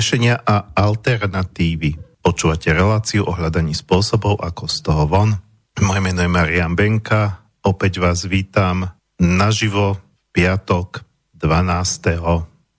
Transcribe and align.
riešenia 0.00 0.40
a 0.48 0.72
alternatívy. 0.80 2.24
Počúvate 2.24 2.72
reláciu 2.72 3.20
o 3.28 3.36
hľadaní 3.36 3.76
spôsobov, 3.76 4.40
ako 4.40 4.64
z 4.64 4.80
toho 4.80 5.04
von. 5.04 5.36
Moje 5.84 6.00
meno 6.00 6.24
je 6.24 6.30
Marian 6.32 6.72
Benka, 6.72 7.44
opäť 7.60 8.00
vás 8.00 8.24
vítam 8.24 8.88
naživo 9.20 10.00
v 10.00 10.00
piatok 10.32 11.04
12. 11.36 12.16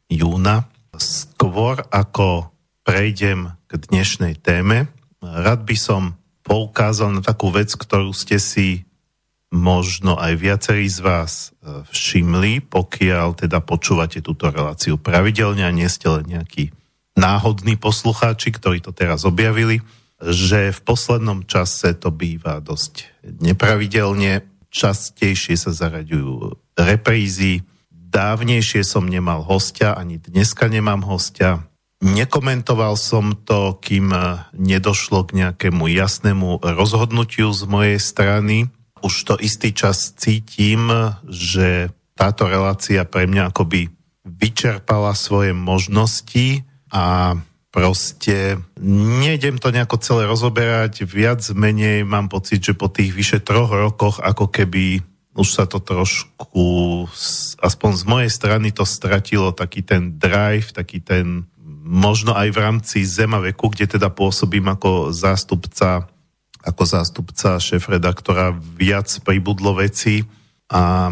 júna. 0.09 0.65
Skôr 0.97 1.85
ako 1.93 2.49
prejdem 2.81 3.53
k 3.69 3.71
dnešnej 3.77 4.41
téme, 4.41 4.89
rád 5.21 5.61
by 5.61 5.77
som 5.77 6.17
poukázal 6.41 7.13
na 7.13 7.21
takú 7.21 7.53
vec, 7.53 7.69
ktorú 7.69 8.17
ste 8.17 8.41
si 8.41 8.89
možno 9.53 10.17
aj 10.17 10.41
viacerí 10.41 10.89
z 10.89 11.05
vás 11.05 11.53
e, 11.61 11.85
všimli, 11.85 12.65
pokiaľ 12.65 13.45
teda 13.45 13.61
počúvate 13.61 14.25
túto 14.25 14.49
reláciu 14.49 14.97
pravidelne 14.97 15.61
a 15.61 15.69
nie 15.69 15.85
ste 15.85 16.09
len 16.09 16.25
nejakí 16.25 16.80
náhodní 17.15 17.75
poslucháči, 17.75 18.55
ktorí 18.55 18.79
to 18.79 18.95
teraz 18.95 19.27
objavili, 19.27 19.83
že 20.21 20.69
v 20.69 20.79
poslednom 20.85 21.43
čase 21.49 21.97
to 21.97 22.13
býva 22.13 22.61
dosť 22.61 23.09
nepravidelne, 23.41 24.45
častejšie 24.71 25.57
sa 25.57 25.73
zaraďujú 25.73 26.55
reprízy, 26.77 27.65
dávnejšie 27.89 28.85
som 28.85 29.09
nemal 29.09 29.43
hostia, 29.43 29.97
ani 29.97 30.21
dneska 30.21 30.69
nemám 30.71 31.03
hostia. 31.03 31.65
Nekomentoval 32.01 32.97
som 32.97 33.37
to, 33.37 33.77
kým 33.77 34.09
nedošlo 34.57 35.29
k 35.29 35.37
nejakému 35.37 35.85
jasnému 35.85 36.65
rozhodnutiu 36.65 37.53
z 37.53 37.61
mojej 37.69 37.99
strany, 38.01 38.73
už 39.01 39.13
to 39.25 39.35
istý 39.37 39.73
čas 39.73 40.13
cítim, 40.17 40.89
že 41.25 41.93
táto 42.13 42.45
relácia 42.45 43.05
pre 43.05 43.25
mňa 43.25 43.49
akoby 43.49 43.89
vyčerpala 44.25 45.17
svoje 45.17 45.57
možnosti 45.57 46.61
a 46.91 47.35
proste 47.71 48.59
nejdem 48.83 49.55
to 49.57 49.71
nejako 49.71 49.97
celé 50.03 50.27
rozoberať, 50.27 51.07
viac 51.07 51.39
menej 51.55 52.03
mám 52.03 52.27
pocit, 52.27 52.59
že 52.59 52.75
po 52.75 52.91
tých 52.91 53.15
vyše 53.15 53.39
troch 53.39 53.71
rokoch 53.71 54.19
ako 54.19 54.51
keby 54.51 54.99
už 55.31 55.47
sa 55.47 55.63
to 55.63 55.79
trošku, 55.79 57.07
aspoň 57.63 57.91
z 57.95 58.03
mojej 58.03 58.31
strany 58.31 58.75
to 58.75 58.83
stratilo 58.83 59.55
taký 59.55 59.79
ten 59.79 60.19
drive, 60.19 60.75
taký 60.75 60.99
ten 60.99 61.47
možno 61.81 62.35
aj 62.35 62.51
v 62.51 62.57
rámci 62.59 62.97
Zemaveku, 63.07 63.71
kde 63.71 63.95
teda 63.95 64.11
pôsobím 64.11 64.67
ako 64.67 65.15
zástupca 65.15 66.11
ako 66.61 66.83
zástupca 66.85 67.57
šéf-redaktora 67.57 68.53
viac 68.53 69.09
pribudlo 69.25 69.73
veci. 69.81 70.21
A 70.69 71.09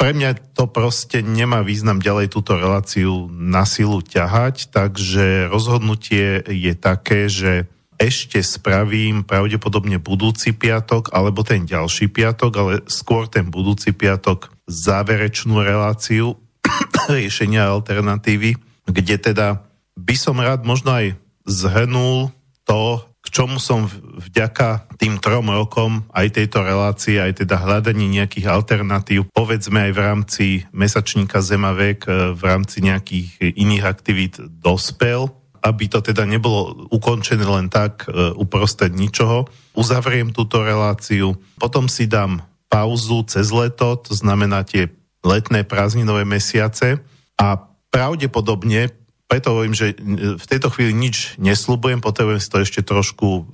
pre 0.00 0.16
mňa 0.16 0.56
to 0.56 0.64
proste 0.64 1.20
nemá 1.20 1.60
význam 1.60 2.00
ďalej 2.00 2.32
túto 2.32 2.56
reláciu 2.56 3.28
na 3.28 3.68
silu 3.68 4.00
ťahať, 4.00 4.72
takže 4.72 5.52
rozhodnutie 5.52 6.40
je 6.48 6.72
také, 6.72 7.28
že 7.28 7.68
ešte 8.00 8.40
spravím 8.40 9.28
pravdepodobne 9.28 10.00
budúci 10.00 10.56
piatok 10.56 11.12
alebo 11.12 11.44
ten 11.44 11.68
ďalší 11.68 12.08
piatok, 12.08 12.52
ale 12.56 12.72
skôr 12.88 13.28
ten 13.28 13.52
budúci 13.52 13.92
piatok 13.92 14.48
záverečnú 14.64 15.60
reláciu 15.60 16.40
riešenia 17.12 17.68
alternatívy, 17.68 18.56
kde 18.88 19.16
teda 19.20 19.60
by 20.00 20.16
som 20.16 20.40
rád 20.40 20.64
možno 20.64 20.96
aj 20.96 21.12
zhrnul 21.44 22.32
to, 22.64 23.04
čomu 23.30 23.62
som 23.62 23.86
vďaka 24.20 24.90
tým 25.00 25.22
trom 25.22 25.48
rokom 25.48 26.04
aj 26.12 26.36
tejto 26.36 26.60
relácie, 26.60 27.16
aj 27.16 27.46
teda 27.46 27.56
hľadaní 27.62 28.10
nejakých 28.20 28.46
alternatív, 28.50 29.30
povedzme 29.32 29.88
aj 29.88 29.92
v 29.94 30.00
rámci 30.00 30.46
mesačníka 30.74 31.40
Zemavek, 31.40 32.04
e, 32.04 32.36
v 32.36 32.42
rámci 32.42 32.84
nejakých 32.84 33.56
iných 33.56 33.84
aktivít 33.86 34.34
dospel, 34.60 35.30
aby 35.60 35.88
to 35.88 36.04
teda 36.04 36.24
nebolo 36.24 36.88
ukončené 36.92 37.44
len 37.44 37.72
tak 37.72 38.08
e, 38.08 38.36
uprostred 38.36 38.92
ničoho. 38.92 39.48
Uzavriem 39.72 40.34
túto 40.34 40.60
reláciu, 40.60 41.38
potom 41.56 41.88
si 41.88 42.10
dám 42.10 42.44
pauzu 42.70 43.26
cez 43.26 43.50
leto, 43.50 43.98
to 43.98 44.12
znamená 44.14 44.62
tie 44.62 44.90
letné 45.20 45.66
prázdninové 45.66 46.24
mesiace 46.24 47.02
a 47.36 47.56
pravdepodobne 47.90 48.99
preto 49.30 49.54
hovorím, 49.54 49.78
že 49.78 49.94
v 50.34 50.46
tejto 50.50 50.74
chvíli 50.74 50.90
nič 50.90 51.38
nesľubujem, 51.38 52.02
potrebujem 52.02 52.42
si 52.42 52.50
to 52.50 52.66
ešte 52.66 52.82
trošku 52.82 53.46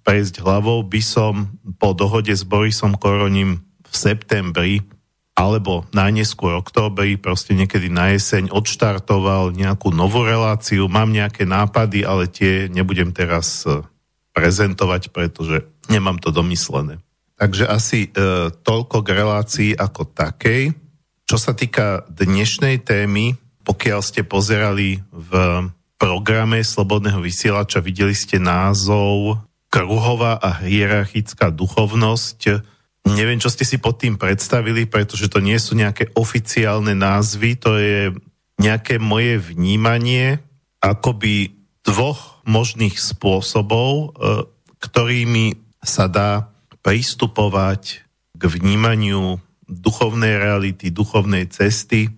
prejsť 0.00 0.40
hlavou. 0.40 0.80
By 0.80 1.02
som 1.04 1.52
po 1.76 1.92
dohode 1.92 2.32
s 2.32 2.48
Borisom 2.48 2.96
Koroním 2.96 3.60
v 3.84 3.92
septembri 3.92 4.80
alebo 5.36 5.88
najneskôr 5.92 6.56
októbri, 6.60 7.16
proste 7.20 7.56
niekedy 7.56 7.88
na 7.88 8.12
jeseň 8.12 8.52
odštartoval 8.52 9.52
nejakú 9.52 9.92
novú 9.92 10.24
reláciu. 10.24 10.88
Mám 10.88 11.12
nejaké 11.12 11.48
nápady, 11.48 12.04
ale 12.04 12.28
tie 12.28 12.68
nebudem 12.68 13.16
teraz 13.16 13.64
e, 13.64 13.80
prezentovať, 14.36 15.08
pretože 15.08 15.64
nemám 15.88 16.20
to 16.20 16.28
domyslené. 16.32 17.00
Takže 17.40 17.64
asi 17.64 18.12
e, 18.12 18.52
toľko 18.52 19.00
k 19.00 19.08
relácii 19.08 19.70
ako 19.72 20.12
takej. 20.12 20.76
Čo 21.24 21.36
sa 21.40 21.56
týka 21.56 22.04
dnešnej 22.12 22.84
témy, 22.84 23.32
pokiaľ 23.62 24.00
ste 24.02 24.22
pozerali 24.26 24.98
v 25.10 25.32
programe 25.98 26.66
Slobodného 26.66 27.22
vysielača, 27.22 27.78
videli 27.78 28.14
ste 28.14 28.42
názov 28.42 29.38
Kruhová 29.70 30.36
a 30.36 30.60
hierarchická 30.60 31.54
duchovnosť. 31.54 32.60
Neviem, 33.08 33.38
čo 33.38 33.48
ste 33.48 33.62
si 33.62 33.78
pod 33.78 34.02
tým 34.02 34.18
predstavili, 34.18 34.90
pretože 34.90 35.30
to 35.30 35.38
nie 35.38 35.56
sú 35.56 35.78
nejaké 35.78 36.10
oficiálne 36.18 36.92
názvy, 36.92 37.50
to 37.56 37.78
je 37.78 38.12
nejaké 38.58 38.98
moje 38.98 39.38
vnímanie 39.40 40.42
akoby 40.82 41.54
dvoch 41.86 42.42
možných 42.46 42.98
spôsobov, 42.98 43.90
e, 43.94 44.06
ktorými 44.82 45.54
sa 45.82 46.06
dá 46.10 46.50
pristupovať 46.82 48.02
k 48.34 48.42
vnímaniu 48.42 49.38
duchovnej 49.70 50.38
reality, 50.38 50.90
duchovnej 50.90 51.46
cesty. 51.50 52.10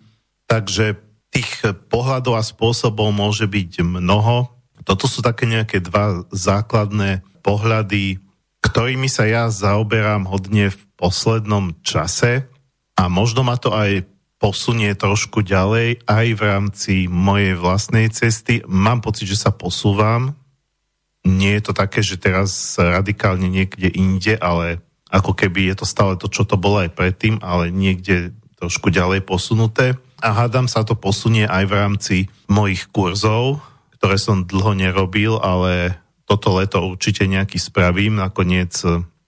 Takže 0.49 1.04
tých 1.35 1.67
pohľadov 1.91 2.39
a 2.39 2.47
spôsobov 2.47 3.11
môže 3.11 3.51
byť 3.51 3.83
mnoho. 3.83 4.55
Toto 4.87 5.11
sú 5.11 5.19
také 5.19 5.51
nejaké 5.51 5.83
dva 5.83 6.23
základné 6.31 7.27
pohľady, 7.43 8.23
ktorými 8.63 9.11
sa 9.11 9.27
ja 9.27 9.51
zaoberám 9.51 10.31
hodne 10.31 10.71
v 10.71 10.81
poslednom 10.95 11.75
čase 11.83 12.47
a 12.95 13.11
možno 13.11 13.43
ma 13.43 13.59
to 13.59 13.75
aj 13.75 14.07
posunie 14.39 14.93
trošku 14.95 15.43
ďalej 15.43 16.05
aj 16.07 16.27
v 16.37 16.41
rámci 16.41 16.95
mojej 17.11 17.59
vlastnej 17.59 18.13
cesty. 18.13 18.63
Mám 18.69 19.03
pocit, 19.03 19.27
že 19.27 19.41
sa 19.41 19.51
posúvam. 19.51 20.37
Nie 21.25 21.59
je 21.59 21.63
to 21.65 21.73
také, 21.73 22.05
že 22.05 22.21
teraz 22.21 22.77
radikálne 22.77 23.49
niekde 23.49 23.89
inde, 23.89 24.37
ale 24.37 24.85
ako 25.09 25.33
keby 25.33 25.73
je 25.73 25.77
to 25.81 25.87
stále 25.89 26.13
to, 26.21 26.29
čo 26.29 26.45
to 26.45 26.61
bolo 26.61 26.85
aj 26.85 26.93
predtým, 26.93 27.41
ale 27.41 27.73
niekde 27.73 28.37
trošku 28.61 28.93
ďalej 28.93 29.25
posunuté 29.25 29.97
a 30.25 30.33
hádam 30.33 30.65
sa 30.65 30.81
to 30.89 30.97
posunie 30.97 31.45
aj 31.45 31.65
v 31.69 31.77
rámci 31.77 32.17
mojich 32.49 32.89
kurzov, 32.89 33.61
ktoré 34.01 34.17
som 34.17 34.49
dlho 34.49 34.73
nerobil, 34.73 35.37
ale 35.37 36.01
toto 36.25 36.57
leto 36.57 36.81
určite 36.81 37.29
nejaký 37.29 37.61
spravím. 37.61 38.17
Nakoniec 38.17 38.73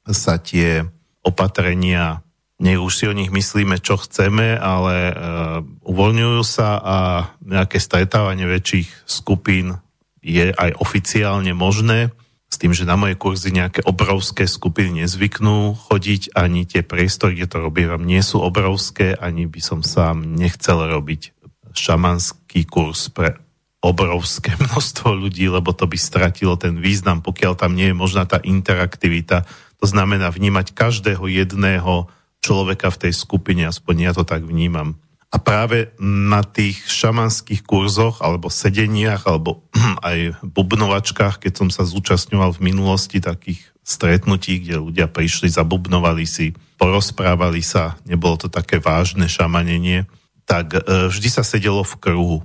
sa 0.09 0.35
tie 0.41 0.89
opatrenia, 1.21 2.25
nech 2.57 2.81
už 2.81 2.93
si 2.97 3.05
o 3.05 3.13
nich 3.13 3.29
myslíme, 3.29 3.77
čo 3.85 4.01
chceme, 4.01 4.57
ale 4.57 5.13
uh, 5.13 5.61
uvoľňujú 5.85 6.41
sa 6.41 6.81
a 6.81 6.97
nejaké 7.45 7.77
stretávanie 7.77 8.49
väčších 8.49 9.05
skupín 9.05 9.77
je 10.25 10.57
aj 10.57 10.81
oficiálne 10.81 11.53
možné 11.53 12.17
s 12.47 12.57
tým, 12.63 12.71
že 12.71 12.87
na 12.87 12.95
moje 12.95 13.19
kurzy 13.19 13.51
nejaké 13.51 13.83
obrovské 13.83 14.47
skupiny 14.47 15.03
nezvyknú 15.03 15.75
chodiť, 15.91 16.33
ani 16.39 16.63
tie 16.63 16.87
priestory, 16.87 17.35
kde 17.35 17.51
to 17.51 17.59
robím, 17.59 17.99
nie 18.07 18.23
sú 18.23 18.39
obrovské, 18.39 19.19
ani 19.19 19.51
by 19.51 19.61
som 19.61 19.81
sám 19.83 20.23
nechcel 20.23 20.79
robiť 20.79 21.35
šamanský 21.77 22.65
kurz 22.65 23.13
pre 23.13 23.37
obrovské 23.85 24.57
množstvo 24.65 25.15
ľudí, 25.15 25.47
lebo 25.51 25.75
to 25.77 25.87
by 25.87 25.99
stratilo 25.99 26.57
ten 26.57 26.81
význam, 26.81 27.21
pokiaľ 27.21 27.53
tam 27.59 27.77
nie 27.77 27.93
je 27.93 27.97
možná 27.97 28.25
tá 28.25 28.41
interaktivita. 28.41 29.45
To 29.83 29.87
znamená 29.87 30.33
vnímať 30.33 30.73
každého 30.73 31.29
jedného 31.29 32.09
človeka 32.41 32.89
v 32.95 33.01
tej 33.09 33.13
skupine, 33.13 33.67
aspoň 33.67 33.95
ja 34.11 34.13
to 34.15 34.23
tak 34.23 34.47
vnímam. 34.47 34.97
A 35.37 35.45
práve 35.45 35.93
na 36.01 36.41
tých 36.41 36.81
šamanských 36.89 37.61
kurzoch 37.69 38.25
alebo 38.25 38.49
sedeniach 38.49 39.29
alebo 39.29 39.69
aj 40.09 40.41
bubnovačkách, 40.41 41.45
keď 41.45 41.53
som 41.53 41.69
sa 41.69 41.85
zúčastňoval 41.85 42.57
v 42.57 42.65
minulosti 42.73 43.21
takých 43.21 43.61
stretnutí, 43.85 44.65
kde 44.65 44.81
ľudia 44.81 45.13
prišli, 45.13 45.53
zabubnovali 45.53 46.25
si, 46.25 46.57
porozprávali 46.81 47.61
sa, 47.61 48.01
nebolo 48.09 48.41
to 48.41 48.49
také 48.49 48.81
vážne 48.81 49.29
šamanenie, 49.29 50.09
tak 50.49 50.73
e, 50.73 51.13
vždy 51.13 51.29
sa 51.29 51.45
sedelo 51.45 51.85
v 51.85 51.95
kruhu. 52.01 52.39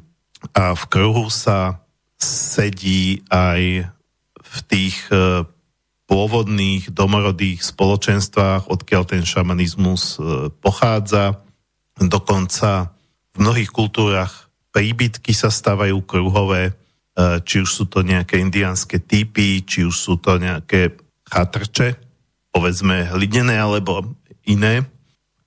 A 0.52 0.76
v 0.76 0.84
kruhu 0.92 1.32
sa 1.32 1.80
sedí 2.20 3.24
aj 3.32 3.88
v 4.36 4.58
tých 4.68 5.00
e, 5.08 5.48
pôvodných 6.12 6.92
domorodých 6.92 7.64
spoločenstvách, 7.64 8.68
odkiaľ 8.68 9.04
ten 9.08 9.24
šamanizmus 9.24 10.20
e, 10.20 10.52
pochádza 10.60 11.40
Dokonca 12.00 12.94
v 13.34 13.38
mnohých 13.42 13.72
kultúrach 13.74 14.48
príbytky 14.72 15.36
sa 15.36 15.52
stávajú 15.52 16.00
kruhové. 16.08 16.76
či 17.44 17.62
už 17.62 17.70
sú 17.70 17.86
to 17.92 18.08
nejaké 18.08 18.40
indiánske 18.40 19.04
typy, 19.04 19.62
či 19.68 19.84
už 19.84 19.96
sú 19.96 20.16
to 20.18 20.40
nejaké 20.40 20.96
chatrče, 21.28 22.00
povedzme 22.52 23.08
hlinené 23.12 23.60
alebo 23.60 24.16
iné, 24.48 24.88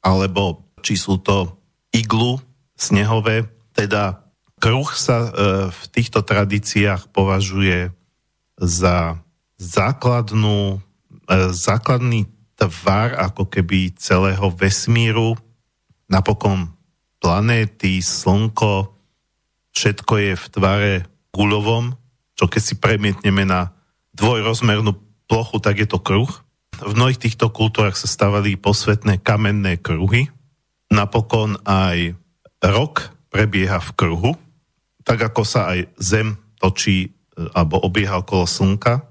alebo 0.04 0.64
či 0.84 1.00
sú 1.00 1.20
to 1.20 1.56
iglu 1.92 2.40
snehové. 2.76 3.48
Teda 3.72 4.28
kruh 4.60 4.88
sa 4.92 5.32
v 5.72 5.82
týchto 5.88 6.20
tradíciách 6.20 7.08
považuje 7.10 7.92
za 8.60 9.18
základnú, 9.56 10.84
základný 11.50 12.28
tvar 12.54 13.16
ako 13.18 13.48
keby 13.48 13.96
celého 13.96 14.52
vesmíru, 14.52 15.34
napokon 16.08 16.72
planéty, 17.20 18.04
slnko, 18.04 18.92
všetko 19.72 20.12
je 20.20 20.32
v 20.36 20.46
tvare 20.52 20.92
guľovom, 21.34 21.96
čo 22.38 22.44
keď 22.46 22.62
si 22.62 22.74
premietneme 22.78 23.42
na 23.48 23.74
dvojrozmernú 24.14 24.94
plochu, 25.26 25.58
tak 25.58 25.82
je 25.82 25.88
to 25.88 25.98
kruh. 25.98 26.30
V 26.78 26.92
mnohých 26.94 27.22
týchto 27.22 27.50
kultúrach 27.50 27.98
sa 27.98 28.10
stavali 28.10 28.58
posvetné 28.58 29.22
kamenné 29.22 29.78
kruhy. 29.78 30.30
Napokon 30.90 31.58
aj 31.66 32.14
rok 32.62 33.14
prebieha 33.30 33.82
v 33.82 33.90
kruhu, 33.98 34.32
tak 35.02 35.32
ako 35.32 35.42
sa 35.42 35.74
aj 35.74 35.90
Zem 35.98 36.38
točí 36.58 37.08
e, 37.08 37.08
alebo 37.52 37.82
obieha 37.82 38.22
okolo 38.22 38.46
Slnka. 38.46 39.04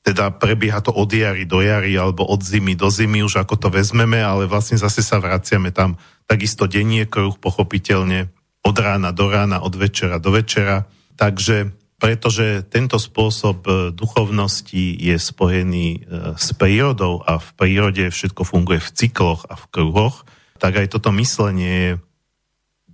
Teda 0.00 0.30
prebieha 0.32 0.80
to 0.80 0.94
od 0.94 1.10
jary 1.10 1.44
do 1.44 1.60
jary 1.60 1.98
alebo 1.98 2.24
od 2.24 2.40
zimy 2.40 2.78
do 2.78 2.88
zimy, 2.88 3.26
už 3.26 3.42
ako 3.42 3.58
to 3.58 3.68
vezmeme, 3.68 4.22
ale 4.22 4.46
vlastne 4.46 4.78
zase 4.78 5.02
sa 5.02 5.18
vraciame 5.18 5.74
tam. 5.74 5.98
Takisto 6.26 6.66
dennie 6.66 7.06
kruh, 7.06 7.38
pochopiteľne, 7.38 8.30
od 8.66 8.76
rána 8.76 9.14
do 9.14 9.30
rána, 9.30 9.62
od 9.62 9.78
večera 9.78 10.18
do 10.18 10.34
večera. 10.34 10.90
Takže 11.14 11.70
pretože 11.96 12.60
tento 12.68 13.00
spôsob 13.00 13.58
e, 13.64 13.70
duchovnosti 13.96 15.00
je 15.00 15.16
spojený 15.16 15.86
e, 15.96 15.98
s 16.36 16.52
prírodou 16.52 17.24
a 17.24 17.40
v 17.40 17.48
prírode 17.56 18.04
všetko 18.12 18.44
funguje 18.44 18.84
v 18.84 18.92
cykloch 18.92 19.48
a 19.48 19.56
v 19.56 19.64
kruhoch, 19.72 20.28
tak 20.60 20.76
aj 20.76 20.92
toto 20.92 21.08
myslenie 21.16 21.72
je, 21.72 21.92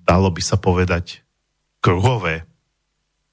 dalo 0.07 0.31
by 0.31 0.43
sa 0.43 0.55
povedať, 0.55 1.27
kruhové. 1.83 2.47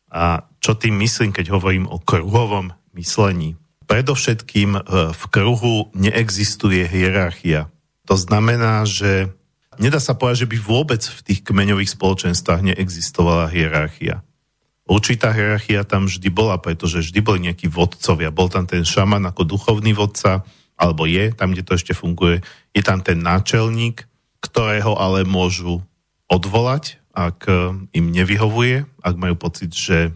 A 0.09 0.49
čo 0.57 0.73
tým 0.73 0.97
myslím, 1.05 1.29
keď 1.29 1.53
hovorím 1.53 1.85
o 1.85 2.01
kruhovom 2.01 2.73
myslení? 2.97 3.53
Predovšetkým 3.85 4.73
e, 4.73 4.81
v 5.13 5.23
kruhu 5.29 5.93
neexistuje 5.93 6.89
hierarchia. 6.89 7.69
To 8.09 8.17
znamená, 8.17 8.89
že 8.89 9.29
nedá 9.79 9.97
sa 10.03 10.13
povedať, 10.13 10.45
že 10.45 10.51
by 10.51 10.57
vôbec 10.59 11.01
v 11.01 11.19
tých 11.23 11.39
kmeňových 11.47 11.95
spoločenstvách 11.95 12.61
neexistovala 12.71 13.49
hierarchia. 13.49 14.21
Určitá 14.89 15.31
hierarchia 15.31 15.87
tam 15.87 16.09
vždy 16.09 16.27
bola, 16.33 16.59
pretože 16.59 17.05
vždy 17.05 17.19
boli 17.23 17.39
nejakí 17.47 17.69
vodcovia. 17.71 18.33
Bol 18.33 18.49
tam 18.51 18.65
ten 18.67 18.81
šaman 18.83 19.23
ako 19.29 19.45
duchovný 19.45 19.93
vodca, 19.93 20.43
alebo 20.79 21.05
je, 21.05 21.31
tam, 21.31 21.53
kde 21.53 21.63
to 21.63 21.77
ešte 21.77 21.93
funguje, 21.93 22.41
je 22.73 22.81
tam 22.81 23.03
ten 23.03 23.19
náčelník, 23.19 24.07
ktorého 24.39 24.95
ale 24.95 25.27
môžu 25.27 25.83
odvolať, 26.31 26.97
ak 27.11 27.39
e, 27.45 27.53
im 27.93 28.05
nevyhovuje, 28.15 28.87
ak 29.03 29.15
majú 29.19 29.35
pocit, 29.35 29.75
že 29.75 30.15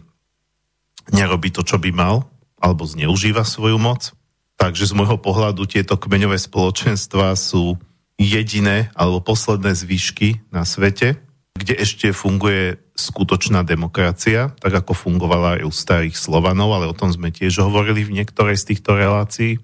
nerobí 1.12 1.52
to, 1.52 1.60
čo 1.60 1.76
by 1.76 1.92
mal, 1.92 2.24
alebo 2.56 2.88
zneužíva 2.88 3.44
svoju 3.44 3.76
moc. 3.76 4.16
Takže 4.56 4.88
z 4.88 4.96
môjho 4.96 5.20
pohľadu 5.20 5.68
tieto 5.68 6.00
kmeňové 6.00 6.40
spoločenstva 6.40 7.36
sú 7.36 7.76
jediné 8.18 8.94
alebo 8.94 9.22
posledné 9.22 9.74
zvyšky 9.74 10.42
na 10.54 10.62
svete, 10.62 11.18
kde 11.54 11.74
ešte 11.78 12.10
funguje 12.10 12.78
skutočná 12.94 13.66
demokracia, 13.66 14.54
tak 14.58 14.74
ako 14.74 14.94
fungovala 14.94 15.58
aj 15.58 15.62
u 15.66 15.72
starých 15.74 16.14
Slovanov, 16.18 16.70
ale 16.74 16.86
o 16.90 16.94
tom 16.94 17.10
sme 17.10 17.34
tiež 17.34 17.62
hovorili 17.62 18.06
v 18.06 18.22
niektorej 18.22 18.58
z 18.58 18.74
týchto 18.74 18.94
relácií. 18.94 19.58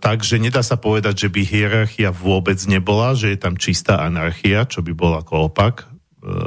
Takže 0.00 0.40
nedá 0.40 0.64
sa 0.64 0.80
povedať, 0.80 1.26
že 1.26 1.28
by 1.28 1.40
hierarchia 1.44 2.10
vôbec 2.14 2.56
nebola, 2.64 3.12
že 3.12 3.34
je 3.34 3.38
tam 3.38 3.58
čistá 3.58 4.00
anarchia, 4.00 4.64
čo 4.64 4.80
by 4.80 4.92
bol 4.96 5.12
ako 5.18 5.52
opak, 5.52 5.84
e, 5.84 5.86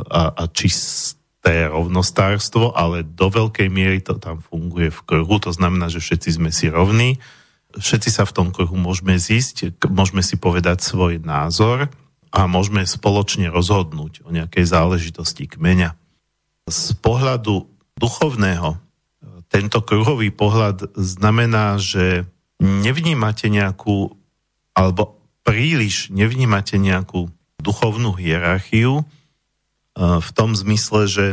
a, 0.10 0.34
a 0.34 0.44
čisté 0.50 1.70
rovnostárstvo, 1.70 2.74
ale 2.74 3.06
do 3.06 3.30
veľkej 3.30 3.70
miery 3.70 4.02
to 4.02 4.18
tam 4.18 4.42
funguje 4.42 4.90
v 4.90 5.00
kruhu, 5.06 5.38
to 5.38 5.52
znamená, 5.54 5.92
že 5.92 6.02
všetci 6.02 6.40
sme 6.40 6.50
si 6.50 6.72
rovní 6.72 7.22
všetci 7.78 8.10
sa 8.10 8.24
v 8.26 8.36
tom 8.36 8.48
kruhu 8.54 8.78
môžeme 8.78 9.18
zísť, 9.18 9.78
môžeme 9.90 10.22
si 10.22 10.38
povedať 10.38 10.82
svoj 10.82 11.22
názor 11.22 11.90
a 12.34 12.40
môžeme 12.50 12.86
spoločne 12.86 13.50
rozhodnúť 13.50 14.26
o 14.26 14.30
nejakej 14.34 14.66
záležitosti 14.66 15.46
kmeňa. 15.50 15.94
Z 16.70 16.98
pohľadu 17.02 17.70
duchovného 17.98 18.82
tento 19.54 19.80
kruhový 19.86 20.34
pohľad 20.34 20.98
znamená, 20.98 21.78
že 21.78 22.26
nevnímate 22.58 23.54
nejakú, 23.54 24.18
alebo 24.74 25.22
príliš 25.46 26.10
nevnímate 26.10 26.82
nejakú 26.82 27.30
duchovnú 27.62 28.18
hierarchiu 28.18 29.04
e, 29.04 29.04
v 30.00 30.30
tom 30.34 30.58
zmysle, 30.58 31.06
že 31.06 31.26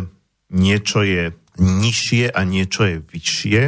niečo 0.53 1.01
je 1.01 1.33
nižšie 1.57 2.29
a 2.35 2.41
niečo 2.45 2.83
je 2.85 2.97
vyššie, 3.01 3.63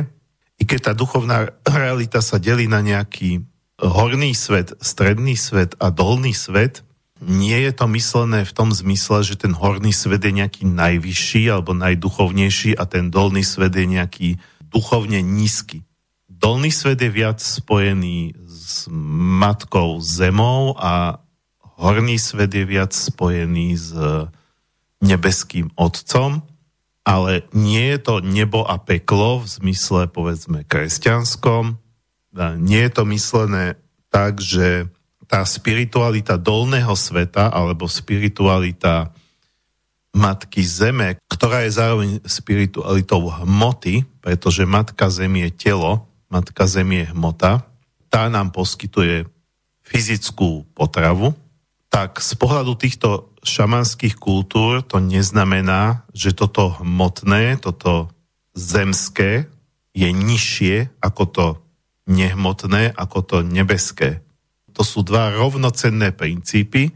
i 0.63 0.65
keď 0.65 0.81
tá 0.87 0.93
duchovná 0.95 1.51
realita 1.67 2.23
sa 2.23 2.39
delí 2.39 2.71
na 2.71 2.79
nejaký 2.79 3.43
horný 3.83 4.31
svet, 4.31 4.79
stredný 4.79 5.35
svet 5.35 5.75
a 5.83 5.91
dolný 5.91 6.31
svet, 6.31 6.87
nie 7.19 7.59
je 7.67 7.75
to 7.75 7.91
myslené 7.91 8.47
v 8.47 8.55
tom 8.55 8.71
zmysle, 8.71 9.27
že 9.27 9.35
ten 9.43 9.59
horný 9.59 9.91
svet 9.91 10.23
je 10.23 10.31
nejaký 10.31 10.63
najvyšší 10.71 11.51
alebo 11.51 11.75
najduchovnejší 11.75 12.79
a 12.79 12.87
ten 12.87 13.11
dolný 13.11 13.43
svet 13.43 13.75
je 13.75 13.87
nejaký 13.91 14.29
duchovne 14.71 15.19
nízky. 15.19 15.83
Dolný 16.31 16.71
svet 16.71 17.03
je 17.03 17.11
viac 17.11 17.43
spojený 17.43 18.39
s 18.47 18.87
matkou 19.43 19.99
zemou 19.99 20.79
a 20.79 21.23
horný 21.75 22.23
svet 22.23 22.55
je 22.55 22.63
viac 22.63 22.95
spojený 22.95 23.75
s 23.75 23.91
nebeským 25.03 25.75
otcom 25.75 26.47
ale 27.03 27.47
nie 27.51 27.95
je 27.95 27.99
to 27.99 28.15
nebo 28.23 28.63
a 28.63 28.79
peklo 28.79 29.43
v 29.43 29.47
zmysle 29.51 30.07
povedzme 30.07 30.63
kresťanskom. 30.63 31.79
Nie 32.63 32.87
je 32.89 32.93
to 32.95 33.03
myslené 33.11 33.75
tak, 34.09 34.39
že 34.39 34.87
tá 35.27 35.43
spiritualita 35.43 36.37
dolného 36.37 36.93
sveta 36.95 37.51
alebo 37.51 37.89
spiritualita 37.89 39.11
Matky 40.13 40.61
Zeme, 40.61 41.17
ktorá 41.25 41.65
je 41.65 41.73
zároveň 41.73 42.11
spiritualitou 42.29 43.33
hmoty, 43.33 44.05
pretože 44.21 44.69
Matka 44.69 45.09
Zem 45.09 45.41
je 45.49 45.51
telo, 45.57 46.05
Matka 46.29 46.69
Zem 46.69 46.93
je 46.93 47.09
hmota, 47.17 47.65
tá 48.13 48.29
nám 48.29 48.53
poskytuje 48.53 49.25
fyzickú 49.81 50.69
potravu, 50.77 51.33
tak 51.89 52.21
z 52.21 52.37
pohľadu 52.37 52.77
týchto 52.77 53.32
šamanských 53.43 54.17
kultúr 54.17 54.87
to 54.87 55.03
neznamená, 55.03 56.07
že 56.15 56.31
toto 56.31 56.79
hmotné, 56.79 57.59
toto 57.59 58.09
zemské 58.55 59.51
je 59.93 60.09
nižšie 60.09 61.03
ako 61.03 61.23
to 61.29 61.47
nehmotné, 62.09 62.95
ako 62.95 63.19
to 63.23 63.37
nebeské. 63.43 64.23
To 64.73 64.83
sú 64.83 65.05
dva 65.05 65.35
rovnocenné 65.37 66.17
princípy, 66.17 66.91
e, 66.91 66.93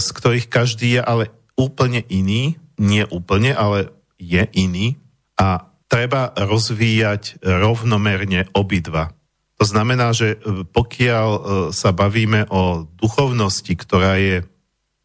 z 0.00 0.08
ktorých 0.08 0.48
každý 0.48 0.98
je 0.98 1.02
ale 1.02 1.24
úplne 1.54 2.02
iný, 2.08 2.56
nie 2.80 3.04
úplne, 3.06 3.54
ale 3.54 3.94
je 4.18 4.42
iný 4.56 4.98
a 5.38 5.68
treba 5.86 6.34
rozvíjať 6.34 7.38
rovnomerne 7.44 8.50
obidva. 8.56 9.14
To 9.60 9.64
znamená, 9.68 10.10
že 10.10 10.34
e, 10.34 10.66
pokiaľ 10.66 11.28
e, 11.30 11.40
sa 11.70 11.94
bavíme 11.94 12.50
o 12.50 12.88
duchovnosti, 12.98 13.70
ktorá 13.78 14.18
je 14.18 14.42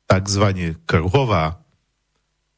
tzv. 0.09 0.45
kruhová, 0.89 1.61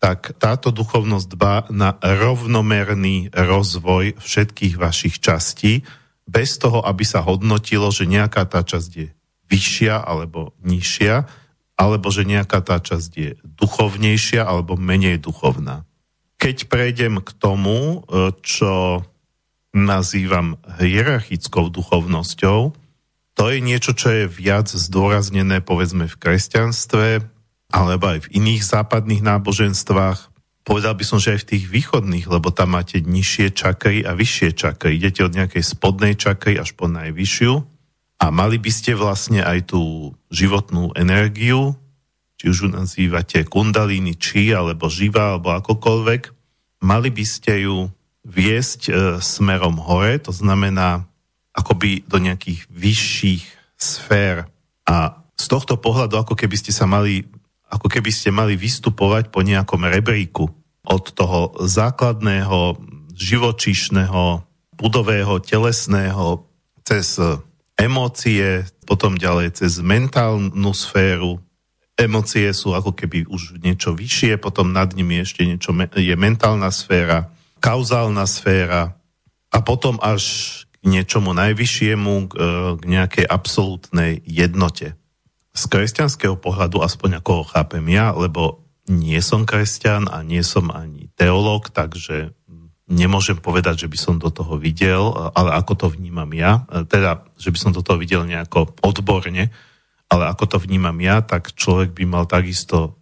tak 0.01 0.33
táto 0.41 0.73
duchovnosť 0.73 1.27
dbá 1.29 1.55
na 1.69 1.93
rovnomerný 2.01 3.29
rozvoj 3.35 4.17
všetkých 4.17 4.79
vašich 4.79 5.21
častí, 5.21 5.85
bez 6.25 6.57
toho, 6.57 6.81
aby 6.81 7.03
sa 7.03 7.21
hodnotilo, 7.21 7.91
že 7.91 8.07
nejaká 8.07 8.47
tá 8.47 8.63
časť 8.63 8.91
je 8.95 9.11
vyššia 9.51 9.99
alebo 9.99 10.55
nižšia, 10.63 11.27
alebo 11.75 12.07
že 12.07 12.23
nejaká 12.23 12.63
tá 12.63 12.79
časť 12.79 13.11
je 13.13 13.31
duchovnejšia 13.43 14.41
alebo 14.47 14.79
menej 14.79 15.19
duchovná. 15.19 15.83
Keď 16.39 16.71
prejdem 16.71 17.21
k 17.21 17.29
tomu, 17.37 18.07
čo 18.41 19.05
nazývam 19.75 20.57
hierarchickou 20.81 21.69
duchovnosťou, 21.69 22.73
to 23.31 23.43
je 23.47 23.59
niečo, 23.63 23.95
čo 23.95 24.09
je 24.11 24.25
viac 24.27 24.69
zdôraznené 24.69 25.63
povedzme 25.63 26.05
v 26.05 26.15
kresťanstve, 26.15 27.30
alebo 27.71 28.11
aj 28.11 28.27
v 28.27 28.31
iných 28.37 28.61
západných 28.67 29.23
náboženstvách. 29.23 30.29
Povedal 30.61 30.93
by 30.93 31.03
som, 31.07 31.17
že 31.17 31.33
aj 31.35 31.39
v 31.47 31.49
tých 31.57 31.65
východných, 31.71 32.27
lebo 32.29 32.53
tam 32.53 32.77
máte 32.77 33.01
nižšie 33.01 33.57
čakry 33.57 34.05
a 34.05 34.13
vyššie 34.13 34.53
čakry. 34.53 34.99
Idete 34.99 35.25
od 35.25 35.33
nejakej 35.33 35.63
spodnej 35.65 36.13
čakry 36.19 36.61
až 36.61 36.77
po 36.77 36.85
najvyššiu 36.85 37.53
a 38.21 38.25
mali 38.29 38.61
by 38.61 38.69
ste 38.69 38.93
vlastne 38.93 39.41
aj 39.41 39.73
tú 39.73 40.13
životnú 40.29 40.93
energiu, 40.93 41.73
či 42.37 42.53
už 42.53 42.57
ju 42.65 42.69
nazývate 42.69 43.41
kundalíny, 43.49 44.13
či 44.21 44.53
alebo 44.53 44.85
živa, 44.93 45.33
alebo 45.33 45.57
akokoľvek, 45.57 46.21
mali 46.85 47.09
by 47.09 47.25
ste 47.25 47.65
ju 47.65 47.89
viesť 48.21 48.81
e, 48.85 48.91
smerom 49.17 49.81
hore, 49.81 50.21
to 50.21 50.29
znamená 50.29 51.09
akoby 51.57 52.05
do 52.05 52.21
nejakých 52.21 52.69
vyšších 52.69 53.43
sfér. 53.77 54.45
A 54.85 55.25
z 55.33 55.45
tohto 55.49 55.81
pohľadu, 55.81 56.21
ako 56.21 56.37
keby 56.37 56.53
ste 56.53 56.69
sa 56.69 56.85
mali, 56.85 57.25
ako 57.71 57.87
keby 57.87 58.11
ste 58.11 58.35
mali 58.35 58.59
vystupovať 58.59 59.31
po 59.31 59.41
nejakom 59.41 59.87
rebríku 59.87 60.51
od 60.83 61.03
toho 61.15 61.55
základného 61.63 62.75
živočíšneho, 63.15 64.43
budového, 64.75 65.39
telesného, 65.39 66.43
cez 66.83 67.15
emócie, 67.79 68.67
potom 68.83 69.15
ďalej 69.15 69.63
cez 69.63 69.79
mentálnu 69.79 70.71
sféru. 70.75 71.39
Emócie 71.95 72.49
sú 72.51 72.73
ako 72.73 72.91
keby 72.97 73.29
už 73.29 73.61
niečo 73.61 73.93
vyššie, 73.93 74.41
potom 74.41 74.73
nad 74.73 74.91
nimi 74.97 75.21
ešte 75.21 75.45
niečo 75.45 75.71
je 75.95 76.15
mentálna 76.17 76.73
sféra, 76.73 77.29
kauzálna 77.61 78.25
sféra 78.25 78.97
a 79.53 79.57
potom 79.61 80.01
až 80.01 80.23
k 80.81 80.89
niečomu 80.89 81.37
najvyššiemu, 81.37 82.13
k, 82.25 82.31
e, 82.33 82.39
nejakej 82.89 83.25
absolútnej 83.29 84.17
jednote. 84.25 84.97
Z 85.51 85.63
kresťanského 85.67 86.39
pohľadu, 86.39 86.79
aspoň 86.79 87.19
ako 87.19 87.31
ho 87.41 87.43
chápem 87.43 87.83
ja, 87.91 88.15
lebo 88.15 88.63
nie 88.87 89.19
som 89.19 89.43
kresťan 89.43 90.07
a 90.07 90.23
nie 90.23 90.41
som 90.41 90.71
ani 90.71 91.11
teológ, 91.15 91.69
takže 91.69 92.31
nemôžem 92.91 93.39
povedať, 93.39 93.87
že 93.87 93.91
by 93.91 93.97
som 93.99 94.15
do 94.19 94.27
toho 94.31 94.59
videl, 94.59 95.31
ale 95.31 95.55
ako 95.55 95.73
to 95.75 95.87
vnímam 95.91 96.27
ja, 96.35 96.67
teda, 96.67 97.23
že 97.39 97.51
by 97.51 97.57
som 97.59 97.71
do 97.71 97.83
toho 97.83 97.95
videl 97.95 98.27
nejako 98.27 98.75
odborne, 98.83 99.51
ale 100.11 100.23
ako 100.27 100.43
to 100.43 100.57
vnímam 100.59 100.95
ja, 100.99 101.23
tak 101.23 101.55
človek 101.55 101.95
by 101.95 102.03
mal 102.03 102.27
takisto 102.27 102.99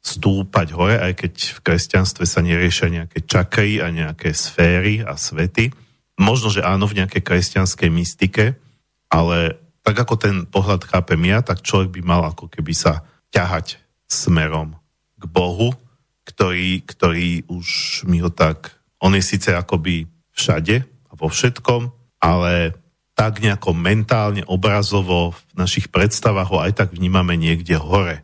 stúpať 0.00 0.72
hore, 0.76 0.96
aj 0.96 1.12
keď 1.24 1.32
v 1.56 1.60
kresťanstve 1.64 2.24
sa 2.24 2.40
neriešia 2.40 2.88
nejaké 2.92 3.24
čakry 3.24 3.80
a 3.80 3.92
nejaké 3.92 4.32
sféry 4.32 5.04
a 5.04 5.16
svety, 5.16 5.72
Možno, 6.20 6.52
že 6.52 6.60
áno 6.60 6.84
v 6.84 7.00
nejakej 7.00 7.24
kresťanskej 7.24 7.88
mystike, 7.88 8.60
ale 9.08 9.56
tak 9.90 10.06
ako 10.06 10.14
ten 10.14 10.36
pohľad 10.46 10.86
chápem 10.86 11.18
ja, 11.26 11.42
tak 11.42 11.66
človek 11.66 11.98
by 11.98 12.02
mal 12.06 12.22
ako 12.30 12.46
keby 12.46 12.70
sa 12.70 13.02
ťahať 13.34 13.82
smerom 14.06 14.78
k 15.18 15.24
Bohu, 15.26 15.74
ktorý, 16.22 16.86
ktorý 16.86 17.50
už 17.50 18.02
mi 18.06 18.22
ho 18.22 18.30
tak, 18.30 18.78
on 19.02 19.18
je 19.18 19.22
síce 19.26 19.50
akoby 19.50 20.06
všade 20.30 20.86
a 20.86 21.12
vo 21.18 21.26
všetkom, 21.26 21.90
ale 22.22 22.78
tak 23.18 23.42
nejako 23.42 23.74
mentálne, 23.74 24.46
obrazovo 24.46 25.34
v 25.34 25.40
našich 25.58 25.90
predstavách 25.90 26.48
ho 26.54 26.58
aj 26.62 26.72
tak 26.78 26.88
vnímame 26.94 27.34
niekde 27.34 27.76
hore. 27.76 28.22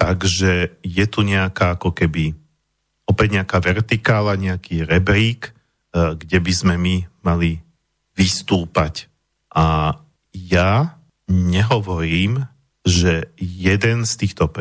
Takže 0.00 0.80
je 0.82 1.04
tu 1.06 1.20
nejaká 1.22 1.78
ako 1.78 1.94
keby 1.94 2.34
opäť 3.06 3.28
nejaká 3.38 3.60
vertikála, 3.60 4.40
nejaký 4.40 4.82
rebrík, 4.88 5.52
E, 5.92 6.16
kde 6.16 6.38
by 6.40 6.52
sme 6.56 6.74
my 6.80 6.96
mali 7.20 7.60
vystúpať. 8.16 9.12
A 9.52 9.96
ja 10.32 10.96
nehovorím, 11.32 12.44
že 12.84 13.32
jeden 13.40 14.04
z 14.04 14.12
týchto 14.20 14.52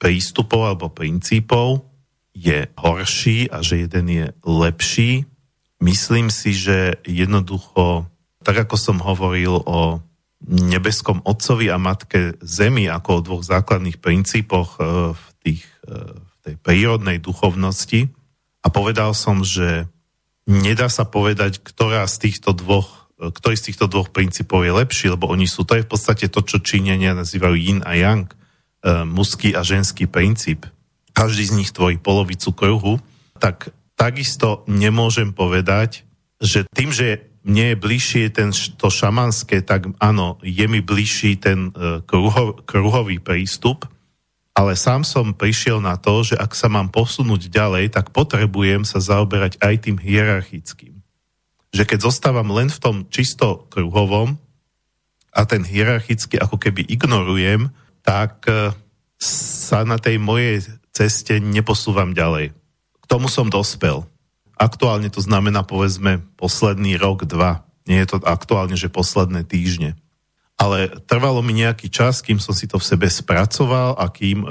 prístupov 0.00 0.60
alebo 0.74 0.90
princípov 0.90 1.86
je 2.34 2.66
horší 2.74 3.46
a 3.46 3.62
že 3.62 3.86
jeden 3.86 4.06
je 4.10 4.26
lepší. 4.42 5.28
Myslím 5.78 6.34
si, 6.34 6.50
že 6.50 6.98
jednoducho, 7.06 8.10
tak 8.42 8.66
ako 8.66 8.74
som 8.74 8.98
hovoril 8.98 9.62
o 9.62 10.02
nebeskom 10.44 11.24
otcovi 11.24 11.72
a 11.72 11.80
matke 11.80 12.36
zemi 12.42 12.90
ako 12.90 13.10
o 13.16 13.24
dvoch 13.24 13.42
základných 13.46 13.96
princípoch 13.96 14.76
e, 14.76 14.80
v, 15.16 15.26
tých, 15.40 15.64
e, 15.88 15.94
v 16.20 16.34
tej 16.44 16.54
prírodnej 16.60 17.16
duchovnosti 17.16 18.12
a 18.60 18.68
povedal 18.68 19.16
som, 19.16 19.40
že 19.40 19.88
nedá 20.44 20.92
sa 20.92 21.08
povedať, 21.08 21.64
ktorá 21.64 22.04
z 22.04 22.28
týchto 22.28 22.52
dvoch, 22.52 23.03
ktorý 23.30 23.54
z 23.56 23.72
týchto 23.72 23.86
dvoch 23.86 24.10
princípov 24.10 24.66
je 24.66 24.72
lepší, 24.74 25.06
lebo 25.12 25.30
oni 25.30 25.48
sú, 25.48 25.62
to 25.62 25.78
je 25.78 25.86
v 25.86 25.90
podstate 25.90 26.26
to, 26.28 26.40
čo 26.42 26.60
Číňania 26.60 27.14
nazývajú 27.14 27.56
yin 27.56 27.80
a 27.86 27.94
yang, 27.96 28.28
e, 28.28 28.34
mužský 29.06 29.54
a 29.54 29.62
ženský 29.62 30.10
princíp. 30.10 30.66
Každý 31.14 31.44
z 31.46 31.56
nich 31.56 31.70
tvorí 31.70 31.96
polovicu 31.96 32.50
kruhu, 32.50 32.94
tak 33.38 33.70
takisto 33.94 34.66
nemôžem 34.66 35.30
povedať, 35.30 36.02
že 36.42 36.66
tým, 36.74 36.90
že 36.90 37.30
mne 37.44 37.76
je 37.76 37.76
bližšie 37.76 38.24
ten, 38.32 38.50
to 38.52 38.88
šamanské, 38.88 39.60
tak 39.60 39.92
áno, 40.00 40.40
je 40.40 40.64
mi 40.64 40.80
bližší 40.80 41.36
ten 41.36 41.70
e, 41.70 42.00
kruho, 42.02 42.56
kruhový 42.64 43.20
prístup, 43.20 43.84
ale 44.54 44.78
sám 44.78 45.02
som 45.02 45.34
prišiel 45.34 45.82
na 45.82 45.98
to, 45.98 46.22
že 46.22 46.38
ak 46.38 46.54
sa 46.54 46.70
mám 46.70 46.88
posunúť 46.88 47.50
ďalej, 47.50 47.90
tak 47.90 48.14
potrebujem 48.14 48.86
sa 48.86 49.02
zaoberať 49.02 49.58
aj 49.58 49.74
tým 49.82 49.98
hierarchickým. 49.98 50.93
Že 51.74 51.82
keď 51.90 51.98
zostávam 52.06 52.54
len 52.54 52.70
v 52.70 52.78
tom 52.78 52.96
čisto 53.10 53.66
kruhovom 53.74 54.38
a 55.34 55.42
ten 55.42 55.66
hierarchický 55.66 56.38
ako 56.38 56.62
keby 56.62 56.86
ignorujem, 56.86 57.74
tak 58.06 58.46
e, 58.46 58.70
sa 59.18 59.82
na 59.82 59.98
tej 59.98 60.22
mojej 60.22 60.62
ceste 60.94 61.42
neposúvam 61.42 62.14
ďalej. 62.14 62.54
K 63.02 63.04
tomu 63.10 63.26
som 63.26 63.50
dospel. 63.50 64.06
Aktuálne 64.54 65.10
to 65.10 65.18
znamená 65.18 65.66
povedzme 65.66 66.22
posledný 66.38 66.94
rok, 66.94 67.26
dva. 67.26 67.66
Nie 67.90 68.06
je 68.06 68.14
to 68.14 68.22
aktuálne, 68.22 68.78
že 68.78 68.86
posledné 68.86 69.42
týždne 69.42 69.98
ale 70.54 70.86
trvalo 71.06 71.42
mi 71.42 71.52
nejaký 71.58 71.90
čas, 71.90 72.22
kým 72.22 72.38
som 72.38 72.54
si 72.54 72.70
to 72.70 72.78
v 72.78 72.86
sebe 72.86 73.06
spracoval 73.10 73.98
a 73.98 74.06
kým 74.06 74.46
e, 74.46 74.48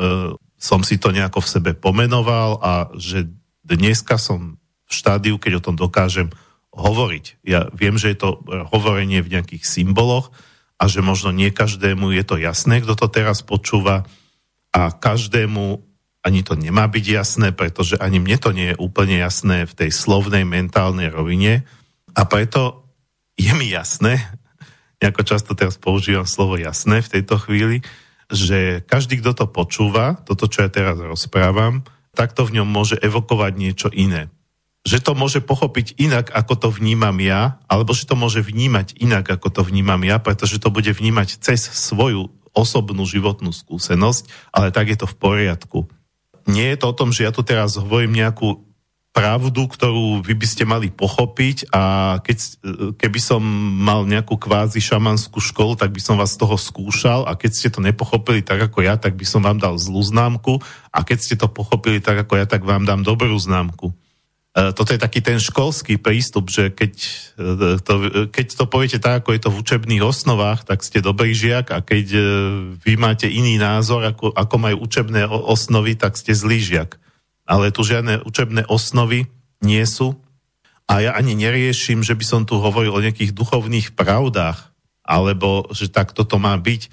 som 0.60 0.84
si 0.84 1.00
to 1.00 1.15
nejako 1.15 1.39
v 1.39 1.51
sebe 1.51 1.72
pomenoval 1.75 2.60
a 2.60 2.92
že 3.00 3.27
dneska 3.63 4.20
som 4.20 4.60
v 4.60 4.92
štádiu, 4.92 5.39
keď 5.39 5.60
o 5.60 5.65
tom 5.72 5.75
dokážem 5.80 6.27
hovoriť. 6.74 7.46
Ja 7.46 7.70
viem, 7.72 7.96
že 8.01 8.13
je 8.13 8.18
to 8.18 8.42
hovorenie 8.74 9.22
v 9.22 9.38
nejakých 9.38 9.63
symboloch 9.63 10.34
a 10.82 10.89
že 10.89 11.06
možno 11.06 11.30
nie 11.30 11.53
každému 11.53 12.12
je 12.18 12.24
to 12.25 12.36
jasné, 12.42 12.82
kto 12.82 12.98
to 12.98 13.08
teraz 13.08 13.46
počúva 13.46 14.03
a 14.74 14.89
každému 14.89 15.86
ani 16.24 16.39
to 16.42 16.56
nemá 16.56 16.88
byť 16.88 17.06
jasné, 17.06 17.51
pretože 17.51 18.00
ani 18.00 18.18
mne 18.18 18.38
to 18.39 18.56
nie 18.56 18.72
je 18.74 18.80
úplne 18.80 19.20
jasné 19.20 19.68
v 19.68 19.74
tej 19.75 19.92
slovnej 19.92 20.48
mentálnej 20.48 21.12
rovine 21.12 21.68
a 22.15 22.24
preto 22.25 22.88
je 23.38 23.51
mi 23.53 23.70
jasné, 23.70 24.18
ako 25.03 25.22
často 25.27 25.51
teraz 25.53 25.75
používam 25.75 26.25
slovo 26.25 26.56
jasné 26.56 27.03
v 27.03 27.12
tejto 27.20 27.38
chvíli, 27.38 27.84
že 28.32 28.82
každý, 28.88 29.20
kto 29.20 29.36
to 29.36 29.46
počúva, 29.51 30.18
toto, 30.24 30.48
čo 30.48 30.65
ja 30.65 30.70
teraz 30.72 30.98
rozprávam, 30.98 31.84
takto 32.15 32.48
v 32.48 32.62
ňom 32.62 32.68
môže 32.72 32.96
evokovať 32.98 33.53
niečo 33.53 33.89
iné. 33.92 34.32
Že 34.84 35.00
to 35.00 35.12
môže 35.16 35.40
pochopiť 35.40 35.96
inak, 35.96 36.28
ako 36.36 36.54
to 36.60 36.68
vnímam 36.72 37.16
ja, 37.24 37.60
alebo 37.72 37.96
že 37.96 38.04
to 38.04 38.20
môže 38.20 38.44
vnímať 38.44 39.00
inak, 39.00 39.25
ako 39.40 39.48
to 39.48 39.62
vnímam 39.63 40.04
ja, 40.04 40.20
pretože 40.20 40.60
to 40.60 40.68
bude 40.68 40.92
vnímať 40.92 41.40
cez 41.40 41.63
svoju 41.63 42.28
osobnú 42.54 43.08
životnú 43.08 43.50
skúsenosť, 43.56 44.54
ale 44.54 44.70
tak 44.70 44.94
je 44.94 44.98
to 45.00 45.08
v 45.10 45.16
poriadku. 45.18 45.80
Nie 46.46 46.75
je 46.75 46.84
to 46.84 46.92
o 46.92 46.98
tom, 46.98 47.10
že 47.16 47.24
ja 47.24 47.32
tu 47.32 47.42
teraz 47.42 47.80
hovorím 47.80 48.20
nejakú 48.20 48.62
pravdu, 49.13 49.70
ktorú 49.70 50.25
vy 50.25 50.34
by 50.34 50.48
ste 50.50 50.66
mali 50.66 50.90
pochopiť 50.90 51.70
a 51.70 52.18
keď, 52.25 52.38
keby 52.98 53.20
som 53.22 53.46
mal 53.86 54.10
nejakú 54.10 54.42
kvázi 54.42 54.82
šamanskú 54.82 55.38
školu, 55.38 55.78
tak 55.78 55.94
by 55.94 56.02
som 56.02 56.18
vás 56.18 56.34
z 56.34 56.42
toho 56.42 56.58
skúšal 56.58 57.30
a 57.30 57.38
keď 57.38 57.52
ste 57.54 57.70
to 57.70 57.78
nepochopili 57.78 58.42
tak 58.42 58.58
ako 58.58 58.82
ja, 58.82 58.98
tak 58.98 59.13
by 59.13 59.22
som 59.22 59.46
vám 59.46 59.62
dal 59.62 59.78
zlú 59.78 60.02
známku 60.02 60.58
a 60.90 61.06
keď 61.06 61.18
ste 61.22 61.36
to 61.38 61.46
pochopili 61.46 62.02
tak 62.02 62.25
ako 62.25 62.42
ja, 62.42 62.50
tak 62.50 62.66
vám 62.66 62.90
dám 62.90 63.06
dobrú 63.06 63.38
známku. 63.38 63.94
E, 64.54 64.72
toto 64.74 64.94
je 64.94 65.02
taký 65.02 65.20
ten 65.26 65.42
školský 65.42 65.98
prístup, 65.98 66.54
že 66.54 66.70
keď 66.70 66.94
e, 67.38 67.78
to, 67.82 67.94
keď 68.30 68.46
to 68.54 68.66
poviete 68.70 69.02
tak, 69.02 69.26
ako 69.26 69.30
je 69.34 69.42
to 69.42 69.50
v 69.50 69.60
učebných 69.62 70.04
osnovách, 70.06 70.66
tak 70.66 70.86
ste 70.86 71.02
dobrý 71.02 71.34
žiak 71.34 71.74
a 71.74 71.82
keď 71.82 72.06
e, 72.14 72.22
vy 72.78 72.94
máte 72.96 73.26
iný 73.26 73.58
názor, 73.58 74.06
ako, 74.06 74.32
ako 74.34 74.56
majú 74.58 74.86
učebné 74.86 75.26
osnovy, 75.28 75.98
tak 75.98 76.16
ste 76.16 76.38
zlý 76.38 76.62
žiak 76.62 77.04
ale 77.44 77.76
tu 77.76 77.84
žiadne 77.84 78.24
učebné 78.24 78.68
osnovy 78.72 79.28
nie 79.64 79.84
sú. 79.84 80.16
A 80.88 81.00
ja 81.00 81.12
ani 81.16 81.36
neriešim, 81.36 82.04
že 82.04 82.16
by 82.16 82.26
som 82.28 82.42
tu 82.44 82.60
hovoril 82.60 82.92
o 82.92 83.04
nejakých 83.04 83.32
duchovných 83.32 83.96
pravdách, 83.96 84.72
alebo 85.04 85.68
že 85.72 85.88
tak 85.88 86.12
toto 86.12 86.40
má 86.40 86.56
byť. 86.60 86.92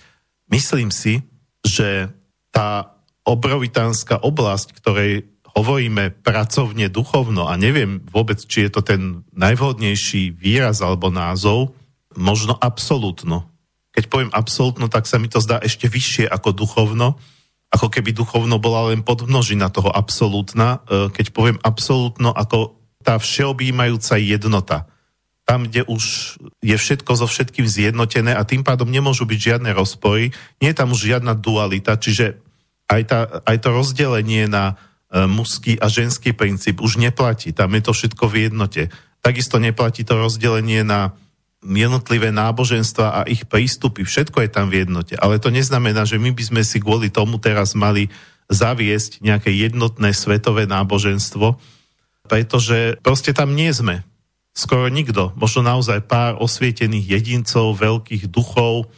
Myslím 0.51 0.95
si, 0.95 1.27
že 1.67 2.11
tá 2.55 2.95
obrovitánska 3.27 4.19
oblasť, 4.23 4.75
ktorej 4.79 5.27
hovoríme 5.55 6.15
pracovne 6.23 6.91
duchovno 6.93 7.49
a 7.51 7.55
neviem 7.59 8.03
vôbec, 8.09 8.39
či 8.43 8.67
je 8.67 8.71
to 8.71 8.83
ten 8.85 9.23
najvhodnejší 9.35 10.35
výraz 10.35 10.83
alebo 10.85 11.09
názov, 11.09 11.75
možno 12.15 12.59
absolútno. 12.59 13.47
Keď 13.91 14.05
poviem 14.07 14.31
absolútno, 14.31 14.87
tak 14.87 15.07
sa 15.11 15.19
mi 15.19 15.27
to 15.27 15.43
zdá 15.43 15.59
ešte 15.63 15.91
vyššie 15.91 16.27
ako 16.31 16.55
duchovno, 16.55 17.19
ako 17.71 17.87
keby 17.87 18.11
duchovno 18.11 18.59
bola 18.59 18.91
len 18.91 19.07
podmnožina 19.07 19.71
toho 19.71 19.91
absolútna, 19.95 20.83
e, 20.87 21.11
keď 21.15 21.27
poviem 21.31 21.59
absolútno 21.63 22.35
ako 22.35 22.75
tá 23.07 23.17
všeobjímajúca 23.17 24.19
jednota. 24.19 24.91
Tam, 25.47 25.67
kde 25.67 25.87
už 25.87 26.37
je 26.63 26.77
všetko 26.77 27.11
so 27.19 27.27
všetkým 27.27 27.67
zjednotené 27.67 28.35
a 28.35 28.47
tým 28.47 28.63
pádom 28.63 28.91
nemôžu 28.91 29.27
byť 29.27 29.39
žiadne 29.39 29.71
rozpory, 29.75 30.35
nie 30.63 30.71
je 30.71 30.79
tam 30.79 30.95
už 30.95 31.11
žiadna 31.11 31.35
dualita, 31.39 31.99
čiže 31.99 32.39
aj, 32.91 33.03
tá, 33.07 33.19
aj 33.47 33.57
to 33.63 33.69
rozdelenie 33.71 34.51
na 34.51 34.75
mužský 35.11 35.83
a 35.83 35.91
ženský 35.91 36.31
princíp 36.31 36.79
už 36.79 37.03
neplatí. 37.03 37.51
Tam 37.51 37.75
je 37.75 37.83
to 37.83 37.93
všetko 37.93 38.25
v 38.31 38.47
jednote. 38.47 38.83
Takisto 39.21 39.59
neplatí 39.59 40.07
to 40.07 40.15
rozdelenie 40.17 40.87
na 40.87 41.19
jednotlivé 41.61 42.33
náboženstva 42.33 43.07
a 43.11 43.21
ich 43.29 43.45
prístupy. 43.45 44.07
Všetko 44.07 44.47
je 44.47 44.51
tam 44.51 44.73
v 44.73 44.87
jednote. 44.87 45.19
Ale 45.19 45.43
to 45.43 45.53
neznamená, 45.53 46.09
že 46.09 46.17
my 46.17 46.33
by 46.33 46.43
sme 46.47 46.63
si 46.65 46.81
kvôli 46.81 47.13
tomu 47.13 47.37
teraz 47.37 47.77
mali 47.77 48.09
zaviesť 48.49 49.21
nejaké 49.21 49.53
jednotné 49.53 50.17
svetové 50.17 50.65
náboženstvo, 50.65 51.61
pretože 52.31 52.97
proste 53.05 53.37
tam 53.37 53.53
nie 53.53 53.71
sme. 53.75 54.07
Skoro 54.57 54.91
nikto. 54.91 55.37
Možno 55.39 55.63
naozaj 55.67 56.07
pár 56.11 56.41
osvietených 56.41 57.19
jedincov, 57.19 57.79
veľkých 57.79 58.27
duchov, 58.31 58.91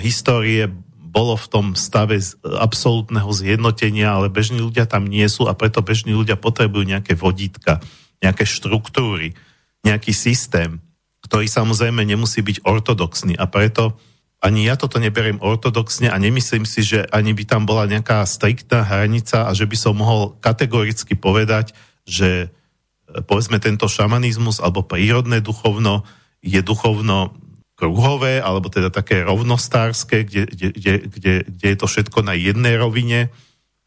histórie 0.00 0.68
bolo 1.12 1.36
v 1.36 1.46
tom 1.52 1.66
stave 1.76 2.16
absolútneho 2.40 3.28
zjednotenia, 3.28 4.16
ale 4.16 4.32
bežní 4.32 4.64
ľudia 4.64 4.88
tam 4.88 5.04
nie 5.04 5.28
sú 5.28 5.44
a 5.44 5.52
preto 5.52 5.84
bežní 5.84 6.16
ľudia 6.16 6.40
potrebujú 6.40 6.88
nejaké 6.88 7.12
vodítka, 7.12 7.84
nejaké 8.24 8.48
štruktúry, 8.48 9.36
nejaký 9.84 10.16
systém 10.16 10.80
ktorý 11.22 11.46
samozrejme 11.46 12.02
nemusí 12.02 12.42
byť 12.42 12.66
ortodoxný. 12.66 13.38
A 13.38 13.46
preto 13.46 13.96
ani 14.42 14.66
ja 14.66 14.74
toto 14.74 14.98
neberiem 14.98 15.38
ortodoxne 15.38 16.10
a 16.10 16.18
nemyslím 16.18 16.66
si, 16.66 16.82
že 16.82 17.06
ani 17.14 17.30
by 17.30 17.46
tam 17.46 17.62
bola 17.62 17.86
nejaká 17.86 18.26
striktná 18.26 18.82
hranica 18.82 19.46
a 19.46 19.54
že 19.54 19.70
by 19.70 19.76
som 19.78 19.94
mohol 19.94 20.34
kategoricky 20.42 21.14
povedať, 21.14 21.72
že 22.02 22.50
e, 22.50 23.22
povedzme 23.22 23.62
tento 23.62 23.86
šamanizmus 23.86 24.58
alebo 24.58 24.82
prírodné 24.82 25.38
duchovno 25.38 26.02
je 26.42 26.58
duchovno 26.58 27.38
kruhové, 27.82 28.38
alebo 28.38 28.70
teda 28.70 28.94
také 28.94 29.26
rovnostárske, 29.26 30.22
kde, 30.22 30.46
kde, 30.46 30.68
kde, 30.70 31.34
kde, 31.50 31.66
je 31.66 31.76
to 31.82 31.90
všetko 31.90 32.22
na 32.22 32.38
jednej 32.38 32.78
rovine 32.78 33.34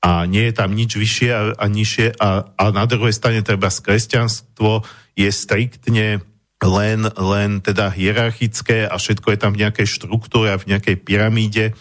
a 0.04 0.28
nie 0.28 0.52
je 0.52 0.54
tam 0.60 0.76
nič 0.76 1.00
vyššie 1.00 1.30
a, 1.32 1.42
a 1.56 1.66
nižšie 1.72 2.20
a, 2.20 2.52
a 2.60 2.64
na 2.76 2.84
druhej 2.84 3.16
strane 3.16 3.40
treba 3.40 3.72
kresťanstvo 3.72 4.84
je 5.16 5.32
striktne 5.32 6.20
len, 6.60 7.08
len 7.08 7.64
teda 7.64 7.88
hierarchické 7.88 8.84
a 8.84 9.00
všetko 9.00 9.32
je 9.32 9.40
tam 9.40 9.56
v 9.56 9.64
nejakej 9.64 9.88
štruktúre, 9.88 10.52
v 10.60 10.76
nejakej 10.76 11.00
pyramíde. 11.00 11.72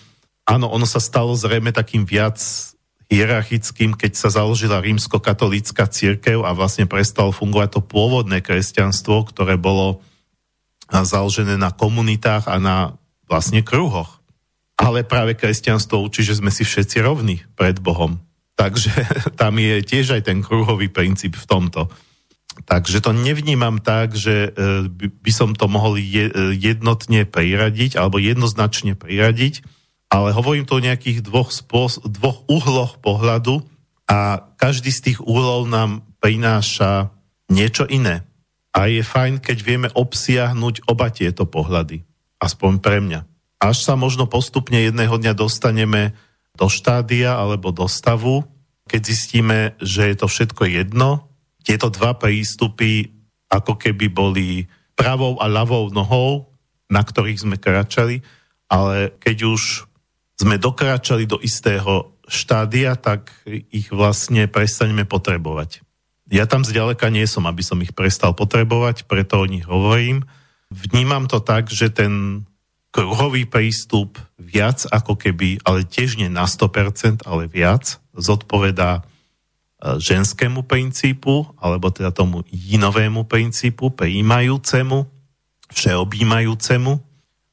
Áno, 0.47 0.71
ono 0.71 0.87
sa 0.87 1.03
stalo 1.03 1.35
zrejme 1.35 1.75
takým 1.75 2.07
viac 2.07 2.39
hierarchickým, 3.11 3.99
keď 3.99 4.13
sa 4.15 4.31
založila 4.31 4.79
rímsko-katolícka 4.79 5.91
církev 5.91 6.47
a 6.47 6.55
vlastne 6.55 6.87
prestalo 6.87 7.35
fungovať 7.35 7.69
to 7.75 7.81
pôvodné 7.83 8.39
kresťanstvo, 8.39 9.35
ktoré 9.35 9.59
bolo 9.59 10.01
založené 11.03 11.59
na 11.59 11.75
komunitách 11.75 12.47
a 12.47 12.63
na 12.63 12.77
vlastne 13.27 13.67
kruhoch. 13.67 14.23
Ale 14.79 15.03
práve 15.03 15.35
kresťanstvo 15.35 15.99
učí, 15.99 16.23
že 16.23 16.39
sme 16.39 16.55
si 16.55 16.63
všetci 16.63 17.03
rovní 17.03 17.43
pred 17.59 17.83
Bohom. 17.83 18.23
Takže 18.55 18.93
tam 19.41 19.59
je 19.59 19.83
tiež 19.83 20.15
aj 20.15 20.31
ten 20.31 20.39
kruhový 20.39 20.87
princíp 20.87 21.35
v 21.35 21.49
tomto. 21.51 21.91
Takže 22.63 23.03
to 23.03 23.11
nevnímam 23.11 23.83
tak, 23.83 24.15
že 24.15 24.55
e, 24.55 24.87
by 25.11 25.33
som 25.35 25.59
to 25.59 25.67
mohol 25.67 25.99
e, 25.99 26.07
jednotne 26.55 27.27
priradiť 27.27 27.99
alebo 27.99 28.23
jednoznačne 28.23 28.95
priradiť, 28.95 29.67
ale 30.07 30.31
hovorím 30.31 30.63
to 30.63 30.79
o 30.79 30.85
nejakých 30.85 31.27
dvoch, 31.27 31.51
spôs- 31.51 31.99
dvoch 32.07 32.47
uhloch 32.47 33.03
pohľadu 33.03 33.67
a 34.07 34.47
každý 34.55 34.95
z 34.95 35.11
tých 35.11 35.19
uhlov 35.19 35.67
nám 35.67 36.07
prináša 36.23 37.11
niečo 37.51 37.91
iné. 37.91 38.23
A 38.75 38.91
je 38.91 39.07
fajn, 39.07 39.39
keď 39.39 39.59
vieme 39.63 39.89
obsiahnuť 39.95 40.91
oba 40.91 41.09
tieto 41.15 41.47
pohľady. 41.47 42.03
Aspoň 42.43 42.83
pre 42.83 42.99
mňa. 42.99 43.23
Až 43.63 43.87
sa 43.87 43.95
možno 43.95 44.27
postupne 44.27 44.77
jedného 44.83 45.15
dňa 45.15 45.33
dostaneme 45.33 46.13
do 46.59 46.67
štádia 46.67 47.39
alebo 47.39 47.71
do 47.71 47.87
stavu, 47.87 48.45
keď 48.91 49.01
zistíme, 49.01 49.59
že 49.81 50.13
je 50.13 50.17
to 50.19 50.27
všetko 50.29 50.69
jedno 50.69 51.35
tieto 51.65 51.89
dva 51.89 52.13
prístupy 52.15 53.09
ako 53.49 53.81
keby 53.81 54.13
boli 54.13 54.69
pravou 54.93 55.41
a 55.41 55.49
ľavou 55.49 55.89
nohou, 55.91 56.53
na 56.93 57.01
ktorých 57.01 57.43
sme 57.49 57.57
kračali, 57.57 58.21
ale 58.69 59.17
keď 59.17 59.49
už 59.49 59.89
sme 60.37 60.61
dokračali 60.61 61.25
do 61.25 61.41
istého 61.41 62.15
štádia, 62.29 62.95
tak 63.01 63.33
ich 63.49 63.89
vlastne 63.89 64.45
prestaneme 64.47 65.09
potrebovať. 65.09 65.81
Ja 66.33 66.49
tam 66.49 66.65
zďaleka 66.65 67.13
nie 67.13 67.29
som, 67.29 67.45
aby 67.45 67.61
som 67.61 67.81
ich 67.85 67.93
prestal 67.93 68.33
potrebovať, 68.33 69.05
preto 69.05 69.45
o 69.45 69.47
nich 69.49 69.69
hovorím. 69.69 70.25
Vnímam 70.73 71.29
to 71.29 71.45
tak, 71.45 71.69
že 71.69 71.93
ten 71.93 72.45
kruhový 72.95 73.45
prístup 73.45 74.17
viac 74.39 74.87
ako 74.89 75.19
keby, 75.19 75.61
ale 75.67 75.85
tiež 75.85 76.17
nie 76.17 76.31
na 76.31 76.47
100%, 76.47 77.27
ale 77.27 77.51
viac, 77.51 78.01
zodpovedá 78.15 79.05
ženskému 79.85 80.65
princípu, 80.65 81.45
alebo 81.61 81.93
teda 81.93 82.09
tomu 82.09 82.41
jinovému 82.49 83.29
princípu, 83.29 83.93
prijímajúcemu, 83.93 85.05
všeobjímajúcemu 85.69 86.93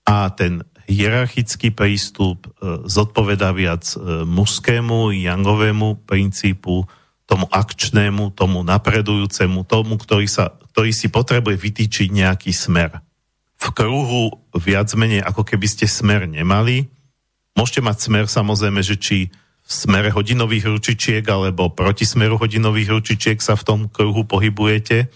a 0.08 0.32
ten 0.32 0.64
hierarchický 0.88 1.72
prístup 1.72 2.48
e, 2.48 2.84
zodpoveda 2.88 3.52
viac 3.56 3.84
e, 3.96 4.24
mužskému, 4.28 5.16
jangovému 5.16 6.04
princípu, 6.04 6.88
tomu 7.32 7.48
akčnému, 7.48 8.36
tomu 8.36 8.60
napredujúcemu, 8.68 9.64
tomu, 9.64 9.96
ktorý, 9.96 10.28
sa, 10.28 10.52
ktorý 10.76 10.92
si 10.92 11.08
potrebuje 11.08 11.56
vytýčiť 11.56 12.12
nejaký 12.12 12.52
smer. 12.52 13.00
V 13.56 13.68
kruhu 13.72 14.36
viac 14.60 14.92
menej, 15.00 15.24
ako 15.24 15.48
keby 15.48 15.64
ste 15.72 15.88
smer 15.88 16.28
nemali. 16.28 16.92
Môžete 17.56 17.80
mať 17.80 17.98
smer 18.04 18.26
samozrejme, 18.28 18.84
že 18.84 19.00
či 19.00 19.18
smere 19.64 20.12
hodinových 20.12 20.76
ručičiek 20.76 21.24
alebo 21.24 21.72
proti 21.72 22.04
smeru 22.04 22.36
hodinových 22.36 23.00
ručičiek 23.00 23.40
sa 23.40 23.56
v 23.56 23.64
tom 23.64 23.80
kruhu 23.88 24.28
pohybujete, 24.28 25.08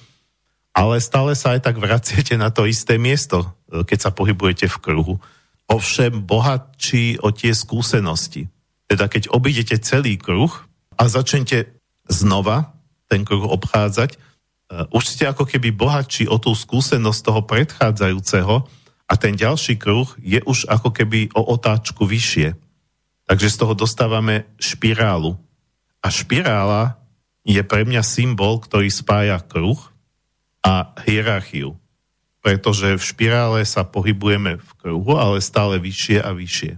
ale 0.71 0.95
stále 1.03 1.35
sa 1.35 1.59
aj 1.59 1.67
tak 1.67 1.75
vraciate 1.75 2.39
na 2.39 2.47
to 2.47 2.63
isté 2.63 2.95
miesto, 2.95 3.43
e, 3.67 3.83
keď 3.83 4.07
sa 4.07 4.11
pohybujete 4.15 4.71
v 4.71 4.77
kruhu. 4.79 5.15
Ovšem 5.67 6.23
bohatší 6.23 7.19
o 7.19 7.35
tie 7.35 7.51
skúsenosti. 7.51 8.47
Teda 8.87 9.11
keď 9.11 9.33
obídete 9.35 9.75
celý 9.81 10.15
kruh 10.15 10.53
a 10.95 11.11
začnete 11.11 11.74
znova 12.09 12.75
ten 13.05 13.21
kruh 13.21 13.45
obchádzať, 13.45 14.15
e, 14.15 14.17
už 14.93 15.03
ste 15.05 15.29
ako 15.29 15.45
keby 15.45 15.73
bohatší 15.73 16.25
o 16.29 16.41
tú 16.41 16.53
skúsenosť 16.57 17.21
toho 17.21 17.41
predchádzajúceho 17.45 18.55
a 19.05 19.13
ten 19.13 19.37
ďalší 19.37 19.77
kruh 19.77 20.09
je 20.17 20.41
už 20.41 20.65
ako 20.65 20.89
keby 20.89 21.29
o 21.37 21.41
otáčku 21.53 22.09
vyššie. 22.09 22.57
Takže 23.25 23.47
z 23.49 23.57
toho 23.57 23.73
dostávame 23.73 24.49
špirálu. 24.57 25.37
A 26.01 26.07
špirála 26.13 26.97
je 27.45 27.61
pre 27.61 27.85
mňa 27.85 28.01
symbol, 28.01 28.61
ktorý 28.61 28.89
spája 28.89 29.41
kruh 29.41 29.77
a 30.65 30.93
hierarchiu. 31.05 31.77
Pretože 32.41 32.97
v 32.97 33.03
špirále 33.05 33.61
sa 33.65 33.85
pohybujeme 33.85 34.61
v 34.61 34.69
kruhu, 34.77 35.17
ale 35.17 35.41
stále 35.41 35.81
vyššie 35.81 36.21
a 36.21 36.33
vyššie. 36.33 36.77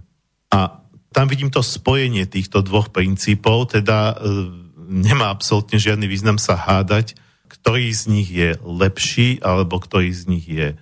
A 0.52 0.80
tam 1.12 1.28
vidím 1.28 1.48
to 1.52 1.64
spojenie 1.64 2.28
týchto 2.28 2.60
dvoch 2.60 2.92
princípov, 2.92 3.72
teda 3.72 4.12
e, 4.12 4.67
nemá 4.88 5.28
absolútne 5.28 5.76
žiadny 5.76 6.08
význam 6.08 6.40
sa 6.40 6.56
hádať, 6.56 7.12
ktorý 7.52 7.92
z 7.92 8.02
nich 8.08 8.28
je 8.32 8.56
lepší 8.64 9.38
alebo 9.44 9.76
ktorý 9.76 10.08
z 10.10 10.22
nich 10.24 10.46
je 10.48 10.74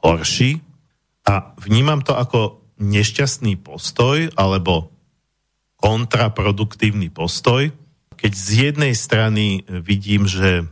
horší. 0.00 0.64
A 1.28 1.52
vnímam 1.60 2.00
to 2.00 2.16
ako 2.16 2.64
nešťastný 2.80 3.60
postoj 3.60 4.32
alebo 4.40 4.88
kontraproduktívny 5.76 7.12
postoj, 7.12 7.72
keď 8.16 8.32
z 8.36 8.48
jednej 8.68 8.92
strany 8.92 9.64
vidím, 9.68 10.28
že 10.28 10.68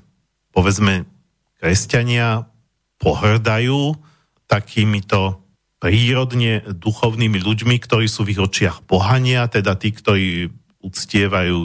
povedzme 0.53 1.09
kresťania 1.57 2.49
pohrdajú 3.01 3.97
takýmito 4.45 5.41
prírodne 5.81 6.61
duchovnými 6.67 7.41
ľuďmi, 7.41 7.77
ktorí 7.81 8.05
sú 8.05 8.27
v 8.27 8.37
ich 8.37 8.41
očiach 8.43 8.85
pohania, 8.85 9.49
teda 9.49 9.79
tí, 9.81 9.95
ktorí 9.95 10.53
uctievajú 10.83 11.59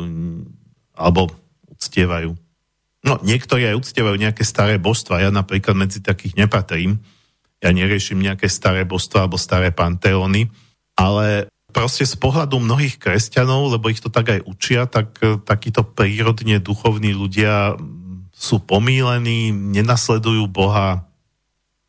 alebo 0.94 1.34
uctievajú. 1.70 2.38
No, 3.04 3.20
niektorí 3.20 3.68
aj 3.68 3.84
uctievajú 3.84 4.16
nejaké 4.16 4.48
staré 4.48 4.80
božstva. 4.80 5.28
Ja 5.28 5.30
napríklad 5.30 5.76
medzi 5.76 6.00
takých 6.00 6.40
nepatrím. 6.40 7.04
Ja 7.60 7.76
neriešim 7.76 8.20
nejaké 8.20 8.48
staré 8.48 8.88
božstva 8.88 9.28
alebo 9.28 9.36
staré 9.36 9.76
panteóny, 9.76 10.48
ale 10.96 11.52
proste 11.74 12.08
z 12.08 12.16
pohľadu 12.16 12.62
mnohých 12.62 13.02
kresťanov, 13.02 13.76
lebo 13.76 13.92
ich 13.92 14.00
to 14.00 14.08
tak 14.08 14.30
aj 14.30 14.46
učia, 14.46 14.86
tak 14.88 15.20
e, 15.20 15.42
takíto 15.42 15.82
prírodne 15.84 16.62
duchovní 16.62 17.12
ľudia 17.12 17.76
sú 18.32 18.62
pomílení, 18.62 19.52
nenasledujú 19.52 20.46
Boha 20.52 21.08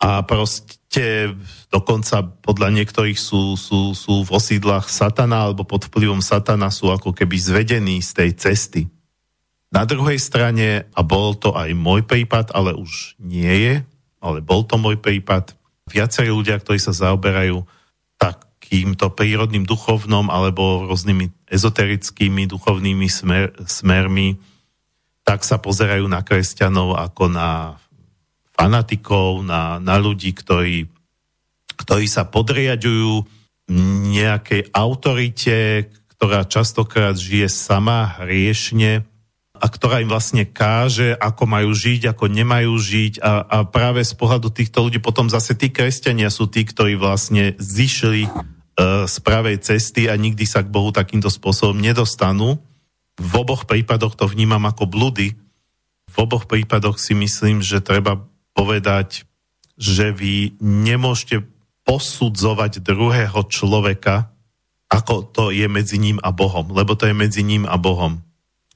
a 0.05 0.21
proste 0.21 1.33
dokonca 1.73 2.29
podľa 2.45 2.69
niektorých 2.77 3.17
sú, 3.17 3.57
sú, 3.57 3.97
sú 3.97 4.21
v 4.21 4.31
osídlach 4.37 4.93
satana 4.93 5.49
alebo 5.49 5.65
pod 5.65 5.89
vplyvom 5.89 6.21
satana 6.21 6.69
sú 6.69 6.93
ako 6.93 7.17
keby 7.17 7.41
zvedení 7.41 8.05
z 8.05 8.11
tej 8.13 8.31
cesty. 8.37 8.83
Na 9.73 9.89
druhej 9.89 10.21
strane, 10.21 10.85
a 10.93 11.01
bol 11.01 11.33
to 11.35 11.57
aj 11.57 11.73
môj 11.73 12.05
prípad, 12.05 12.53
ale 12.53 12.77
už 12.77 13.17
nie 13.17 13.49
je, 13.49 13.75
ale 14.21 14.39
bol 14.45 14.69
to 14.69 14.77
môj 14.77 15.01
prípad, 15.01 15.57
viacerí 15.89 16.29
ľudia, 16.29 16.61
ktorí 16.61 16.77
sa 16.77 16.93
zaoberajú 16.93 17.65
takýmto 18.21 19.09
prírodným 19.17 19.65
duchovnom 19.65 20.29
alebo 20.29 20.85
rôznymi 20.85 21.49
ezoterickými 21.49 22.45
duchovnými 22.45 23.09
smer, 23.09 23.57
smermi 23.65 24.37
tak 25.25 25.41
sa 25.41 25.57
pozerajú 25.57 26.05
na 26.05 26.21
kresťanov 26.21 27.01
ako 27.01 27.33
na 27.33 27.81
fanatikov, 28.55 29.43
na, 29.43 29.83
na 29.83 29.99
ľudí, 29.99 30.31
ktorí, 30.31 30.87
ktorí 31.75 32.07
sa 32.07 32.25
podriadujú 32.25 33.27
nejakej 34.15 34.71
autorite, 34.71 35.91
ktorá 36.15 36.47
častokrát 36.47 37.19
žije 37.19 37.51
sama 37.51 38.23
hriešne 38.23 39.05
a 39.55 39.67
ktorá 39.71 40.03
im 40.03 40.11
vlastne 40.11 40.45
káže, 40.45 41.17
ako 41.17 41.47
majú 41.49 41.71
žiť, 41.73 42.11
ako 42.13 42.29
nemajú 42.29 42.75
žiť 42.75 43.23
a, 43.23 43.33
a 43.43 43.57
práve 43.65 44.05
z 44.05 44.13
pohľadu 44.13 44.53
týchto 44.53 44.85
ľudí 44.85 45.01
potom 45.01 45.31
zase 45.31 45.57
tí 45.57 45.73
kresťania 45.73 46.29
sú 46.29 46.51
tí, 46.51 46.67
ktorí 46.67 46.99
vlastne 46.99 47.57
zišli 47.57 48.29
uh, 48.29 49.07
z 49.09 49.17
pravej 49.25 49.63
cesty 49.63 50.11
a 50.11 50.15
nikdy 50.19 50.45
sa 50.45 50.61
k 50.61 50.69
Bohu 50.69 50.93
takýmto 50.93 51.33
spôsobom 51.33 51.79
nedostanú. 51.79 52.61
V 53.15 53.33
oboch 53.39 53.65
prípadoch 53.65 54.19
to 54.19 54.27
vnímam 54.27 54.67
ako 54.67 54.91
bludy. 54.91 55.39
V 56.11 56.17
oboch 56.19 56.51
prípadoch 56.51 56.99
si 56.99 57.15
myslím, 57.15 57.63
že 57.63 57.79
treba 57.79 58.27
povedať, 58.55 59.27
že 59.75 60.15
vy 60.15 60.55
nemôžete 60.63 61.43
posudzovať 61.85 62.81
druhého 62.81 63.45
človeka, 63.51 64.33
ako 64.89 65.27
to 65.27 65.45
je 65.51 65.67
medzi 65.67 65.99
ním 65.99 66.23
a 66.23 66.31
Bohom, 66.31 66.71
lebo 66.71 66.95
to 66.95 67.11
je 67.11 67.15
medzi 67.15 67.43
ním 67.43 67.67
a 67.67 67.77
Bohom. 67.77 68.23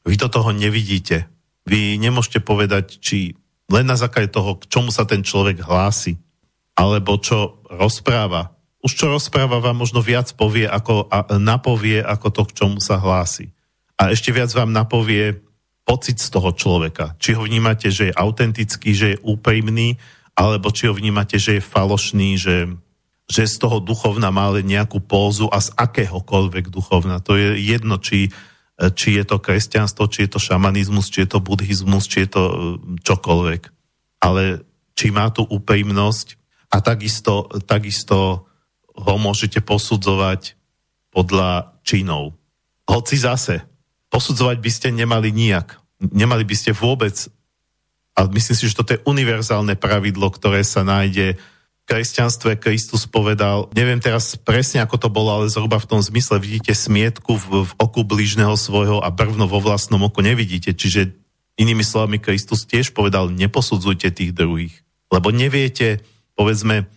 Vy 0.02 0.18
do 0.18 0.28
toho 0.28 0.50
nevidíte. 0.50 1.30
Vy 1.68 1.96
nemôžete 2.00 2.42
povedať, 2.42 2.98
či 2.98 3.38
len 3.68 3.84
na 3.84 3.94
základe 3.94 4.32
toho, 4.32 4.56
k 4.56 4.66
čomu 4.66 4.88
sa 4.88 5.04
ten 5.04 5.20
človek 5.20 5.60
hlási, 5.60 6.16
alebo 6.74 7.20
čo 7.20 7.60
rozpráva. 7.68 8.56
Už 8.80 8.96
čo 8.96 9.06
rozpráva 9.12 9.60
vám 9.60 9.76
možno 9.76 10.00
viac 10.00 10.32
povie, 10.32 10.64
ako, 10.64 11.06
a, 11.12 11.36
napovie, 11.36 12.00
ako 12.00 12.32
to, 12.32 12.42
k 12.48 12.56
čomu 12.64 12.78
sa 12.80 12.96
hlási. 12.96 13.52
A 13.98 14.14
ešte 14.14 14.32
viac 14.32 14.48
vám 14.54 14.70
napovie 14.72 15.42
pocit 15.88 16.20
z 16.20 16.28
toho 16.28 16.52
človeka. 16.52 17.16
Či 17.16 17.32
ho 17.32 17.48
vnímate, 17.48 17.88
že 17.88 18.12
je 18.12 18.18
autentický, 18.20 18.92
že 18.92 19.16
je 19.16 19.22
úprimný, 19.24 19.96
alebo 20.36 20.68
či 20.68 20.84
ho 20.84 20.92
vnímate, 20.92 21.40
že 21.40 21.58
je 21.58 21.64
falošný, 21.64 22.36
že, 22.36 22.68
že 23.24 23.48
z 23.48 23.56
toho 23.56 23.80
duchovna 23.80 24.28
má 24.28 24.52
len 24.52 24.68
nejakú 24.68 25.00
pózu 25.00 25.48
a 25.48 25.64
z 25.64 25.72
akéhokoľvek 25.72 26.68
duchovna. 26.68 27.24
To 27.24 27.40
je 27.40 27.56
jedno, 27.56 27.96
či, 27.96 28.28
či 28.76 29.16
je 29.16 29.24
to 29.24 29.40
kresťanstvo, 29.40 30.12
či 30.12 30.28
je 30.28 30.36
to 30.36 30.40
šamanizmus, 30.44 31.08
či 31.08 31.24
je 31.24 31.32
to 31.32 31.40
buddhizmus, 31.40 32.04
či 32.04 32.28
je 32.28 32.36
to 32.36 32.42
e, 32.44 32.54
čokoľvek. 33.00 33.62
Ale 34.20 34.62
či 34.92 35.08
má 35.08 35.32
tú 35.32 35.48
úprimnosť 35.48 36.36
a 36.68 36.84
takisto, 36.84 37.48
takisto 37.64 38.44
ho 38.92 39.14
môžete 39.16 39.64
posudzovať 39.64 40.58
podľa 41.14 41.80
činov. 41.80 42.36
Hoci 42.84 43.16
zase, 43.16 43.67
posudzovať 44.08 44.56
by 44.60 44.70
ste 44.72 44.88
nemali 44.92 45.32
nijak. 45.32 45.80
Nemali 45.98 46.44
by 46.46 46.54
ste 46.54 46.72
vôbec, 46.76 47.14
a 48.18 48.26
myslím 48.26 48.56
si, 48.58 48.66
že 48.66 48.74
toto 48.74 48.98
je 48.98 49.04
univerzálne 49.06 49.78
pravidlo, 49.78 50.34
ktoré 50.34 50.66
sa 50.66 50.82
nájde 50.82 51.38
v 51.38 51.82
kresťanstve. 51.86 52.58
Kristus 52.58 53.06
povedal, 53.06 53.70
neviem 53.78 54.02
teraz 54.02 54.34
presne, 54.34 54.82
ako 54.82 54.96
to 54.98 55.08
bolo, 55.08 55.30
ale 55.30 55.46
zhruba 55.46 55.78
v 55.78 55.86
tom 55.86 56.00
zmysle 56.02 56.42
vidíte 56.42 56.74
smietku 56.74 57.38
v, 57.38 57.70
v 57.70 57.72
oku 57.78 58.02
blížneho 58.02 58.58
svojho 58.58 58.98
a 58.98 59.08
brvno 59.14 59.46
vo 59.46 59.62
vlastnom 59.62 60.02
oku 60.02 60.18
nevidíte. 60.18 60.74
Čiže 60.74 61.14
inými 61.58 61.86
slovami 61.86 62.18
Kristus 62.18 62.66
tiež 62.66 62.90
povedal, 62.90 63.30
neposudzujte 63.30 64.10
tých 64.10 64.34
druhých. 64.34 64.74
Lebo 65.14 65.30
neviete, 65.30 66.02
povedzme, 66.34 66.90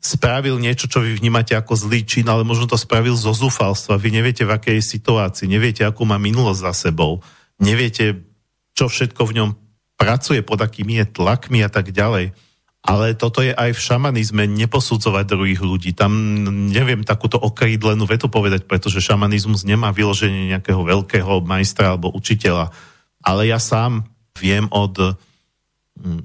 spravil 0.00 0.60
niečo, 0.60 0.88
čo 0.88 1.00
vy 1.00 1.16
vnímate 1.16 1.56
ako 1.56 1.72
zlý 1.72 2.04
čin, 2.04 2.28
ale 2.28 2.44
možno 2.44 2.68
to 2.68 2.76
spravil 2.76 3.16
zo 3.16 3.32
zúfalstva. 3.32 3.96
Vy 3.96 4.12
neviete, 4.12 4.44
v 4.44 4.52
akej 4.52 4.80
situácii, 4.84 5.48
neviete, 5.48 5.84
akú 5.88 6.04
má 6.04 6.20
minulosť 6.20 6.60
za 6.60 6.72
sebou, 6.88 7.24
neviete, 7.56 8.20
čo 8.76 8.92
všetko 8.92 9.24
v 9.24 9.34
ňom 9.40 9.50
pracuje, 9.96 10.40
pod 10.44 10.60
akými 10.60 11.00
je 11.00 11.06
tlakmi 11.12 11.60
a 11.64 11.70
tak 11.72 11.92
ďalej. 11.92 12.32
Ale 12.80 13.12
toto 13.12 13.44
je 13.44 13.52
aj 13.52 13.76
v 13.76 13.84
šamanizme 13.92 14.48
neposudzovať 14.48 15.24
druhých 15.28 15.60
ľudí. 15.60 15.92
Tam 15.92 16.16
neviem 16.72 17.04
takúto 17.04 17.36
okrídlenú 17.36 18.08
vetu 18.08 18.32
povedať, 18.32 18.64
pretože 18.64 19.04
šamanizmus 19.04 19.68
nemá 19.68 19.92
vyloženie 19.92 20.48
nejakého 20.56 20.80
veľkého 20.80 21.44
majstra 21.44 21.92
alebo 21.92 22.08
učiteľa. 22.08 22.72
Ale 23.20 23.52
ja 23.52 23.60
sám 23.60 24.08
viem 24.40 24.64
od 24.72 24.96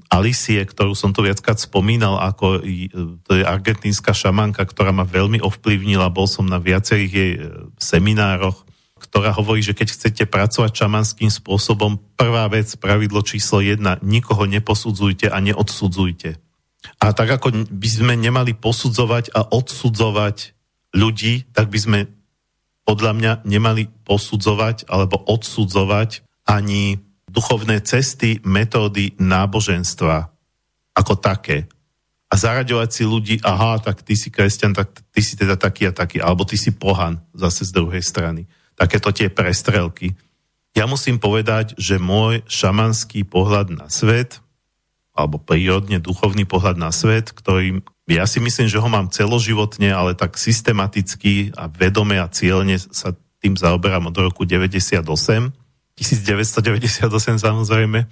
Alicie, 0.08 0.64
ktorú 0.64 0.96
som 0.96 1.12
tu 1.12 1.20
viackrát 1.20 1.60
spomínal, 1.60 2.16
ako 2.18 2.64
to 3.24 3.30
je 3.36 3.44
argentínska 3.44 4.16
šamanka, 4.16 4.64
ktorá 4.64 4.90
ma 4.90 5.04
veľmi 5.04 5.40
ovplyvnila, 5.44 6.12
bol 6.12 6.24
som 6.24 6.48
na 6.48 6.56
viacerých 6.56 7.12
jej 7.12 7.32
e, 7.36 7.40
seminároch, 7.76 8.64
ktorá 8.96 9.36
hovorí, 9.36 9.60
že 9.60 9.76
keď 9.76 9.88
chcete 9.92 10.24
pracovať 10.24 10.72
šamanským 10.72 11.28
spôsobom, 11.28 12.00
prvá 12.16 12.48
vec, 12.48 12.72
pravidlo 12.80 13.20
číslo 13.20 13.60
jedna, 13.60 14.00
nikoho 14.00 14.48
neposudzujte 14.48 15.28
a 15.28 15.36
neodsudzujte. 15.44 16.40
A 17.02 17.12
tak 17.12 17.28
ako 17.28 17.68
by 17.68 17.88
sme 17.88 18.14
nemali 18.16 18.56
posudzovať 18.56 19.36
a 19.36 19.44
odsudzovať 19.44 20.56
ľudí, 20.96 21.44
tak 21.52 21.68
by 21.68 21.78
sme 21.78 21.98
podľa 22.86 23.12
mňa 23.18 23.32
nemali 23.44 23.90
posudzovať 24.06 24.86
alebo 24.88 25.18
odsudzovať 25.18 26.22
ani 26.46 27.02
duchovné 27.36 27.84
cesty, 27.84 28.40
metódy 28.40 29.12
náboženstva 29.20 30.32
ako 30.96 31.20
také. 31.20 31.68
A 32.32 32.34
zaraďovať 32.34 32.88
si 32.90 33.04
ľudí, 33.04 33.34
aha, 33.44 33.76
tak 33.78 34.00
ty 34.00 34.16
si 34.16 34.32
kresťan, 34.32 34.72
tak 34.72 34.88
ty 35.12 35.20
si 35.20 35.36
teda 35.36 35.54
taký 35.60 35.86
a 35.86 35.92
taký, 35.92 36.18
alebo 36.18 36.48
ty 36.48 36.56
si 36.56 36.72
pohan 36.72 37.20
zase 37.36 37.68
z 37.68 37.76
druhej 37.76 38.00
strany. 38.00 38.48
Takéto 38.74 39.12
tie 39.12 39.28
prestrelky. 39.28 40.16
Ja 40.72 40.88
musím 40.88 41.20
povedať, 41.20 41.76
že 41.76 42.00
môj 42.00 42.42
šamanský 42.48 43.28
pohľad 43.28 43.70
na 43.70 43.86
svet, 43.92 44.40
alebo 45.16 45.36
prírodne 45.40 46.00
duchovný 46.00 46.48
pohľad 46.48 46.76
na 46.80 46.90
svet, 46.92 47.32
ktorý 47.32 47.84
ja 48.06 48.22
si 48.28 48.38
myslím, 48.38 48.68
že 48.70 48.78
ho 48.78 48.86
mám 48.86 49.10
celoživotne, 49.10 49.90
ale 49.90 50.14
tak 50.14 50.38
systematicky 50.38 51.56
a 51.58 51.66
vedome 51.66 52.20
a 52.22 52.30
cieľne 52.30 52.78
sa 52.78 53.16
tým 53.40 53.58
zaoberám 53.58 54.08
od 54.08 54.16
roku 54.16 54.46
98 54.46 55.65
1998 55.96 57.40
samozrejme, 57.40 58.04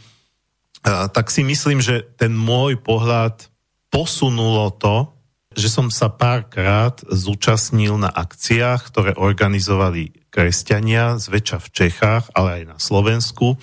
tak 0.85 1.33
si 1.33 1.40
myslím, 1.44 1.81
že 1.81 2.05
ten 2.20 2.33
môj 2.37 2.77
pohľad 2.81 3.49
posunulo 3.88 4.68
to, 4.77 5.12
že 5.55 5.70
som 5.70 5.87
sa 5.88 6.11
párkrát 6.11 6.99
zúčastnil 7.07 7.94
na 7.97 8.11
akciách, 8.11 8.90
ktoré 8.90 9.12
organizovali 9.14 10.12
kresťania, 10.29 11.16
zväčša 11.23 11.59
v 11.62 11.68
Čechách, 11.70 12.25
ale 12.35 12.49
aj 12.61 12.62
na 12.75 12.79
Slovensku. 12.83 13.55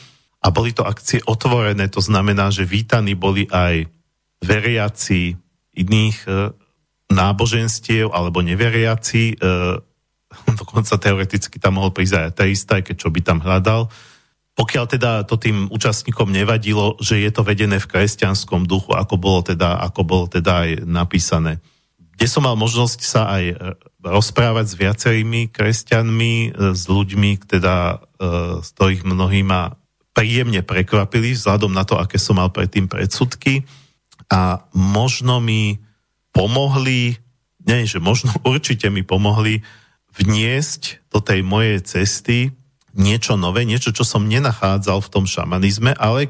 A 0.41 0.47
boli 0.49 0.71
to 0.71 0.87
akcie 0.87 1.19
otvorené, 1.27 1.91
to 1.91 1.99
znamená, 1.99 2.49
že 2.49 2.65
vítaní 2.65 3.13
boli 3.13 3.45
aj 3.51 3.91
veriaci 4.41 5.37
iných 5.75 6.17
e, 6.25 6.31
náboženstiev 7.11 8.09
alebo 8.09 8.41
neveriaci, 8.41 9.35
e, 9.35 9.43
dokonca 10.63 10.95
teoreticky 10.97 11.59
tam 11.59 11.77
mohol 11.77 11.93
prísť 11.93 12.15
aj 12.17 12.25
ateista, 12.33 12.79
aj 12.79 12.83
keď 12.89 12.95
čo 12.97 13.09
by 13.13 13.19
tam 13.21 13.43
hľadal 13.43 13.91
pokiaľ 14.51 14.85
teda 14.87 15.11
to 15.23 15.39
tým 15.39 15.71
účastníkom 15.71 16.27
nevadilo, 16.27 16.99
že 16.99 17.23
je 17.23 17.31
to 17.31 17.47
vedené 17.47 17.79
v 17.79 17.87
kresťanskom 17.87 18.67
duchu, 18.67 18.91
ako 18.91 19.15
bolo 19.15 19.39
teda, 19.47 19.79
ako 19.79 20.01
bolo 20.03 20.25
teda 20.27 20.67
aj 20.67 20.69
napísané. 20.83 21.63
Kde 22.19 22.27
som 22.27 22.43
mal 22.43 22.59
možnosť 22.59 22.99
sa 23.01 23.31
aj 23.31 23.43
e, 23.49 23.55
rozprávať 24.03 24.65
s 24.67 24.75
viacerými 24.77 25.49
kresťanmi, 25.49 26.33
e, 26.35 26.49
s 26.75 26.83
ľuďmi, 26.85 27.31
teda, 27.47 27.97
e, 27.97 28.25
z 28.61 28.67
ktorých 28.75 29.07
mnohí 29.07 29.41
ma 29.41 29.73
príjemne 30.11 30.61
prekvapili 30.61 31.33
vzhľadom 31.33 31.71
na 31.71 31.87
to, 31.87 31.95
aké 31.95 32.19
som 32.19 32.37
mal 32.37 32.51
predtým 32.51 32.91
predsudky 32.91 33.63
a 34.27 34.67
možno 34.75 35.39
mi 35.39 35.79
pomohli, 36.35 37.15
nie, 37.63 37.87
že 37.87 38.03
možno 38.03 38.35
určite 38.51 38.91
mi 38.91 39.01
pomohli 39.01 39.63
vniesť 40.11 41.07
do 41.07 41.23
tej 41.23 41.39
mojej 41.41 41.79
cesty 41.81 42.51
niečo 42.95 43.39
nové, 43.39 43.63
niečo, 43.63 43.95
čo 43.95 44.03
som 44.03 44.27
nenachádzal 44.27 44.99
v 44.99 45.11
tom 45.11 45.25
šamanizme, 45.27 45.95
ale 45.95 46.27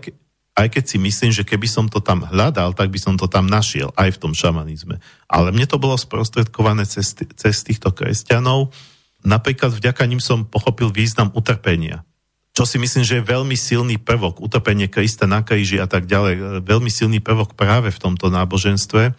aj 0.51 0.67
keď 0.67 0.83
si 0.83 0.97
myslím, 0.99 1.31
že 1.31 1.47
keby 1.47 1.65
som 1.65 1.85
to 1.87 2.03
tam 2.03 2.27
hľadal, 2.27 2.75
tak 2.75 2.91
by 2.91 2.99
som 2.99 3.15
to 3.15 3.25
tam 3.31 3.47
našiel, 3.47 3.95
aj 3.95 4.19
v 4.19 4.21
tom 4.21 4.33
šamanizme. 4.35 4.99
Ale 5.31 5.49
mne 5.55 5.65
to 5.65 5.79
bolo 5.79 5.95
sprostredkované 5.95 6.83
cez, 6.83 7.15
cez 7.15 7.55
týchto 7.63 7.95
kresťanov. 7.95 8.75
Napríklad 9.23 9.71
vďaka 9.71 10.03
ním 10.05 10.19
som 10.19 10.43
pochopil 10.43 10.91
význam 10.91 11.31
utrpenia. 11.31 12.03
Čo 12.51 12.67
si 12.67 12.75
myslím, 12.83 13.07
že 13.07 13.23
je 13.23 13.31
veľmi 13.31 13.55
silný 13.55 13.95
prvok, 13.95 14.43
utrpenie 14.43 14.91
Krista 14.91 15.23
na 15.23 15.39
kríži 15.39 15.79
a 15.79 15.87
tak 15.87 16.03
ďalej, 16.03 16.67
veľmi 16.67 16.91
silný 16.91 17.23
prvok 17.23 17.55
práve 17.55 17.95
v 17.95 18.01
tomto 18.01 18.27
náboženstve. 18.27 19.15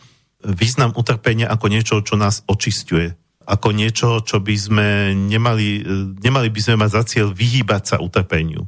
Význam 0.53 0.93
utrpenia 0.93 1.49
ako 1.49 1.67
niečo, 1.73 2.05
čo 2.05 2.21
nás 2.21 2.45
očistuje, 2.45 3.17
ako 3.47 3.69
niečo, 3.75 4.23
čo 4.23 4.39
by 4.39 4.57
sme 4.57 4.89
nemali, 5.15 5.83
nemali 6.23 6.49
by 6.49 6.61
sme 6.61 6.81
mať 6.81 6.91
za 6.91 7.03
cieľ 7.07 7.29
vyhýbať 7.35 7.83
sa 7.95 7.97
utrpeniu. 7.99 8.67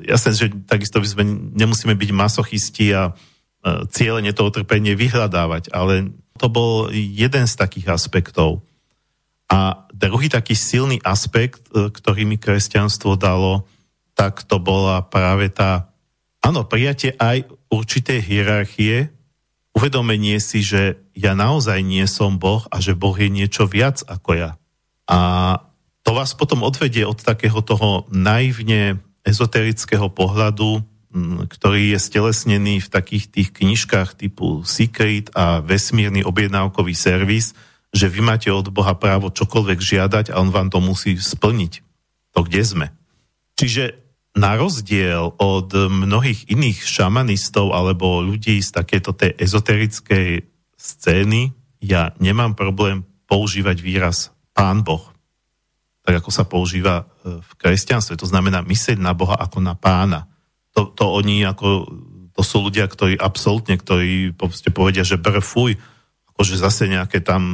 Jasné, 0.00 0.30
že 0.32 0.46
takisto 0.64 0.98
by 0.98 1.08
sme 1.08 1.24
nemusíme 1.54 1.92
byť 1.92 2.10
masochisti 2.12 2.96
a 2.96 3.12
cieľene 3.92 4.32
to 4.32 4.48
utrpenie 4.48 4.96
vyhľadávať, 4.96 5.74
ale 5.74 6.14
to 6.38 6.46
bol 6.48 6.88
jeden 6.94 7.44
z 7.44 7.54
takých 7.58 7.92
aspektov. 7.92 8.64
A 9.48 9.88
druhý 9.90 10.28
taký 10.30 10.52
silný 10.52 11.00
aspekt, 11.02 11.72
e, 11.72 11.88
ktorý 11.88 12.28
mi 12.28 12.36
kresťanstvo 12.36 13.16
dalo, 13.16 13.64
tak 14.12 14.44
to 14.44 14.60
bola 14.60 15.00
práve 15.00 15.48
tá 15.48 15.88
Áno, 16.38 16.64
prijatie 16.64 17.18
aj 17.18 17.50
určitej 17.68 18.22
hierarchie, 18.22 19.10
uvedomenie 19.78 20.42
si, 20.42 20.66
že 20.66 20.98
ja 21.14 21.38
naozaj 21.38 21.78
nie 21.86 22.02
som 22.10 22.42
Boh 22.42 22.66
a 22.74 22.82
že 22.82 22.98
Boh 22.98 23.14
je 23.14 23.30
niečo 23.30 23.70
viac 23.70 24.02
ako 24.10 24.34
ja. 24.34 24.50
A 25.06 25.18
to 26.02 26.18
vás 26.18 26.34
potom 26.34 26.66
odvedie 26.66 27.06
od 27.06 27.22
takého 27.22 27.62
toho 27.62 28.10
naivne 28.10 28.98
ezoterického 29.22 30.10
pohľadu, 30.10 30.82
ktorý 31.46 31.94
je 31.94 31.98
stelesnený 32.02 32.82
v 32.82 32.92
takých 32.92 33.30
tých 33.30 33.48
knižkách 33.54 34.18
typu 34.18 34.66
Secret 34.66 35.30
a 35.32 35.62
vesmírny 35.62 36.26
objednávkový 36.26 36.92
servis, 36.92 37.54
že 37.94 38.10
vy 38.10 38.20
máte 38.20 38.50
od 38.52 38.68
Boha 38.68 38.98
právo 38.98 39.32
čokoľvek 39.32 39.78
žiadať 39.78 40.24
a 40.34 40.42
on 40.42 40.52
vám 40.52 40.68
to 40.68 40.82
musí 40.82 41.16
splniť. 41.16 41.80
To 42.36 42.44
kde 42.44 42.62
sme. 42.66 42.86
Čiže 43.56 44.07
na 44.36 44.58
rozdiel 44.58 45.34
od 45.40 45.68
mnohých 45.74 46.50
iných 46.52 46.84
šamanistov 46.84 47.72
alebo 47.72 48.20
ľudí 48.20 48.60
z 48.60 48.70
takéto 48.70 49.16
tej 49.16 49.34
ezoterickej 49.38 50.44
scény, 50.78 51.54
ja 51.80 52.12
nemám 52.18 52.58
problém 52.58 53.06
používať 53.26 53.76
výraz 53.80 54.34
Pán 54.52 54.82
Boh 54.82 55.18
tak 56.08 56.24
ako 56.24 56.32
sa 56.32 56.48
používa 56.48 57.04
e, 57.04 57.36
v 57.36 57.50
kresťanstve. 57.60 58.16
To 58.16 58.24
znamená 58.24 58.64
myslieť 58.64 58.96
na 58.96 59.12
Boha 59.12 59.36
ako 59.36 59.60
na 59.60 59.76
pána. 59.76 60.24
To, 60.72 60.88
to 60.88 61.04
oni 61.04 61.44
ako, 61.44 61.84
to 62.32 62.40
sú 62.40 62.64
ľudia, 62.64 62.88
ktorí 62.88 63.20
absolútne, 63.20 63.76
ktorí 63.76 64.32
povedia, 64.72 65.04
že 65.04 65.20
brfuj, 65.20 65.76
akože 66.32 66.56
zase 66.56 66.88
nejaké 66.88 67.20
tam 67.20 67.44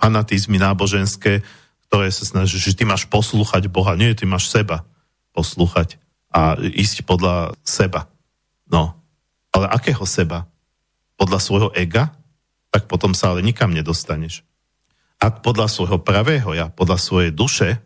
fanatizmy 0.00 0.56
náboženské, 0.56 1.44
ktoré 1.92 2.08
sa 2.08 2.24
snaží, 2.24 2.56
že 2.56 2.72
ty 2.72 2.88
máš 2.88 3.04
poslúchať 3.12 3.68
Boha. 3.68 3.92
Nie, 3.92 4.16
ty 4.16 4.24
máš 4.24 4.48
seba 4.48 4.88
poslúchať 5.36 6.00
a 6.32 6.56
ísť 6.56 7.04
podľa 7.04 7.52
seba. 7.60 8.08
No, 8.64 8.96
ale 9.52 9.68
akého 9.68 10.08
seba? 10.08 10.48
Podľa 11.20 11.38
svojho 11.44 11.70
ega? 11.76 12.16
Tak 12.72 12.88
potom 12.88 13.12
sa 13.12 13.36
ale 13.36 13.44
nikam 13.44 13.76
nedostaneš 13.76 14.40
ak 15.16 15.40
podľa 15.40 15.68
svojho 15.68 15.98
pravého 16.00 16.52
ja, 16.52 16.68
podľa 16.68 17.00
svojej 17.00 17.32
duše, 17.32 17.80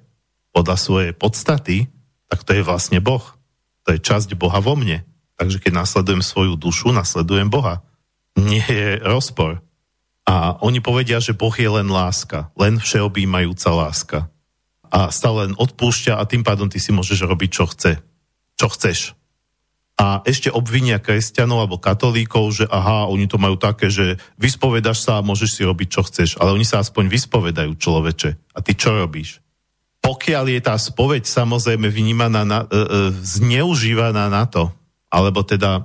podľa 0.51 0.77
svojej 0.77 1.13
podstaty, 1.15 1.87
tak 2.27 2.43
to 2.43 2.55
je 2.59 2.63
vlastne 2.67 2.99
Boh. 2.99 3.23
To 3.87 3.95
je 3.95 4.03
časť 4.03 4.35
Boha 4.35 4.59
vo 4.59 4.75
mne. 4.75 5.07
Takže 5.39 5.63
keď 5.63 5.73
nasledujem 5.87 6.23
svoju 6.23 6.55
dušu, 6.59 6.91
nasledujem 6.91 7.49
Boha. 7.49 7.81
Nie 8.35 8.67
je 8.67 9.01
rozpor. 9.03 9.63
A 10.27 10.59
oni 10.63 10.83
povedia, 10.83 11.19
že 11.19 11.35
Boh 11.35 11.55
je 11.55 11.67
len 11.67 11.89
láska, 11.91 12.51
len 12.55 12.79
všeobjímajúca 12.79 13.71
láska. 13.73 14.19
A 14.91 15.15
stále 15.15 15.51
len 15.51 15.55
odpúšťa 15.55 16.19
a 16.19 16.27
tým 16.27 16.43
pádom 16.43 16.67
ty 16.67 16.83
si 16.83 16.91
môžeš 16.91 17.27
robiť, 17.27 17.51
čo 17.51 17.65
chce. 17.71 18.03
Čo 18.59 18.67
chceš 18.75 19.15
a 20.01 20.25
ešte 20.25 20.49
obvinia 20.49 20.97
kresťanov 20.97 21.69
alebo 21.69 21.77
katolíkov, 21.77 22.57
že 22.57 22.65
aha, 22.65 23.13
oni 23.13 23.29
to 23.29 23.37
majú 23.37 23.61
také, 23.61 23.93
že 23.93 24.17
vyspovedaš 24.41 25.05
sa 25.05 25.21
a 25.21 25.27
môžeš 25.27 25.61
si 25.61 25.63
robiť, 25.69 25.89
čo 25.93 26.01
chceš. 26.09 26.41
Ale 26.41 26.57
oni 26.57 26.65
sa 26.65 26.81
aspoň 26.81 27.13
vyspovedajú 27.13 27.77
človeče. 27.77 28.57
A 28.57 28.59
ty 28.65 28.73
čo 28.73 28.97
robíš? 28.97 29.45
Pokiaľ 30.01 30.57
je 30.57 30.61
tá 30.65 30.81
spoveď 30.81 31.29
samozrejme 31.29 31.93
vnímaná, 31.93 32.49
na, 32.49 32.65
e, 32.65 32.81
e, 32.81 32.87
zneužívaná 33.13 34.33
na 34.33 34.49
to, 34.49 34.73
alebo 35.13 35.45
teda 35.45 35.85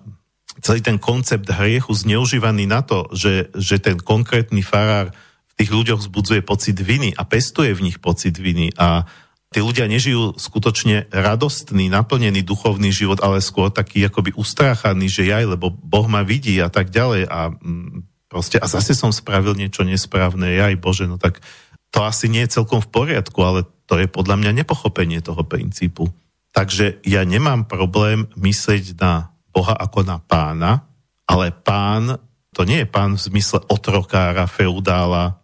celý 0.63 0.79
ten 0.79 0.95
koncept 0.95 1.51
hriechu 1.51 1.91
zneužívaný 1.91 2.71
na 2.71 2.87
to, 2.87 3.11
že, 3.11 3.51
že 3.51 3.83
ten 3.83 3.99
konkrétny 3.99 4.63
farár 4.63 5.11
tých 5.55 5.71
ľuďoch 5.71 6.03
vzbudzuje 6.03 6.41
pocit 6.43 6.75
viny 6.75 7.15
a 7.15 7.23
pestuje 7.23 7.71
v 7.71 7.91
nich 7.91 7.97
pocit 8.03 8.35
viny 8.35 8.75
a 8.75 9.07
tí 9.55 9.63
ľudia 9.63 9.87
nežijú 9.87 10.35
skutočne 10.35 11.07
radostný, 11.15 11.87
naplnený 11.87 12.43
duchovný 12.43 12.91
život, 12.91 13.23
ale 13.23 13.39
skôr 13.39 13.71
taký 13.71 14.03
akoby 14.03 14.35
ustráchaný, 14.35 15.07
že 15.07 15.31
jaj, 15.31 15.55
lebo 15.55 15.71
Boh 15.71 16.11
ma 16.11 16.27
vidí 16.27 16.59
a 16.59 16.67
tak 16.67 16.91
ďalej 16.91 17.23
a 17.31 17.55
mm, 17.55 18.03
proste 18.27 18.59
a 18.59 18.67
zase 18.67 18.91
som 18.91 19.15
spravil 19.15 19.55
niečo 19.55 19.87
nesprávne, 19.87 20.59
jaj 20.59 20.75
Bože, 20.75 21.07
no 21.07 21.15
tak 21.15 21.39
to 21.87 22.03
asi 22.03 22.27
nie 22.27 22.43
je 22.43 22.59
celkom 22.59 22.83
v 22.83 22.91
poriadku, 22.91 23.39
ale 23.39 23.63
to 23.87 23.95
je 23.95 24.11
podľa 24.11 24.35
mňa 24.43 24.51
nepochopenie 24.59 25.23
toho 25.23 25.39
princípu. 25.47 26.11
Takže 26.51 26.99
ja 27.07 27.23
nemám 27.23 27.63
problém 27.63 28.27
myslieť 28.35 28.99
na 28.99 29.31
Boha 29.55 29.71
ako 29.71 30.03
na 30.03 30.19
pána, 30.19 30.83
ale 31.23 31.55
pán, 31.55 32.19
to 32.51 32.67
nie 32.67 32.83
je 32.83 32.87
pán 32.91 33.15
v 33.15 33.23
zmysle 33.31 33.63
otrokára, 33.71 34.51
feudála, 34.51 35.39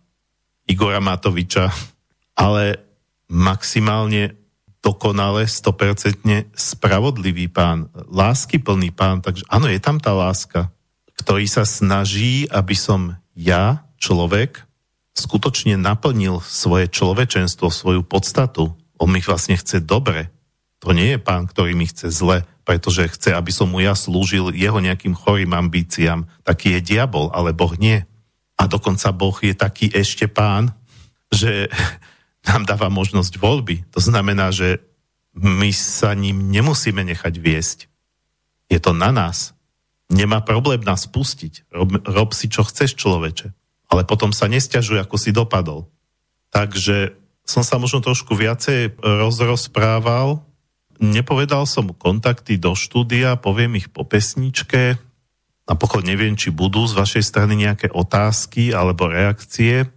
Igora 0.72 1.04
Matoviča, 1.04 1.68
ale 2.40 2.80
maximálne 3.28 4.40
dokonale, 4.80 5.46
100% 5.46 6.56
spravodlivý 6.56 7.52
pán, 7.52 7.92
láskyplný 8.08 8.96
pán, 8.96 9.20
takže 9.20 9.44
áno, 9.52 9.68
je 9.68 9.78
tam 9.84 10.00
tá 10.00 10.16
láska, 10.16 10.72
ktorý 11.20 11.46
sa 11.46 11.68
snaží, 11.68 12.50
aby 12.50 12.74
som 12.74 13.20
ja, 13.36 13.86
človek, 14.02 14.64
skutočne 15.14 15.76
naplnil 15.76 16.42
svoje 16.42 16.90
človečenstvo, 16.90 17.70
svoju 17.70 18.02
podstatu. 18.02 18.74
On 18.98 19.12
mi 19.12 19.22
vlastne 19.22 19.60
chce 19.60 19.84
dobre. 19.84 20.32
To 20.82 20.98
nie 20.98 21.14
je 21.14 21.20
pán, 21.22 21.46
ktorý 21.46 21.78
mi 21.78 21.86
chce 21.86 22.10
zle, 22.10 22.42
pretože 22.66 23.12
chce, 23.12 23.38
aby 23.38 23.54
som 23.54 23.70
mu 23.70 23.86
ja 23.86 23.94
slúžil 23.94 24.50
jeho 24.56 24.82
nejakým 24.82 25.14
chorým 25.14 25.54
ambíciám. 25.54 26.26
Taký 26.42 26.80
je 26.80 26.96
diabol, 26.96 27.30
ale 27.38 27.54
Boh 27.54 27.78
nie. 27.78 28.02
A 28.62 28.70
dokonca 28.70 29.10
Boh 29.10 29.34
je 29.42 29.58
taký 29.58 29.90
ešte 29.90 30.30
pán, 30.30 30.78
že 31.34 31.66
nám 32.50 32.70
dáva 32.70 32.94
možnosť 32.94 33.42
voľby. 33.42 33.90
To 33.98 33.98
znamená, 33.98 34.54
že 34.54 34.86
my 35.34 35.74
sa 35.74 36.14
ním 36.14 36.54
nemusíme 36.54 37.02
nechať 37.02 37.34
viesť. 37.42 37.80
Je 38.70 38.78
to 38.78 38.94
na 38.94 39.10
nás. 39.10 39.58
Nemá 40.12 40.44
problém 40.44 40.84
nás 40.84 41.08
pustiť. 41.08 41.72
Rob, 41.72 42.04
rob 42.04 42.30
si, 42.36 42.52
čo 42.52 42.68
chceš, 42.68 43.00
človeče. 43.00 43.56
Ale 43.92 44.04
potom 44.04 44.36
sa 44.36 44.52
nestiažuj, 44.52 45.00
ako 45.00 45.16
si 45.16 45.32
dopadol. 45.32 45.88
Takže 46.52 47.16
som 47.48 47.64
sa 47.64 47.80
možno 47.80 48.04
trošku 48.04 48.36
viacej 48.36 49.00
rozrozprával. 49.00 50.44
Nepovedal 51.00 51.64
som 51.66 51.90
kontakty 51.96 52.60
do 52.60 52.76
štúdia, 52.76 53.40
poviem 53.40 53.80
ich 53.80 53.88
po 53.88 54.04
pesničke. 54.04 55.00
Napokon 55.70 56.04
neviem, 56.04 56.34
či 56.38 56.50
budú 56.50 56.84
z 56.90 56.98
vašej 56.98 57.24
strany 57.24 57.54
nejaké 57.60 57.90
otázky 57.94 58.74
alebo 58.74 59.10
reakcie 59.10 59.90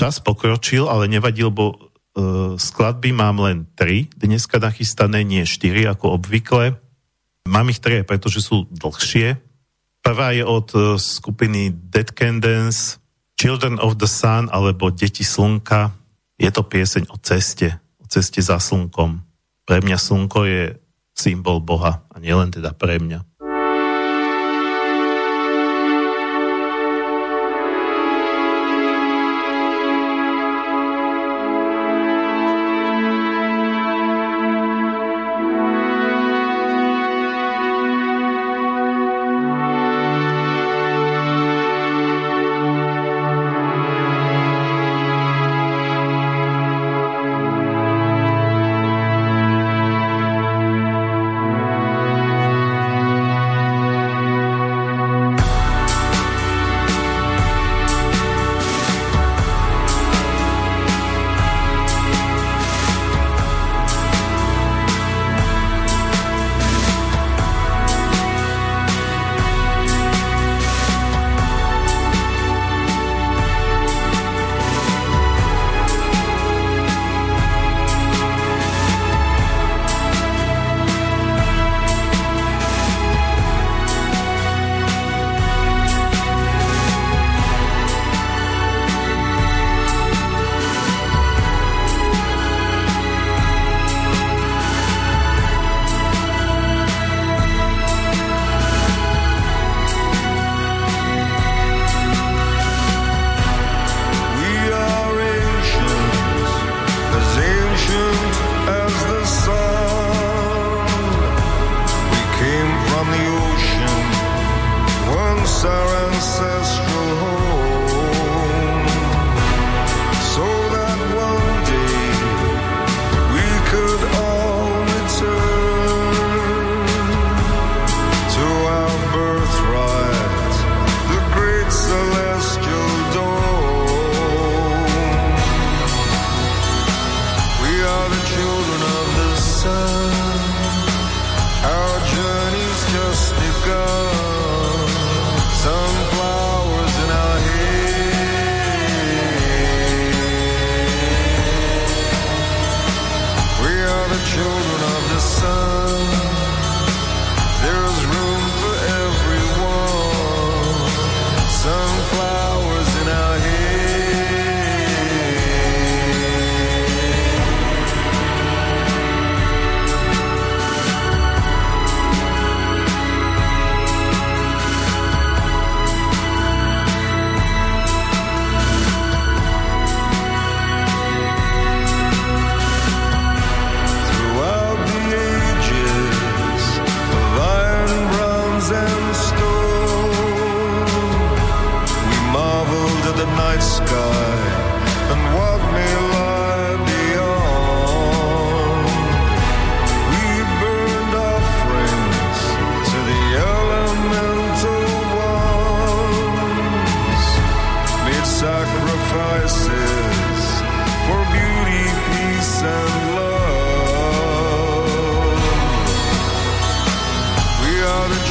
čas 0.00 0.16
pokročil, 0.16 0.88
ale 0.88 1.12
nevadil, 1.12 1.52
bo 1.52 1.76
uh, 1.76 2.56
skladby 2.56 3.12
mám 3.12 3.36
len 3.44 3.68
tri, 3.76 4.08
dneska 4.16 4.56
nachystané, 4.56 5.20
nie 5.28 5.44
štyri 5.44 5.84
ako 5.84 6.16
obvykle. 6.16 6.80
Mám 7.44 7.68
ich 7.68 7.84
tri, 7.84 8.00
pretože 8.00 8.40
sú 8.40 8.64
dlhšie. 8.72 9.36
Prvá 10.00 10.32
je 10.32 10.40
od 10.40 10.68
uh, 10.72 10.82
skupiny 10.96 11.68
Dead 11.92 12.08
Can 12.16 12.40
Dance, 12.40 12.96
Children 13.36 13.76
of 13.76 14.00
the 14.00 14.08
Sun 14.08 14.48
alebo 14.48 14.88
Deti 14.88 15.20
slnka. 15.20 15.92
Je 16.40 16.48
to 16.48 16.64
pieseň 16.64 17.12
o 17.12 17.20
ceste, 17.20 17.76
o 18.00 18.08
ceste 18.08 18.40
za 18.40 18.56
slnkom. 18.56 19.20
Pre 19.68 19.78
mňa 19.84 20.00
slnko 20.00 20.48
je 20.48 20.80
symbol 21.12 21.60
Boha 21.60 22.00
a 22.08 22.16
nielen 22.16 22.48
teda 22.48 22.72
pre 22.72 22.96
mňa. 22.96 23.20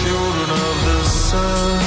children 0.09 0.49
of 0.49 0.75
the 0.89 1.03
sun. 1.03 1.79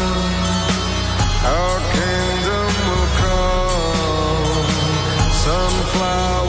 Our 1.57 1.79
kingdom 1.97 2.71
will 2.87 3.09
come. 3.23 4.67
Sunflower. 5.43 6.42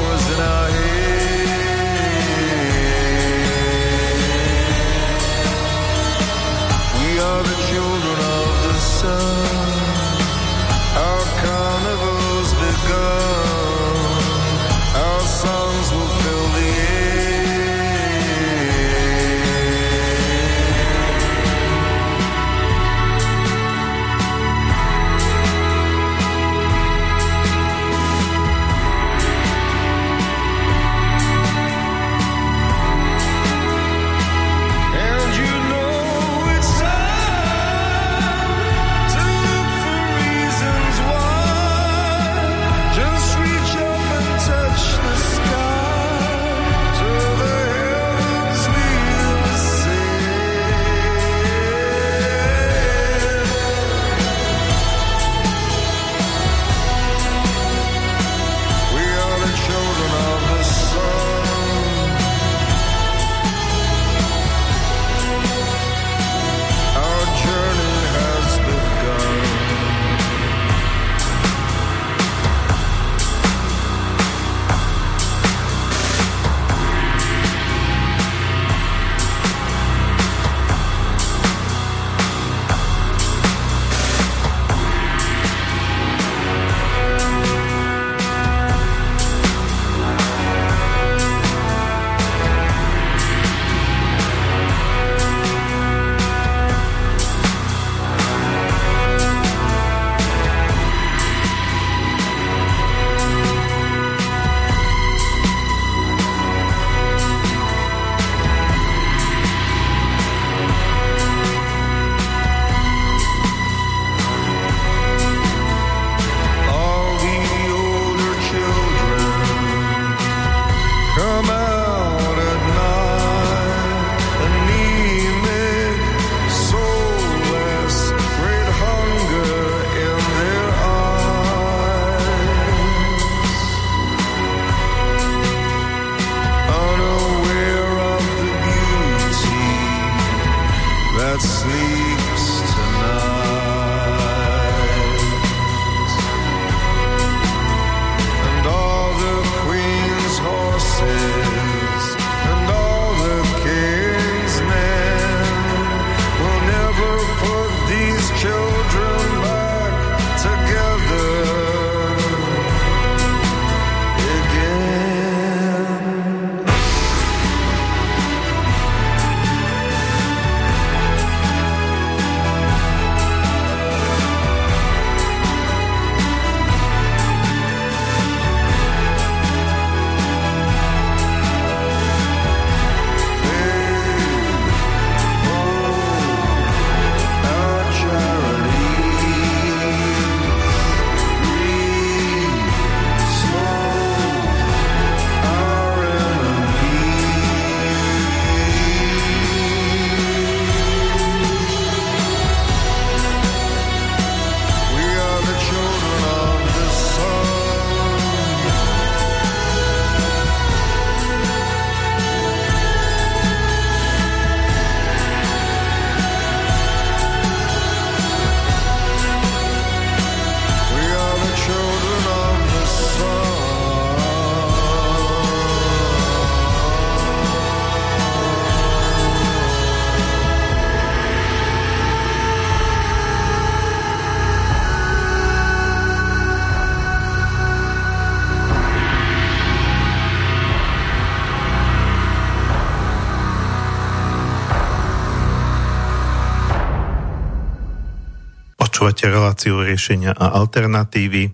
Reláciu 249.34 249.82
riešenia 249.82 250.38
a 250.38 250.54
alternatívy 250.62 251.50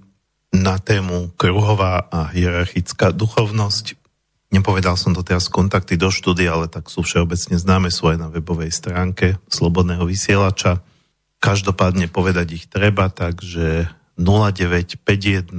na 0.51 0.75
tému 0.75 1.32
kruhová 1.39 2.11
a 2.11 2.27
hierarchická 2.27 3.15
duchovnosť. 3.15 3.95
Nepovedal 4.51 4.97
som 4.97 5.13
to 5.15 5.23
teraz 5.23 5.47
kontakty 5.47 5.95
do 5.95 6.11
štúdia, 6.11 6.57
ale 6.57 6.67
tak 6.67 6.91
sú 6.91 7.05
všeobecne 7.05 7.55
známe 7.55 7.93
svoje 7.93 8.19
na 8.19 8.27
webovej 8.27 8.73
stránke 8.73 9.39
Slobodného 9.47 10.03
vysielača. 10.03 10.84
Každopádne 11.39 12.11
povedať 12.11 12.59
ich 12.59 12.65
treba, 12.67 13.07
takže 13.07 13.88
0951 14.19 15.55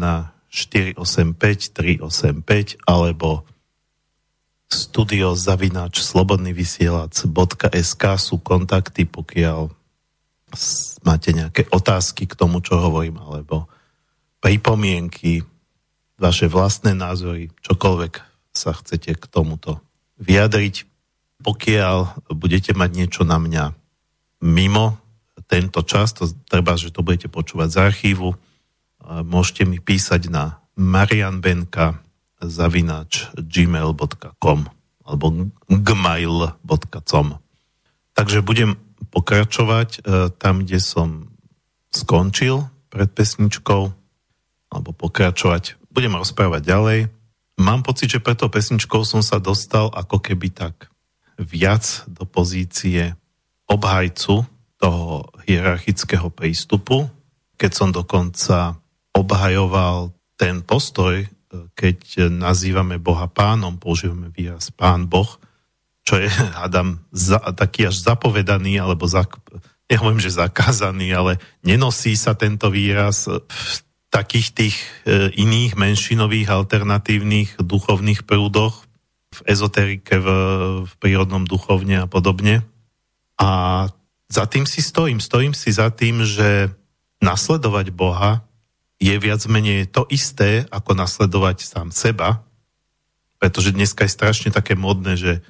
485 0.51 1.73
385 1.73 2.85
alebo 2.85 3.49
studiozavinač 4.71 5.99
slobodnyvysielac.sk 6.03 8.05
sú 8.19 8.39
kontakty, 8.43 9.07
pokiaľ 9.07 9.71
máte 11.05 11.33
nejaké 11.33 11.67
otázky 11.71 12.29
k 12.29 12.39
tomu, 12.39 12.61
čo 12.61 12.79
hovorím, 12.81 13.21
alebo 13.21 13.69
pripomienky, 14.41 15.45
vaše 16.21 16.53
vlastné 16.53 16.93
názory, 16.93 17.49
čokoľvek 17.65 18.13
sa 18.53 18.77
chcete 18.77 19.17
k 19.17 19.25
tomuto 19.25 19.81
vyjadriť. 20.21 20.85
Pokiaľ 21.41 22.29
budete 22.37 22.77
mať 22.77 22.91
niečo 22.93 23.23
na 23.25 23.41
mňa 23.41 23.73
mimo 24.45 25.01
tento 25.49 25.81
čas, 25.83 26.13
to 26.13 26.29
treba, 26.47 26.77
že 26.77 26.93
to 26.93 27.01
budete 27.01 27.33
počúvať 27.33 27.69
z 27.73 27.79
archívu, 27.81 28.37
môžete 29.25 29.65
mi 29.65 29.81
písať 29.81 30.29
na 30.29 30.61
Marian 30.77 31.41
Benka 31.41 31.99
zavináč 32.41 33.33
gmail.com 33.37 34.61
alebo 35.05 35.27
gmail.com 35.69 37.29
Takže 38.15 38.39
budem 38.45 38.77
pokračovať 39.11 39.89
e, 39.91 40.01
tam, 40.35 40.63
kde 40.65 40.79
som 40.79 41.09
skončil 41.91 42.71
pred 42.91 43.11
pesničkou 43.11 43.83
alebo 44.71 44.91
pokračovať. 44.95 45.79
Budem 45.91 46.15
rozprávať 46.15 46.63
ďalej. 46.63 47.01
Mám 47.59 47.83
pocit, 47.83 48.09
že 48.15 48.23
preto 48.23 48.47
pesničkou 48.47 49.03
som 49.03 49.21
sa 49.21 49.43
dostal 49.43 49.91
ako 49.91 50.23
keby 50.23 50.55
tak 50.55 50.89
viac 51.37 52.07
do 52.07 52.23
pozície 52.25 53.19
obhajcu 53.67 54.47
toho 54.81 55.29
hierarchického 55.45 56.31
prístupu, 56.33 57.11
keď 57.61 57.71
som 57.75 57.89
dokonca 57.93 58.81
obhajoval 59.13 60.15
ten 60.41 60.65
postoj, 60.65 61.27
keď 61.75 62.31
nazývame 62.31 62.97
Boha 62.97 63.27
pánom, 63.27 63.77
používame 63.77 64.31
výraz 64.33 64.71
pán 64.73 65.11
Boh, 65.11 65.40
čo 66.05 66.21
je, 66.21 66.29
hádam, 66.59 67.01
za, 67.13 67.39
taký 67.55 67.89
až 67.89 68.01
zapovedaný, 68.03 68.81
alebo 68.81 69.05
za, 69.07 69.27
nehovorím, 69.91 70.23
že 70.23 70.39
zakázaný, 70.39 71.13
ale 71.15 71.33
nenosí 71.67 72.15
sa 72.15 72.39
tento 72.39 72.71
výraz 72.71 73.27
v 73.31 73.77
takých 74.11 74.49
tých 74.51 74.77
e, 75.07 75.31
iných 75.39 75.79
menšinových 75.79 76.51
alternatívnych 76.51 77.63
duchovných 77.63 78.27
prúdoch, 78.27 78.91
v 79.31 79.41
ezoterike, 79.47 80.19
v, 80.19 80.29
v 80.91 80.93
prírodnom 80.99 81.47
duchovne 81.47 82.03
a 82.03 82.11
podobne. 82.11 82.67
A 83.39 83.87
za 84.27 84.45
tým 84.51 84.67
si 84.67 84.83
stojím. 84.83 85.23
Stojím 85.23 85.55
si 85.55 85.71
za 85.71 85.91
tým, 85.95 86.27
že 86.27 86.75
nasledovať 87.23 87.95
Boha 87.95 88.43
je 89.01 89.15
viac 89.17 89.41
menej 89.47 89.89
to 89.89 90.05
isté, 90.11 90.67
ako 90.69 90.99
nasledovať 90.99 91.65
sám 91.65 91.89
seba, 91.95 92.45
pretože 93.41 93.73
dneska 93.73 94.05
je 94.05 94.13
strašne 94.13 94.51
také 94.53 94.77
modné, 94.77 95.17
že 95.17 95.41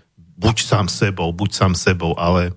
buď 0.41 0.57
sám 0.64 0.86
sebou, 0.88 1.28
buď 1.36 1.51
sám 1.53 1.72
sebou, 1.76 2.16
ale 2.16 2.51
e, 2.51 2.53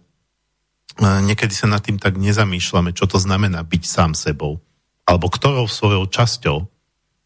niekedy 1.28 1.52
sa 1.52 1.68
nad 1.68 1.84
tým 1.84 2.00
tak 2.00 2.16
nezamýšľame, 2.16 2.96
čo 2.96 3.04
to 3.12 3.20
znamená 3.20 3.60
byť 3.68 3.84
sám 3.84 4.12
sebou, 4.16 4.64
alebo 5.04 5.28
ktorou 5.28 5.68
svojou 5.68 6.08
časťou. 6.08 6.64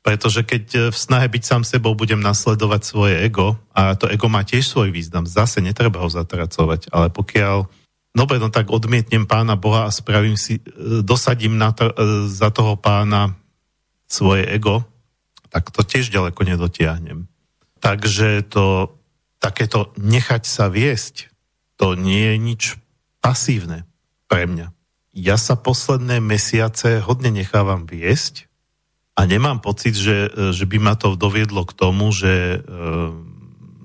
Pretože 0.02 0.42
keď 0.42 0.64
e, 0.74 0.80
v 0.90 0.98
snahe 0.98 1.30
byť 1.30 1.44
sám 1.46 1.62
sebou 1.62 1.94
budem 1.94 2.18
nasledovať 2.18 2.82
svoje 2.82 3.16
ego, 3.22 3.62
a 3.78 3.94
to 3.94 4.10
ego 4.10 4.26
má 4.26 4.42
tiež 4.42 4.66
svoj 4.66 4.90
význam, 4.90 5.30
zase 5.30 5.62
netreba 5.62 6.02
ho 6.02 6.10
zatracovať, 6.10 6.90
ale 6.90 7.14
pokiaľ 7.14 7.70
dobre, 8.18 8.42
no 8.42 8.50
tak 8.50 8.74
odmietnem 8.74 9.30
pána 9.30 9.54
Boha 9.54 9.86
a 9.86 9.94
spravím 9.94 10.42
si, 10.42 10.58
e, 10.58 11.06
dosadím 11.06 11.62
na 11.62 11.70
to, 11.70 11.94
za 12.26 12.50
toho 12.50 12.74
pána 12.74 13.38
svoje 14.10 14.50
ego, 14.50 14.82
tak 15.54 15.70
to 15.70 15.86
tiež 15.86 16.10
ďaleko 16.10 16.42
nedotiahnem. 16.42 17.30
Takže 17.78 18.42
to 18.50 18.97
takéto 19.38 19.94
nechať 19.98 20.44
sa 20.44 20.68
viesť, 20.70 21.30
to 21.78 21.94
nie 21.94 22.34
je 22.34 22.36
nič 22.38 22.64
pasívne 23.22 23.86
pre 24.28 24.50
mňa. 24.50 24.74
Ja 25.18 25.38
sa 25.38 25.58
posledné 25.58 26.22
mesiace 26.22 27.02
hodne 27.02 27.34
nechávam 27.34 27.90
viesť 27.90 28.46
a 29.18 29.26
nemám 29.26 29.58
pocit, 29.58 29.98
že, 29.98 30.30
že 30.54 30.66
by 30.70 30.78
ma 30.78 30.94
to 30.94 31.18
doviedlo 31.18 31.66
k 31.66 31.74
tomu, 31.74 32.14
že 32.14 32.34
e, 32.34 32.58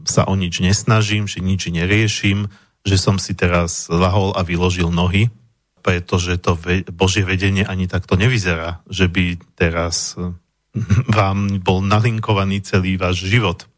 sa 0.04 0.28
o 0.28 0.34
nič 0.36 0.60
nesnažím, 0.60 1.24
že 1.24 1.40
nič 1.40 1.72
neriešim, 1.72 2.52
že 2.84 2.96
som 3.00 3.16
si 3.16 3.32
teraz 3.32 3.88
lahol 3.88 4.36
a 4.36 4.44
vyložil 4.44 4.92
nohy, 4.92 5.32
pretože 5.80 6.36
to 6.36 6.52
ve- 6.60 6.84
Božie 6.84 7.24
vedenie 7.24 7.64
ani 7.64 7.88
takto 7.88 8.20
nevyzerá, 8.20 8.84
že 8.92 9.08
by 9.08 9.40
teraz 9.56 10.20
e, 10.20 10.36
vám 11.16 11.64
bol 11.64 11.80
nalinkovaný 11.80 12.60
celý 12.60 13.00
váš 13.00 13.24
život. 13.24 13.71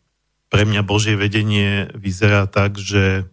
Pre 0.55 0.63
mňa 0.63 0.87
Božie 0.87 1.19
vedenie 1.19 1.91
vyzerá 1.99 2.47
tak, 2.47 2.79
že 2.79 3.27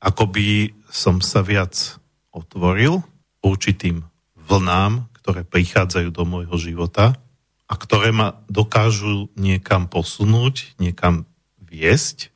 akoby 0.00 0.72
som 0.88 1.20
sa 1.20 1.44
viac 1.44 2.00
otvoril 2.32 3.04
určitým 3.44 4.08
vlnám, 4.32 5.12
ktoré 5.20 5.44
prichádzajú 5.44 6.08
do 6.08 6.24
môjho 6.24 6.56
života 6.56 7.20
a 7.68 7.76
ktoré 7.76 8.16
ma 8.16 8.40
dokážu 8.48 9.28
niekam 9.36 9.92
posunúť, 9.92 10.72
niekam 10.80 11.28
viesť, 11.60 12.32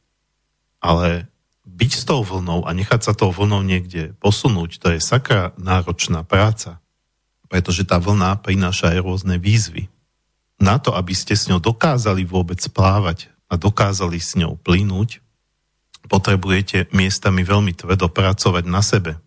ale 0.84 1.24
byť 1.64 1.92
s 1.96 2.04
tou 2.04 2.20
vlnou 2.20 2.68
a 2.68 2.70
nechať 2.76 3.00
sa 3.00 3.16
tou 3.16 3.32
vlnou 3.32 3.64
niekde 3.64 4.12
posunúť, 4.20 4.76
to 4.76 4.92
je 4.92 5.00
sakra 5.00 5.56
náročná 5.56 6.20
práca. 6.20 6.84
Pretože 7.48 7.88
tá 7.88 7.96
vlna 7.96 8.44
prináša 8.44 8.92
aj 8.92 9.08
rôzne 9.08 9.40
výzvy. 9.40 9.88
Na 10.60 10.76
to, 10.76 10.92
aby 10.92 11.16
ste 11.16 11.32
s 11.32 11.48
ňou 11.48 11.64
dokázali 11.64 12.28
vôbec 12.28 12.60
plávať 12.68 13.31
a 13.52 13.60
dokázali 13.60 14.16
s 14.16 14.32
ňou 14.40 14.56
plynúť, 14.56 15.20
potrebujete 16.08 16.88
miestami 16.96 17.44
veľmi 17.44 17.76
tvrdo 17.76 18.08
pracovať 18.08 18.64
na 18.64 18.80
sebe. 18.80 19.20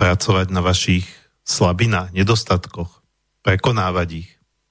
Pracovať 0.00 0.48
na 0.48 0.64
vašich 0.64 1.04
slabinách, 1.44 2.16
nedostatkoch, 2.16 3.04
prekonávať 3.44 4.24
ich, 4.24 4.28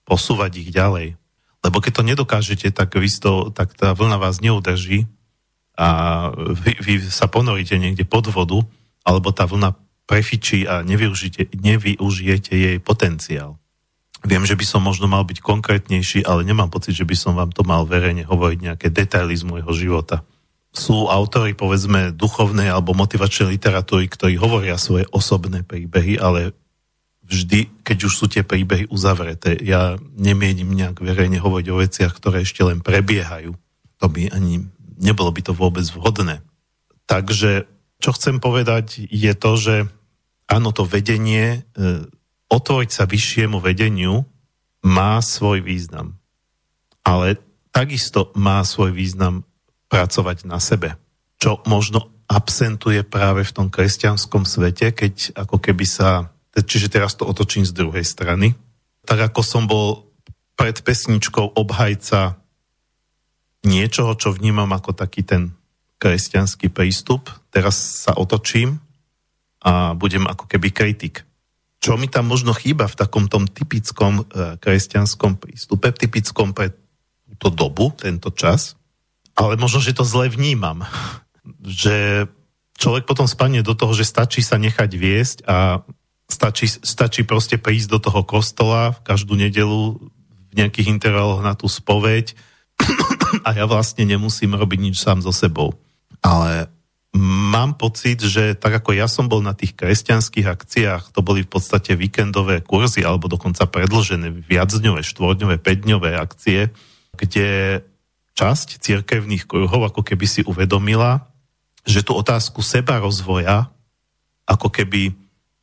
posúvať 0.09 0.65
ich 0.65 0.69
ďalej. 0.73 1.15
Lebo 1.61 1.77
keď 1.81 2.01
to 2.01 2.03
nedokážete, 2.05 2.67
tak, 2.73 2.97
to, 2.97 3.49
tak 3.53 3.73
tá 3.77 3.93
vlna 3.93 4.17
vás 4.17 4.41
neudrží 4.41 5.05
a 5.77 6.29
vy, 6.35 6.77
vy 6.81 6.93
sa 7.09 7.29
ponoríte 7.29 7.77
niekde 7.77 8.05
pod 8.05 8.29
vodu, 8.29 8.61
alebo 9.05 9.29
tá 9.33 9.45
vlna 9.45 9.73
prefičí 10.05 10.69
a 10.69 10.85
nevyužijete 10.85 12.53
jej 12.53 12.77
potenciál. 12.81 13.57
Viem, 14.25 14.43
že 14.43 14.57
by 14.57 14.65
som 14.65 14.81
možno 14.81 15.05
mal 15.05 15.21
byť 15.21 15.37
konkrétnejší, 15.39 16.25
ale 16.25 16.41
nemám 16.41 16.73
pocit, 16.73 16.97
že 16.97 17.05
by 17.05 17.13
som 17.13 17.37
vám 17.37 17.53
to 17.53 17.61
mal 17.61 17.85
verejne 17.85 18.25
hovoriť 18.25 18.59
nejaké 18.59 18.87
detaily 18.89 19.37
z 19.37 19.45
môjho 19.45 19.69
života. 19.77 20.25
Sú 20.73 21.07
autory, 21.07 21.53
povedzme, 21.53 22.11
duchovnej 22.11 22.67
alebo 22.67 22.97
motivačnej 22.97 23.55
literatúry, 23.55 24.09
ktorí 24.09 24.35
hovoria 24.35 24.81
svoje 24.81 25.05
osobné 25.13 25.61
príbehy, 25.61 26.17
ale 26.17 26.57
vždy, 27.25 27.85
keď 27.85 27.97
už 28.09 28.13
sú 28.13 28.25
tie 28.25 28.41
príbehy 28.41 28.89
uzavreté, 28.89 29.55
ja 29.61 29.97
nemienim 30.17 30.67
nejak 30.73 30.99
verejne 30.99 31.37
hovoriť 31.37 31.67
o 31.69 31.79
veciach, 31.79 32.13
ktoré 32.17 32.41
ešte 32.41 32.65
len 32.65 32.81
prebiehajú. 32.81 33.53
To 34.01 34.07
by 34.09 34.33
ani 34.33 34.67
nebolo 34.99 35.31
by 35.31 35.41
to 35.45 35.53
vôbec 35.53 35.85
vhodné. 35.91 36.41
Takže 37.05 37.69
čo 38.01 38.11
chcem 38.13 38.41
povedať 38.41 39.05
je 39.09 39.33
to, 39.37 39.51
že 39.57 39.75
áno, 40.49 40.69
to 40.73 40.85
vedenie, 40.85 41.65
e, 41.77 42.05
otvoriť 42.49 42.89
sa 42.91 43.09
vyššiemu 43.09 43.57
vedeniu 43.61 44.25
má 44.85 45.17
svoj 45.21 45.65
význam. 45.65 46.17
Ale 47.05 47.41
takisto 47.73 48.33
má 48.37 48.61
svoj 48.65 48.93
význam 48.93 49.45
pracovať 49.89 50.49
na 50.49 50.61
sebe. 50.61 50.97
Čo 51.37 51.61
možno 51.69 52.09
absentuje 52.25 53.05
práve 53.05 53.45
v 53.45 53.53
tom 53.53 53.67
kresťanskom 53.69 54.49
svete, 54.49 54.93
keď 54.93 55.37
ako 55.37 55.61
keby 55.61 55.85
sa, 55.85 56.33
čiže 56.53 56.89
teraz 56.89 57.13
to 57.13 57.25
otočím 57.25 57.65
z 57.65 57.73
druhej 57.73 58.05
strany, 58.05 58.57
tak 59.05 59.29
ako 59.29 59.41
som 59.45 59.69
bol 59.69 60.09
pred 60.57 60.81
pesničkou 60.81 61.53
obhajca 61.53 62.41
niečoho, 63.65 64.17
čo 64.17 64.33
vnímam 64.33 64.69
ako 64.73 64.97
taký 64.97 65.21
ten 65.21 65.53
kresťanský 66.01 66.73
prístup. 66.73 67.29
Teraz 67.53 68.05
sa 68.05 68.17
otočím 68.17 68.81
a 69.61 69.93
budem 69.97 70.25
ako 70.25 70.45
keby 70.49 70.69
kritik. 70.73 71.25
Čo 71.85 72.01
mi 72.01 72.09
tam 72.09 72.25
možno 72.25 72.49
chýba 72.57 72.89
v 72.89 72.97
takom 72.97 73.29
tom 73.29 73.45
typickom 73.45 74.25
e, 74.25 74.57
kresťanskom 74.57 75.37
prístupe, 75.37 75.93
typickom 75.93 76.57
pre 76.57 76.73
túto 77.37 77.53
dobu, 77.53 77.93
tento 77.93 78.33
čas, 78.33 78.73
ale 79.37 79.53
možno, 79.53 79.85
že 79.85 79.93
to 79.93 80.01
zle 80.01 80.25
vnímam. 80.33 80.81
Že 81.61 82.25
človek 82.73 83.05
potom 83.05 83.29
spadne 83.29 83.61
do 83.61 83.77
toho, 83.77 83.93
že 83.93 84.01
stačí 84.01 84.41
sa 84.41 84.57
nechať 84.57 84.89
viesť 84.97 85.37
a 85.45 85.85
stačí, 86.25 86.65
stačí 86.65 87.21
proste 87.21 87.61
prísť 87.61 87.89
do 87.93 87.99
toho 88.01 88.25
kostola 88.25 88.97
v 88.97 88.99
každú 89.05 89.37
nedelu 89.37 90.01
v 90.49 90.53
nejakých 90.57 90.89
intervaloch 90.89 91.45
na 91.45 91.53
tú 91.53 91.69
spoveď 91.69 92.33
a 93.45 93.49
ja 93.53 93.69
vlastne 93.69 94.09
nemusím 94.09 94.57
robiť 94.57 94.79
nič 94.81 94.95
sám 94.97 95.21
so 95.21 95.29
sebou. 95.29 95.77
Ale 96.25 96.65
mám 97.55 97.71
pocit, 97.79 98.19
že 98.19 98.51
tak 98.59 98.83
ako 98.83 98.91
ja 98.91 99.07
som 99.07 99.31
bol 99.31 99.39
na 99.39 99.55
tých 99.55 99.79
kresťanských 99.79 100.43
akciách, 100.43 101.15
to 101.15 101.23
boli 101.23 101.47
v 101.47 101.51
podstate 101.55 101.95
víkendové 101.95 102.59
kurzy 102.59 103.07
alebo 103.07 103.31
dokonca 103.31 103.63
predlžené 103.63 104.43
viacdňové, 104.43 104.99
štvordňové, 104.99 105.63
päťdňové 105.63 106.19
akcie, 106.19 106.75
kde 107.15 107.79
časť 108.35 108.83
cirkevných 108.83 109.47
kruhov 109.47 109.87
ako 109.87 110.03
keby 110.03 110.27
si 110.27 110.43
uvedomila, 110.43 111.31
že 111.87 112.03
tú 112.03 112.19
otázku 112.19 112.59
seba 112.59 112.99
rozvoja 112.99 113.71
ako 114.43 114.67
keby 114.67 115.15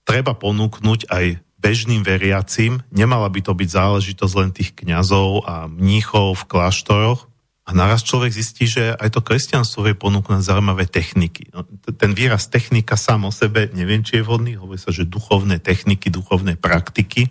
treba 0.09 0.33
ponúknuť 0.33 1.13
aj 1.13 1.45
bežným 1.61 2.03
veriacim, 2.03 2.83
nemala 2.91 3.31
by 3.31 3.45
to 3.45 3.53
byť 3.55 3.69
záležitosť 3.69 4.35
len 4.35 4.51
tých 4.51 4.75
kňazov 4.75 5.47
a 5.47 5.71
mníchov 5.71 6.43
v 6.43 6.49
kláštoroch. 6.49 7.32
A 7.63 7.71
naraz 7.71 8.03
človek 8.03 8.35
zistí, 8.35 8.67
že 8.67 8.91
aj 8.99 9.15
to 9.15 9.23
kresťanstvo 9.23 9.87
vie 9.87 9.95
ponúknuť 9.95 10.43
zaujímavé 10.43 10.91
techniky. 10.91 11.47
No, 11.55 11.63
ten 11.95 12.11
výraz 12.11 12.51
technika 12.51 12.99
sám 12.99 13.31
o 13.31 13.33
sebe, 13.33 13.71
neviem, 13.71 14.03
či 14.03 14.19
je 14.19 14.27
vhodný, 14.27 14.59
hovorí 14.59 14.83
sa, 14.83 14.91
že 14.91 15.07
duchovné 15.07 15.63
techniky, 15.63 16.11
duchovné 16.11 16.59
praktiky, 16.59 17.31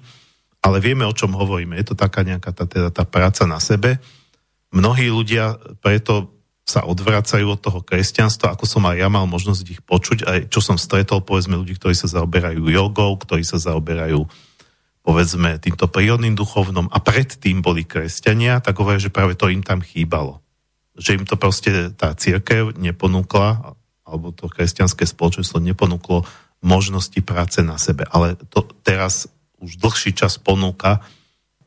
ale 0.63 0.79
vieme, 0.79 1.03
o 1.03 1.11
čom 1.11 1.35
hovoríme. 1.35 1.75
Je 1.75 1.91
to 1.91 1.99
taká 1.99 2.23
nejaká 2.23 2.55
tá, 2.55 2.63
teda 2.63 2.95
tá 2.95 3.03
práca 3.03 3.43
na 3.43 3.59
sebe. 3.59 3.99
mnohí 4.71 5.11
ľudia 5.11 5.59
preto 5.83 6.31
sa 6.63 6.87
odvracajú 6.87 7.51
od 7.51 7.59
toho 7.59 7.79
kresťanstva, 7.83 8.55
ako 8.55 8.63
som 8.63 8.87
aj 8.87 9.03
ja 9.03 9.11
mal 9.11 9.27
možnosť 9.27 9.65
ich 9.67 9.81
počuť, 9.83 10.19
aj 10.23 10.39
čo 10.47 10.63
som 10.63 10.79
stretol, 10.79 11.19
povedzme, 11.19 11.59
ľudí, 11.59 11.75
ktorí 11.75 11.91
sa 11.91 12.07
zaoberajú 12.07 12.71
jogou, 12.71 13.11
ktorí 13.19 13.43
sa 13.43 13.59
zaoberajú 13.59 14.23
povedzme 15.01 15.57
týmto 15.57 15.89
prírodným 15.89 16.37
duchovnom 16.37 16.85
a 16.93 16.97
predtým 17.01 17.65
boli 17.65 17.85
kresťania, 17.85 18.61
tak 18.61 18.77
hovoria, 18.77 19.01
že 19.01 19.13
práve 19.13 19.33
to 19.33 19.49
im 19.49 19.65
tam 19.65 19.81
chýbalo. 19.81 20.41
Že 20.93 21.21
im 21.21 21.25
to 21.25 21.35
proste 21.41 21.93
tá 21.97 22.13
církev 22.13 22.77
neponúkla, 22.77 23.73
alebo 24.05 24.29
to 24.29 24.45
kresťanské 24.45 25.09
spoločenstvo 25.09 25.57
neponúklo 25.57 26.25
možnosti 26.61 27.17
práce 27.25 27.65
na 27.65 27.81
sebe. 27.81 28.05
Ale 28.13 28.37
to 28.53 28.61
teraz 28.85 29.25
už 29.57 29.81
dlhší 29.81 30.13
čas 30.13 30.37
ponúka. 30.37 31.01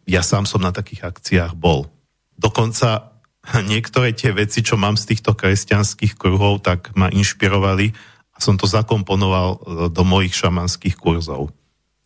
Ja 0.07 0.23
sám 0.23 0.47
som 0.47 0.63
na 0.63 0.71
takých 0.71 1.11
akciách 1.11 1.59
bol. 1.59 1.91
Dokonca 2.39 3.19
niektoré 3.71 4.15
tie 4.15 4.31
veci, 4.31 4.63
čo 4.63 4.79
mám 4.79 4.95
z 4.95 5.11
týchto 5.11 5.35
kresťanských 5.35 6.15
kruhov, 6.15 6.63
tak 6.63 6.95
ma 6.95 7.11
inšpirovali 7.11 7.91
a 8.35 8.39
som 8.39 8.55
to 8.55 8.71
zakomponoval 8.71 9.63
do 9.91 10.03
mojich 10.07 10.35
šamanských 10.39 10.95
kurzov 10.99 11.51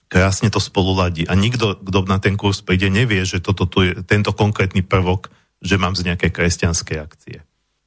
krásne 0.09 0.49
to 0.49 0.59
spolu 0.59 0.97
ladí. 0.97 1.29
A 1.29 1.37
nikto, 1.37 1.77
kto 1.77 2.09
na 2.09 2.19
ten 2.19 2.35
kurz 2.35 2.65
príde, 2.65 2.89
nevie, 2.89 3.23
že 3.29 3.45
toto 3.45 3.69
tu 3.69 3.85
je, 3.85 3.93
tento 4.09 4.33
konkrétny 4.33 4.81
prvok, 4.81 5.29
že 5.61 5.77
mám 5.77 5.95
z 5.95 6.09
nejaké 6.09 6.33
kresťanskej 6.33 6.99
akcie. 6.99 7.45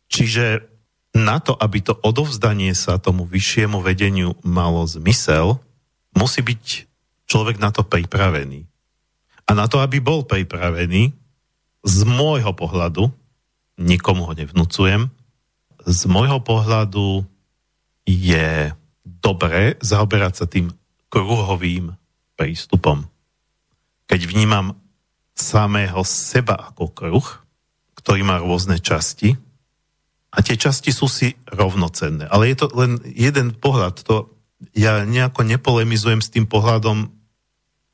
Čiže 0.07 0.69
na 1.11 1.43
to, 1.43 1.57
aby 1.57 1.83
to 1.83 1.97
odovzdanie 1.99 2.71
sa 2.71 3.01
tomu 3.01 3.27
vyššiemu 3.27 3.83
vedeniu 3.83 4.37
malo 4.45 4.85
zmysel, 4.87 5.59
musí 6.15 6.39
byť 6.39 6.87
človek 7.27 7.59
na 7.59 7.73
to 7.73 7.83
pripravený. 7.83 8.63
A 9.49 9.51
na 9.51 9.67
to, 9.67 9.83
aby 9.83 9.99
bol 9.99 10.23
pripravený, 10.23 11.11
z 11.81 11.97
môjho 12.05 12.53
pohľadu, 12.53 13.09
nikomu 13.81 14.29
ho 14.29 14.33
nevnúcujem, 14.37 15.09
z 15.81 16.01
môjho 16.05 16.37
pohľadu 16.45 17.25
je 18.05 18.69
dobré 19.01 19.81
zaoberať 19.81 20.33
sa 20.37 20.45
tým 20.45 20.69
kruhovým 21.09 21.97
prístupom. 22.41 23.05
Keď 24.09 24.25
vnímam 24.25 24.73
samého 25.37 26.01
seba 26.01 26.73
ako 26.73 26.89
kruh, 26.89 27.27
ktorý 28.01 28.25
má 28.25 28.41
rôzne 28.41 28.81
časti, 28.81 29.37
a 30.31 30.39
tie 30.39 30.55
časti 30.55 30.95
sú 30.95 31.11
si 31.11 31.35
rovnocenné. 31.43 32.25
Ale 32.31 32.47
je 32.49 32.63
to 32.63 32.71
len 32.71 33.03
jeden 33.03 33.51
pohľad. 33.51 33.99
To 34.07 34.31
ja 34.71 35.03
nejako 35.03 35.43
nepolemizujem 35.43 36.23
s 36.23 36.31
tým 36.31 36.47
pohľadom 36.47 37.11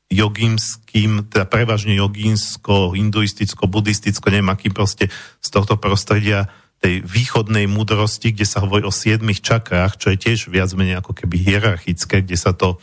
jogínským, 0.08 1.28
teda 1.28 1.44
prevažne 1.50 1.98
jogínsko, 1.98 2.94
hinduisticko, 2.94 3.68
buddhisticko, 3.68 4.32
neviem 4.32 4.54
akým 4.54 4.72
proste 4.72 5.10
z 5.42 5.48
tohto 5.50 5.76
prostredia 5.76 6.48
tej 6.78 7.02
východnej 7.02 7.66
múdrosti, 7.66 8.30
kde 8.30 8.46
sa 8.46 8.62
hovorí 8.62 8.86
o 8.86 8.94
siedmých 8.94 9.42
čakrách, 9.42 9.98
čo 9.98 10.14
je 10.14 10.22
tiež 10.22 10.48
viac 10.48 10.70
menej 10.78 11.02
ako 11.02 11.12
keby 11.12 11.36
hierarchické, 11.42 12.22
kde 12.22 12.38
sa 12.38 12.54
to 12.54 12.78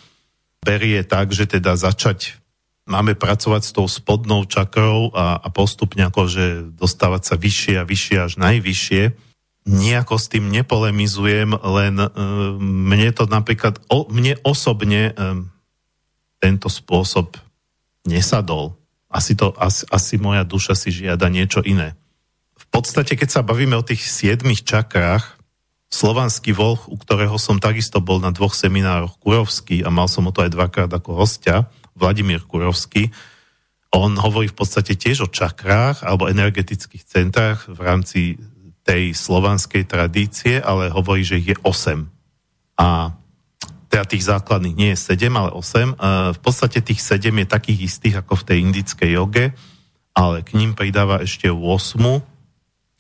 berie 0.66 1.06
tak, 1.06 1.30
že 1.30 1.46
teda 1.46 1.78
začať 1.78 2.42
máme 2.86 3.18
pracovať 3.18 3.62
s 3.66 3.72
tou 3.74 3.86
spodnou 3.90 4.46
čakrou 4.46 5.10
a, 5.14 5.42
a 5.42 5.48
postupne 5.50 6.06
akože 6.06 6.78
dostávať 6.78 7.22
sa 7.26 7.36
vyššie 7.38 7.76
a 7.82 7.88
vyššie 7.88 8.18
až 8.22 8.34
najvyššie. 8.38 9.04
Nijako 9.66 10.22
s 10.22 10.30
tým 10.30 10.54
nepolemizujem, 10.54 11.58
len 11.58 11.96
e, 11.98 12.08
mne 12.62 13.10
to 13.18 13.26
napríklad, 13.26 13.82
o, 13.90 14.06
mne 14.14 14.38
osobne 14.46 15.10
e, 15.10 15.14
tento 16.38 16.70
spôsob 16.70 17.34
nesadol. 18.06 18.78
Asi, 19.10 19.34
to, 19.34 19.58
asi, 19.58 19.90
asi 19.90 20.22
moja 20.22 20.46
duša 20.46 20.78
si 20.78 20.94
žiada 20.94 21.26
niečo 21.34 21.66
iné. 21.66 21.98
V 22.54 22.66
podstate, 22.70 23.18
keď 23.18 23.30
sa 23.34 23.42
bavíme 23.42 23.74
o 23.74 23.86
tých 23.86 24.06
siedmých 24.06 24.62
čakrách, 24.62 25.42
slovanský 25.96 26.52
volch, 26.52 26.92
u 26.92 27.00
ktorého 27.00 27.40
som 27.40 27.56
takisto 27.64 28.04
bol 28.04 28.20
na 28.20 28.36
dvoch 28.36 28.52
seminároch 28.52 29.16
Kurovský 29.24 29.88
a 29.88 29.90
mal 29.90 30.12
som 30.12 30.28
o 30.28 30.36
to 30.36 30.44
aj 30.44 30.52
dvakrát 30.52 30.92
ako 30.92 31.16
hostia, 31.16 31.72
Vladimír 31.96 32.44
Kurovský, 32.44 33.16
on 33.96 34.20
hovorí 34.20 34.52
v 34.52 34.58
podstate 34.60 35.00
tiež 35.00 35.24
o 35.24 35.32
čakrách 35.32 36.04
alebo 36.04 36.28
energetických 36.28 37.08
centrách 37.08 37.72
v 37.72 37.80
rámci 37.80 38.22
tej 38.84 39.16
slovanskej 39.16 39.88
tradície, 39.88 40.60
ale 40.60 40.92
hovorí, 40.92 41.24
že 41.24 41.40
ich 41.40 41.56
je 41.56 41.58
8. 41.64 42.06
A 42.76 43.16
teda 43.88 44.04
tých 44.04 44.28
základných 44.28 44.76
nie 44.76 44.90
je 44.94 45.00
7, 45.16 45.32
ale 45.32 45.50
8. 45.56 45.96
A 45.96 46.36
v 46.36 46.40
podstate 46.44 46.84
tých 46.84 47.00
7 47.00 47.32
je 47.32 47.48
takých 47.48 47.80
istých 47.88 48.16
ako 48.20 48.44
v 48.44 48.46
tej 48.52 48.58
indickej 48.68 49.10
joge, 49.16 49.46
ale 50.12 50.44
k 50.44 50.60
ním 50.60 50.76
pridáva 50.76 51.24
ešte 51.24 51.48
8, 51.48 51.96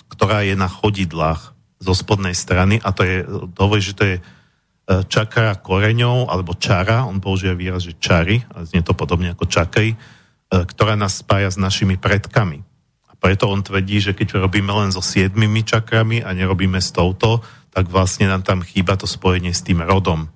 ktorá 0.09 0.47
je 0.47 0.55
na 0.55 0.71
chodidlách 0.71 1.54
zo 1.86 1.93
spodnej 1.93 2.33
strany 2.33 2.81
a 2.81 2.89
to 2.89 3.05
je, 3.05 3.21
hovorí, 3.61 3.81
e, 3.86 4.19
čakra 5.05 5.53
koreňov, 5.61 6.33
alebo 6.33 6.57
čara, 6.57 7.05
on 7.05 7.21
používa 7.21 7.53
výraz, 7.53 7.86
že 7.86 7.93
čary, 8.01 8.41
a 8.49 8.65
znie 8.65 8.81
to 8.81 8.97
podobne 8.97 9.38
ako 9.38 9.45
čakry, 9.45 9.93
e, 9.93 9.97
ktorá 10.49 10.97
nás 10.97 11.21
spája 11.21 11.53
s 11.53 11.61
našimi 11.61 12.01
predkami. 12.01 12.65
A 13.05 13.13
preto 13.13 13.53
on 13.53 13.61
tvrdí, 13.61 14.01
že 14.01 14.17
keď 14.17 14.41
robíme 14.41 14.73
len 14.73 14.89
so 14.89 15.05
siedmimi 15.05 15.61
čakrami 15.61 16.25
a 16.25 16.33
nerobíme 16.33 16.81
s 16.81 16.89
touto, 16.89 17.45
tak 17.69 17.91
vlastne 17.91 18.25
nám 18.25 18.41
tam 18.41 18.65
chýba 18.65 18.97
to 18.97 19.05
spojenie 19.05 19.53
s 19.53 19.61
tým 19.61 19.83
rodom. 19.83 20.31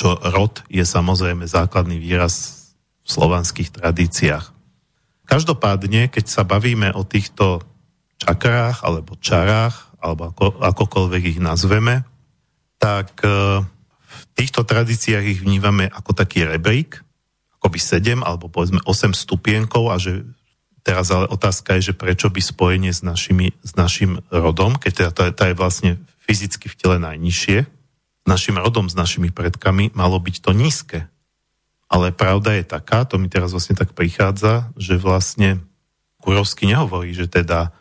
Čo 0.00 0.16
rod 0.32 0.64
je 0.72 0.86
samozrejme 0.86 1.44
základný 1.44 2.00
výraz 2.00 2.64
v 3.04 3.08
slovanských 3.12 3.68
tradíciách. 3.74 4.54
Každopádne, 5.28 6.08
keď 6.08 6.24
sa 6.24 6.42
bavíme 6.44 6.92
o 6.92 7.04
týchto 7.04 7.60
čakrách 8.20 8.84
alebo 8.84 9.16
čarách, 9.18 9.93
alebo 10.04 10.28
ako, 10.28 10.60
akokoľvek 10.60 11.22
ich 11.32 11.40
nazveme, 11.40 12.04
tak 12.76 13.24
e, 13.24 13.64
v 13.64 14.22
týchto 14.36 14.68
tradíciách 14.68 15.24
ich 15.24 15.40
vnímame 15.40 15.88
ako 15.88 16.12
taký 16.12 16.44
rebrík, 16.44 17.00
by 17.64 17.80
7 17.80 18.22
alebo 18.22 18.46
povedzme 18.46 18.78
8 18.84 19.16
stupienkov 19.16 19.90
a 19.90 19.96
že 19.98 20.22
teraz 20.84 21.10
ale 21.10 21.26
otázka 21.26 21.80
je, 21.80 21.90
že 21.90 21.94
prečo 21.98 22.28
by 22.28 22.38
spojenie 22.38 22.92
s, 22.92 23.00
našimi, 23.00 23.56
s 23.64 23.72
našim 23.74 24.20
rodom, 24.28 24.76
keď 24.76 25.10
teda 25.10 25.32
tá, 25.32 25.44
je 25.48 25.56
vlastne 25.56 25.92
fyzicky 26.28 26.68
v 26.68 26.78
tele 26.78 26.96
najnižšie, 27.00 27.58
s 28.24 28.26
našim 28.28 28.60
rodom, 28.60 28.86
s 28.86 28.94
našimi 28.94 29.32
predkami, 29.32 29.96
malo 29.96 30.20
byť 30.20 30.36
to 30.44 30.50
nízke. 30.52 31.00
Ale 31.88 32.12
pravda 32.12 32.56
je 32.60 32.64
taká, 32.64 33.04
to 33.04 33.16
mi 33.16 33.32
teraz 33.32 33.52
vlastne 33.52 33.76
tak 33.76 33.96
prichádza, 33.96 34.68
že 34.76 35.00
vlastne 35.00 35.64
Kurovský 36.20 36.64
nehovorí, 36.64 37.12
že 37.12 37.28
teda 37.28 37.72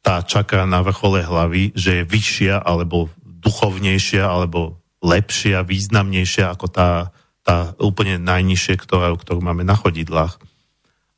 tá 0.00 0.24
čakra 0.24 0.64
na 0.64 0.80
vrchole 0.80 1.20
hlavy, 1.20 1.76
že 1.76 2.02
je 2.02 2.08
vyššia 2.08 2.64
alebo 2.64 3.12
duchovnejšia 3.20 4.24
alebo 4.24 4.80
lepšia, 5.00 5.64
významnejšia 5.64 6.52
ako 6.52 6.66
tá, 6.68 7.12
tá 7.44 7.72
úplne 7.80 8.20
najnižšia, 8.20 8.76
ktorá, 8.76 9.12
ktorú 9.16 9.40
máme 9.40 9.64
na 9.64 9.76
chodidlách. 9.76 10.36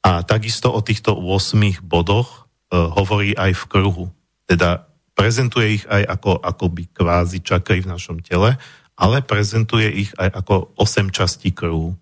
A 0.03 0.27
takisto 0.27 0.71
o 0.71 0.83
týchto 0.83 1.15
8 1.15 1.83
bodoch 1.83 2.51
e, 2.71 2.75
hovorí 2.75 3.39
aj 3.39 3.55
v 3.55 3.65
kruhu. 3.71 4.07
Teda 4.51 4.91
prezentuje 5.15 5.79
ich 5.79 5.85
aj 5.87 6.03
ako, 6.19 6.43
ako 6.43 6.65
by 6.75 6.83
kvázi 6.91 7.39
čakry 7.43 7.83
v 7.83 7.91
našom 7.91 8.19
tele, 8.19 8.59
ale 8.99 9.23
prezentuje 9.23 10.07
ich 10.07 10.11
aj 10.19 10.43
ako 10.43 10.75
8 10.79 11.15
častí 11.15 11.55
kruhu. 11.55 11.95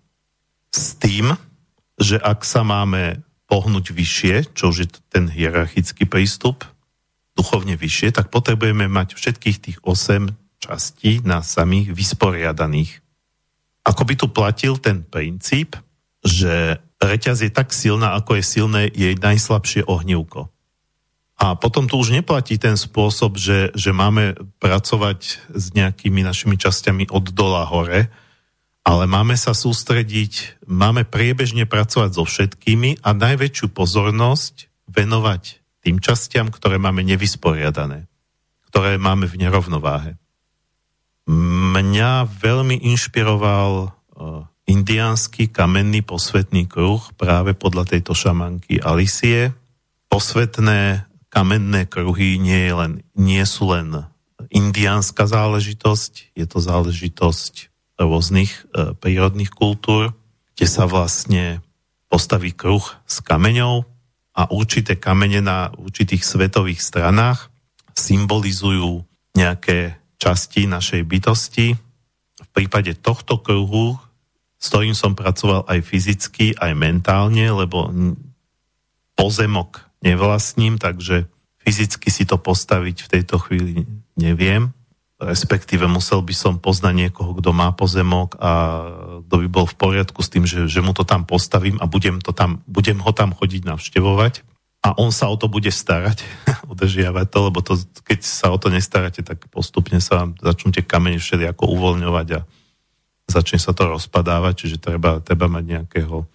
S 0.73 0.97
tým, 0.97 1.37
že 2.01 2.17
ak 2.17 2.41
sa 2.41 2.65
máme 2.65 3.21
pohnúť 3.45 3.91
vyššie, 3.91 4.55
čo 4.55 4.71
už 4.71 4.77
je 4.81 4.87
ten 5.11 5.27
hierarchický 5.27 6.07
prístup, 6.07 6.63
duchovne 7.41 7.73
vyššie, 7.73 8.13
tak 8.13 8.29
potrebujeme 8.29 8.85
mať 8.85 9.17
všetkých 9.17 9.57
tých 9.57 9.77
8 9.81 10.29
častí 10.61 11.25
na 11.25 11.41
samých 11.41 11.89
vysporiadaných. 11.89 13.01
Ako 13.81 14.05
by 14.05 14.13
tu 14.13 14.29
platil 14.29 14.77
ten 14.77 15.01
princíp, 15.01 15.73
že 16.21 16.77
reťaz 17.01 17.41
je 17.41 17.49
tak 17.49 17.73
silná, 17.73 18.13
ako 18.13 18.37
je 18.37 18.43
silné 18.45 18.81
jej 18.93 19.17
najslabšie 19.17 19.89
ohnívko. 19.89 20.53
A 21.41 21.57
potom 21.57 21.89
tu 21.89 21.97
už 21.97 22.13
neplatí 22.13 22.61
ten 22.61 22.77
spôsob, 22.77 23.41
že, 23.41 23.73
že 23.73 23.89
máme 23.89 24.37
pracovať 24.61 25.49
s 25.49 25.73
nejakými 25.73 26.21
našimi 26.21 26.53
časťami 26.61 27.09
od 27.09 27.33
dola 27.33 27.65
hore, 27.65 28.13
ale 28.85 29.03
máme 29.09 29.33
sa 29.33 29.57
sústrediť, 29.57 30.61
máme 30.69 31.01
priebežne 31.09 31.65
pracovať 31.65 32.13
so 32.13 32.29
všetkými 32.29 33.01
a 33.01 33.17
najväčšiu 33.17 33.73
pozornosť 33.73 34.69
venovať 34.85 35.60
tým 35.81 35.97
častiam, 35.97 36.53
ktoré 36.53 36.77
máme 36.77 37.01
nevysporiadané, 37.01 38.05
ktoré 38.69 39.01
máme 39.01 39.25
v 39.25 39.35
nerovnováhe. 39.41 40.11
Mňa 41.29 42.29
veľmi 42.29 42.81
inšpiroval 42.93 43.71
uh, 43.89 44.45
indiánsky 44.69 45.49
kamenný 45.49 46.05
posvetný 46.05 46.69
kruh 46.69 47.01
práve 47.17 47.57
podľa 47.57 47.97
tejto 47.97 48.13
šamanky 48.13 48.81
Alicie. 48.81 49.53
Posvetné 50.07 51.05
kamenné 51.31 51.87
kruhy 51.87 52.37
nie, 52.37 52.67
je 52.69 52.73
len, 52.75 52.93
nie 53.15 53.41
sú 53.47 53.71
len 53.71 54.05
indiánska 54.51 55.29
záležitosť, 55.29 56.35
je 56.35 56.45
to 56.45 56.59
záležitosť 56.59 57.71
rôznych 58.01 58.51
e, 58.51 58.91
prírodných 58.97 59.53
kultúr, 59.53 60.11
kde 60.57 60.67
sa 60.67 60.89
vlastne 60.89 61.63
postaví 62.11 62.51
kruh 62.51 62.83
s 63.07 63.23
kameňou 63.23 63.87
a 64.31 64.47
určité 64.47 64.95
kamene 64.95 65.43
na 65.43 65.71
určitých 65.75 66.23
svetových 66.23 66.79
stranách 66.79 67.51
symbolizujú 67.91 69.03
nejaké 69.35 69.99
časti 70.15 70.67
našej 70.67 71.01
bytosti. 71.03 71.75
V 72.41 72.49
prípade 72.55 72.95
tohto 72.99 73.39
kruhu, 73.43 73.99
s 74.61 74.65
ktorým 74.71 74.95
som 74.95 75.17
pracoval 75.17 75.67
aj 75.67 75.79
fyzicky, 75.83 76.55
aj 76.55 76.71
mentálne, 76.77 77.49
lebo 77.51 77.91
pozemok 79.17 79.85
nevlastním, 80.01 80.81
takže 80.81 81.29
fyzicky 81.61 82.09
si 82.09 82.23
to 82.25 82.41
postaviť 82.41 82.97
v 83.05 83.11
tejto 83.11 83.35
chvíli 83.37 83.85
neviem. 84.17 84.73
Respektíve 85.21 85.85
musel 85.85 86.25
by 86.25 86.33
som 86.33 86.53
poznať 86.57 86.93
niekoho, 86.97 87.37
kto 87.37 87.53
má 87.53 87.69
pozemok 87.77 88.41
a 88.41 88.51
kto 89.29 89.35
by 89.45 89.47
bol 89.53 89.69
v 89.69 89.77
poriadku 89.77 90.17
s 90.25 90.33
tým, 90.33 90.49
že, 90.49 90.65
že 90.65 90.81
mu 90.81 90.97
to 90.97 91.05
tam 91.05 91.29
postavím 91.29 91.77
a 91.77 91.85
budem, 91.85 92.17
to 92.17 92.33
tam, 92.33 92.65
budem 92.65 92.97
ho 92.97 93.11
tam 93.13 93.29
chodiť 93.29 93.69
navštevovať 93.69 94.41
a 94.81 94.97
on 94.97 95.13
sa 95.13 95.29
o 95.29 95.37
to 95.37 95.45
bude 95.45 95.69
starať, 95.69 96.25
udržiavať 96.73 97.25
to, 97.29 97.39
lebo 97.53 97.61
to, 97.61 97.77
keď 98.01 98.19
sa 98.25 98.49
o 98.49 98.57
to 98.57 98.73
nestaráte, 98.73 99.21
tak 99.21 99.45
postupne 99.53 100.01
sa 100.01 100.25
začnú 100.41 100.73
tie 100.73 100.81
kamene 100.81 101.21
všeli 101.21 101.45
ako 101.53 101.69
uvoľňovať 101.69 102.27
a 102.33 102.39
začne 103.29 103.61
sa 103.61 103.77
to 103.77 103.93
rozpadávať, 103.93 104.65
čiže 104.65 104.77
treba, 104.81 105.21
treba 105.21 105.45
mať 105.45 105.63
nejakého 105.69 106.25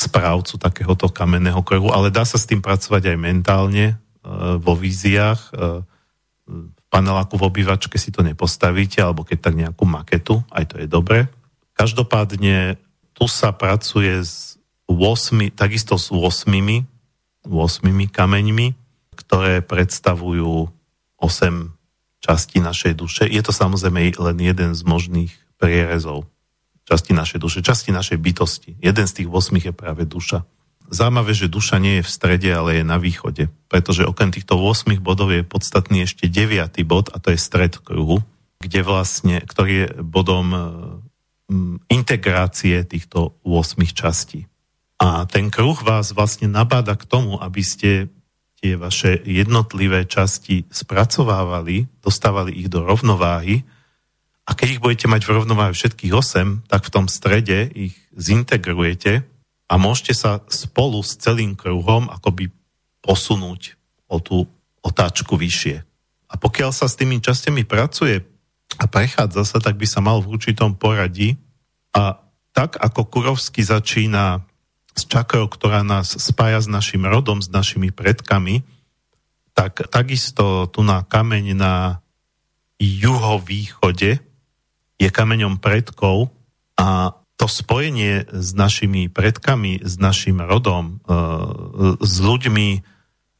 správcu 0.00 0.56
takéhoto 0.56 1.12
kamenného 1.12 1.60
kruhu, 1.60 1.92
ale 1.92 2.08
dá 2.08 2.24
sa 2.24 2.40
s 2.40 2.48
tým 2.48 2.64
pracovať 2.64 3.12
aj 3.12 3.16
mentálne 3.20 3.86
e, 3.92 3.94
vo 4.56 4.72
víziách. 4.72 5.52
Paneláku 6.90 7.38
v 7.38 7.46
obývačke 7.46 7.96
si 7.96 8.10
to 8.10 8.26
nepostavíte, 8.26 8.98
alebo 8.98 9.22
keď 9.22 9.38
tak 9.38 9.54
nejakú 9.54 9.86
maketu, 9.86 10.42
aj 10.50 10.74
to 10.74 10.76
je 10.82 10.86
dobre. 10.90 11.30
Každopádne 11.78 12.76
tu 13.14 13.30
sa 13.30 13.54
pracuje 13.54 14.10
s 14.20 14.58
8, 14.90 15.54
takisto 15.54 15.94
s 15.94 16.10
8 16.10 16.50
8 17.46 18.12
kameňmi, 18.12 18.76
ktoré 19.16 19.64
predstavujú 19.64 20.68
8 21.16 21.72
častí 22.20 22.60
našej 22.60 22.92
duše. 22.98 23.24
Je 23.24 23.40
to 23.40 23.52
samozrejme 23.54 24.12
len 24.12 24.36
jeden 24.36 24.76
z 24.76 24.82
možných 24.84 25.32
prierezov 25.56 26.28
časti 26.84 27.14
našej 27.14 27.38
duše, 27.38 27.58
časti 27.62 27.94
našej 27.94 28.18
bytosti. 28.18 28.70
Jeden 28.82 29.06
z 29.06 29.12
tých 29.22 29.28
8 29.30 29.56
je 29.56 29.72
práve 29.72 30.04
duša. 30.04 30.44
Zaujímavé, 30.90 31.38
že 31.38 31.46
duša 31.46 31.78
nie 31.78 32.02
je 32.02 32.06
v 32.06 32.10
strede, 32.10 32.50
ale 32.50 32.82
je 32.82 32.84
na 32.84 32.98
východe, 32.98 33.46
pretože 33.70 34.02
okrem 34.02 34.34
týchto 34.34 34.58
8 34.58 34.98
bodov 34.98 35.30
je 35.30 35.46
podstatný 35.46 36.02
ešte 36.02 36.26
9. 36.26 36.66
bod 36.82 37.14
a 37.14 37.22
to 37.22 37.30
je 37.30 37.38
stred 37.38 37.78
kruhu, 37.78 38.26
kde 38.58 38.82
vlastne, 38.82 39.38
ktorý 39.38 39.72
je 39.72 39.88
bodom 40.02 40.46
mm, 41.46 41.86
integrácie 41.94 42.82
týchto 42.82 43.38
8 43.46 43.78
častí. 43.94 44.50
A 44.98 45.30
ten 45.30 45.46
kruh 45.48 45.78
vás 45.78 46.10
vlastne 46.10 46.50
nabáda 46.50 46.98
k 46.98 47.06
tomu, 47.06 47.38
aby 47.38 47.62
ste 47.62 48.10
tie 48.58 48.74
vaše 48.74 49.22
jednotlivé 49.22 50.04
časti 50.10 50.66
spracovávali, 50.68 51.86
dostávali 52.02 52.52
ich 52.58 52.66
do 52.66 52.82
rovnováhy 52.82 53.62
a 54.42 54.58
keď 54.58 54.68
ich 54.74 54.82
budete 54.82 55.06
mať 55.06 55.22
v 55.22 55.34
rovnováhe 55.38 55.70
všetkých 55.70 56.12
8, 56.12 56.66
tak 56.66 56.82
v 56.82 56.92
tom 56.92 57.06
strede 57.06 57.70
ich 57.70 57.94
zintegrujete 58.18 59.29
a 59.70 59.78
môžete 59.78 60.18
sa 60.18 60.42
spolu 60.50 60.98
s 61.06 61.14
celým 61.14 61.54
kruhom 61.54 62.10
akoby 62.10 62.50
posunúť 63.06 63.78
o 64.10 64.18
tú 64.18 64.50
otáčku 64.82 65.38
vyššie. 65.38 65.86
A 66.30 66.34
pokiaľ 66.34 66.74
sa 66.74 66.90
s 66.90 66.98
tými 66.98 67.22
častiami 67.22 67.62
pracuje 67.62 68.26
a 68.74 68.84
prechádza 68.90 69.46
sa, 69.46 69.62
tak 69.62 69.78
by 69.78 69.86
sa 69.86 70.02
mal 70.02 70.18
v 70.18 70.34
určitom 70.34 70.74
poradí 70.74 71.38
a 71.94 72.18
tak 72.50 72.82
ako 72.82 73.06
Kurovsky 73.06 73.62
začína 73.62 74.42
s 74.90 75.06
čakrou, 75.06 75.46
ktorá 75.46 75.86
nás 75.86 76.18
spája 76.18 76.58
s 76.58 76.66
našim 76.66 77.06
rodom, 77.06 77.38
s 77.38 77.46
našimi 77.46 77.94
predkami, 77.94 78.66
tak 79.54 79.86
takisto 79.86 80.66
tu 80.66 80.82
na 80.82 81.06
kameň 81.06 81.54
na 81.54 82.02
juhovýchode 82.82 84.18
je 84.98 85.08
kameňom 85.08 85.62
predkov 85.62 86.34
a 86.74 87.14
to 87.40 87.48
spojenie 87.48 88.28
s 88.28 88.52
našimi 88.52 89.08
predkami, 89.08 89.80
s 89.80 89.96
našim 89.96 90.44
rodom, 90.44 91.00
e, 91.08 91.16
s 92.04 92.20
ľuďmi, 92.20 92.68
e, 92.76 92.80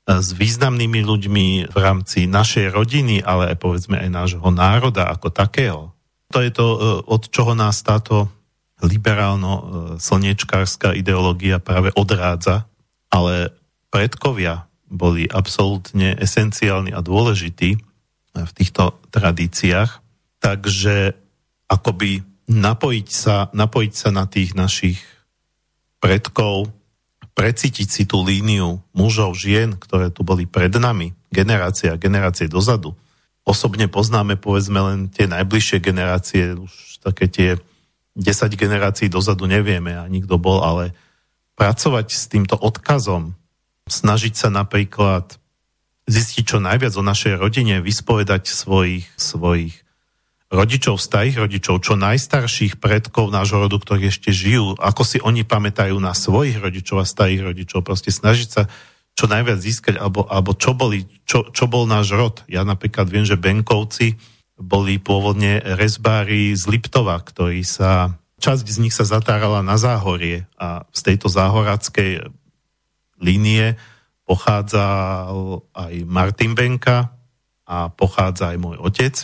s 0.09 0.33
významnými 0.33 1.05
ľuďmi 1.05 1.69
v 1.69 1.77
rámci 1.77 2.25
našej 2.25 2.73
rodiny, 2.73 3.21
ale 3.21 3.53
aj 3.53 3.61
povedzme 3.61 4.01
aj 4.01 4.09
nášho 4.09 4.49
národa 4.49 5.05
ako 5.13 5.29
takého. 5.29 5.93
To 6.33 6.41
je 6.41 6.49
to, 6.49 6.65
e, 6.65 7.05
od 7.05 7.29
čoho 7.29 7.53
nás 7.53 7.85
táto 7.85 8.33
liberálno-slniečkárska 8.81 10.97
ideológia 10.97 11.61
práve 11.61 11.93
odrádza, 11.93 12.65
ale 13.13 13.53
predkovia 13.93 14.65
boli 14.89 15.29
absolútne 15.29 16.17
esenciálni 16.17 16.97
a 16.97 17.05
dôležití 17.05 17.77
v 18.33 18.51
týchto 18.57 18.97
tradíciách, 19.13 20.01
takže 20.41 21.13
akoby 21.69 22.30
napojiť 22.51 23.09
sa, 23.09 23.47
napojiť 23.55 23.93
sa 23.95 24.09
na 24.11 24.27
tých 24.27 24.59
našich 24.59 24.99
predkov, 26.03 26.75
precítiť 27.39 27.89
si 27.89 28.03
tú 28.05 28.27
líniu 28.27 28.83
mužov, 28.91 29.39
žien, 29.39 29.79
ktoré 29.79 30.11
tu 30.11 30.27
boli 30.27 30.51
pred 30.51 30.75
nami, 30.75 31.15
generácie 31.31 31.89
a 31.89 32.01
generácie 32.01 32.51
dozadu. 32.51 32.99
Osobne 33.47 33.87
poznáme 33.87 34.37
povedzme 34.37 34.83
len 34.83 34.99
tie 35.09 35.31
najbližšie 35.31 35.79
generácie, 35.81 36.59
už 36.59 37.01
také 37.01 37.31
tie 37.31 37.51
10 38.19 38.53
generácií 38.59 39.07
dozadu 39.09 39.47
nevieme 39.47 39.97
a 39.97 40.05
nikto 40.11 40.37
bol, 40.37 40.61
ale 40.61 40.93
pracovať 41.55 42.07
s 42.13 42.27
týmto 42.29 42.59
odkazom, 42.59 43.39
snažiť 43.89 44.35
sa 44.37 44.49
napríklad 44.53 45.39
zistiť 46.11 46.57
čo 46.57 46.59
najviac 46.59 46.93
o 46.99 47.07
našej 47.07 47.39
rodine, 47.39 47.79
vyspovedať 47.79 48.51
svojich, 48.51 49.07
svojich 49.15 49.81
rodičov, 50.51 50.99
starých 50.99 51.47
rodičov, 51.47 51.79
čo 51.87 51.95
najstarších 51.95 52.83
predkov 52.83 53.31
nášho 53.31 53.63
rodu, 53.63 53.79
ktorí 53.79 54.11
ešte 54.11 54.35
žijú, 54.35 54.75
ako 54.77 55.03
si 55.07 55.19
oni 55.23 55.47
pamätajú 55.47 55.95
na 56.03 56.11
svojich 56.11 56.59
rodičov 56.59 57.01
a 57.01 57.07
starých 57.07 57.55
rodičov, 57.55 57.87
proste 57.87 58.11
snažiť 58.11 58.49
sa 58.51 58.63
čo 59.15 59.31
najviac 59.31 59.63
získať, 59.63 59.95
alebo, 59.99 60.27
alebo 60.27 60.55
čo, 60.59 60.75
boli, 60.75 61.07
čo, 61.23 61.47
čo 61.55 61.71
bol 61.71 61.87
náš 61.87 62.15
rod. 62.15 62.43
Ja 62.51 62.67
napríklad 62.67 63.07
viem, 63.07 63.23
že 63.23 63.39
Benkovci, 63.39 64.19
boli 64.61 65.01
pôvodne 65.01 65.65
rezbári 65.65 66.53
z 66.53 66.69
Liptova, 66.69 67.17
ktorí 67.17 67.65
sa, 67.65 68.21
časť 68.45 68.67
z 68.69 68.79
nich 68.85 68.93
sa 68.93 69.09
zatárala 69.09 69.65
na 69.65 69.81
záhorie 69.81 70.45
a 70.61 70.85
z 70.93 71.01
tejto 71.01 71.33
záhorackej 71.33 72.29
línie 73.25 73.81
pochádzal 74.29 75.65
aj 75.73 75.95
Martin 76.05 76.53
Benka 76.53 77.09
a 77.65 77.89
pochádza 77.89 78.53
aj 78.53 78.59
môj 78.61 78.77
otec. 78.79 79.15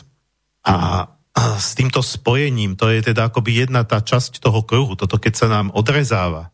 A 0.67 1.07
s 1.37 1.77
týmto 1.77 2.01
spojením, 2.01 2.81
to 2.81 2.89
je 2.89 3.13
teda 3.13 3.29
akoby 3.29 3.69
jedna 3.69 3.85
tá 3.85 4.01
časť 4.01 4.41
toho 4.41 4.65
kruhu, 4.65 4.97
toto 4.97 5.21
keď 5.21 5.35
sa 5.37 5.47
nám 5.53 5.69
odrezáva, 5.77 6.49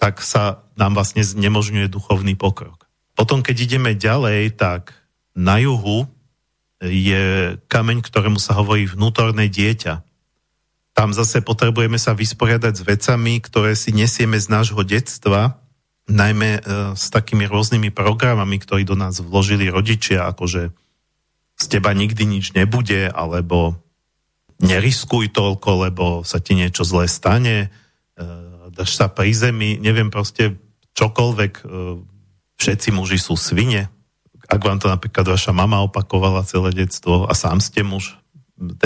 tak 0.00 0.24
sa 0.24 0.64
nám 0.74 0.96
vlastne 0.96 1.20
znemožňuje 1.22 1.92
duchovný 1.92 2.34
pokrok. 2.34 2.88
Potom, 3.12 3.44
keď 3.44 3.56
ideme 3.68 3.92
ďalej, 3.92 4.56
tak 4.56 4.96
na 5.36 5.60
juhu 5.60 6.08
je 6.82 7.54
kameň, 7.70 8.02
ktorému 8.02 8.40
sa 8.42 8.58
hovorí 8.58 8.88
vnútorné 8.88 9.46
dieťa. 9.46 10.02
Tam 10.92 11.14
zase 11.14 11.44
potrebujeme 11.44 11.96
sa 12.00 12.16
vysporiadať 12.16 12.72
s 12.74 12.82
vecami, 12.82 13.38
ktoré 13.38 13.78
si 13.78 13.94
nesieme 13.94 14.36
z 14.40 14.50
nášho 14.50 14.82
detstva, 14.82 15.62
najmä 16.10 16.58
e, 16.58 16.60
s 16.98 17.08
takými 17.14 17.46
rôznymi 17.46 17.94
programami, 17.94 18.58
ktorí 18.58 18.82
do 18.82 18.98
nás 18.98 19.22
vložili 19.22 19.70
rodičia, 19.70 20.26
akože 20.34 20.74
z 21.54 21.64
teba 21.70 21.94
nikdy 21.94 22.26
nič 22.26 22.58
nebude, 22.58 23.06
alebo 23.06 23.78
neriskuj 24.60 25.32
toľko, 25.32 25.70
lebo 25.88 26.04
sa 26.26 26.42
ti 26.42 26.52
niečo 26.58 26.84
zlé 26.84 27.08
stane, 27.08 27.68
e, 27.68 28.26
daš 28.72 28.98
sa 28.98 29.08
pri 29.08 29.32
zemi, 29.32 29.80
neviem 29.80 30.12
proste 30.12 30.60
čokoľvek, 30.92 31.52
e, 31.60 31.64
všetci 32.60 32.88
muži 32.92 33.16
sú 33.16 33.38
svine, 33.38 33.88
ak 34.52 34.60
vám 34.60 34.76
to 34.76 34.90
napríklad 34.90 35.24
vaša 35.24 35.56
mama 35.56 35.80
opakovala 35.86 36.44
celé 36.44 36.76
detstvo 36.76 37.24
a 37.24 37.32
sám 37.32 37.62
ste 37.64 37.80
muž 37.80 38.20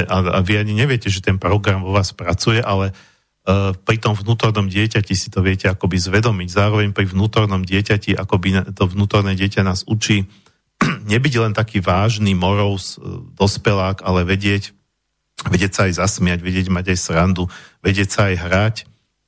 a, 0.08 0.40
vy 0.40 0.62
ani 0.62 0.72
neviete, 0.72 1.12
že 1.12 1.20
ten 1.20 1.36
program 1.36 1.84
vo 1.84 1.92
vás 1.92 2.14
pracuje, 2.16 2.62
ale 2.64 2.92
uh, 2.92 3.76
pri 3.76 4.00
tom 4.00 4.16
vnútornom 4.16 4.70
dieťati 4.70 5.12
si 5.12 5.28
to 5.28 5.44
viete 5.44 5.68
akoby 5.68 6.00
zvedomiť. 6.00 6.48
Zároveň 6.48 6.88
pri 6.96 7.06
vnútornom 7.10 7.60
dieťati 7.60 8.16
akoby 8.16 8.72
to 8.72 8.88
vnútorné 8.88 9.36
dieťa 9.36 9.62
nás 9.66 9.84
učí 9.84 10.24
nebyť 11.12 11.34
len 11.40 11.52
taký 11.52 11.84
vážny 11.84 12.32
morous 12.32 12.96
dospelák, 13.36 14.00
ale 14.04 14.24
vedieť, 14.24 14.75
vedieť 15.44 15.72
sa 15.72 15.80
aj 15.90 16.00
zasmiať, 16.00 16.40
vedieť 16.40 16.72
mať 16.72 16.96
aj 16.96 16.98
srandu, 16.98 17.44
vedieť 17.84 18.08
sa 18.08 18.20
aj 18.32 18.36
hrať, 18.40 18.76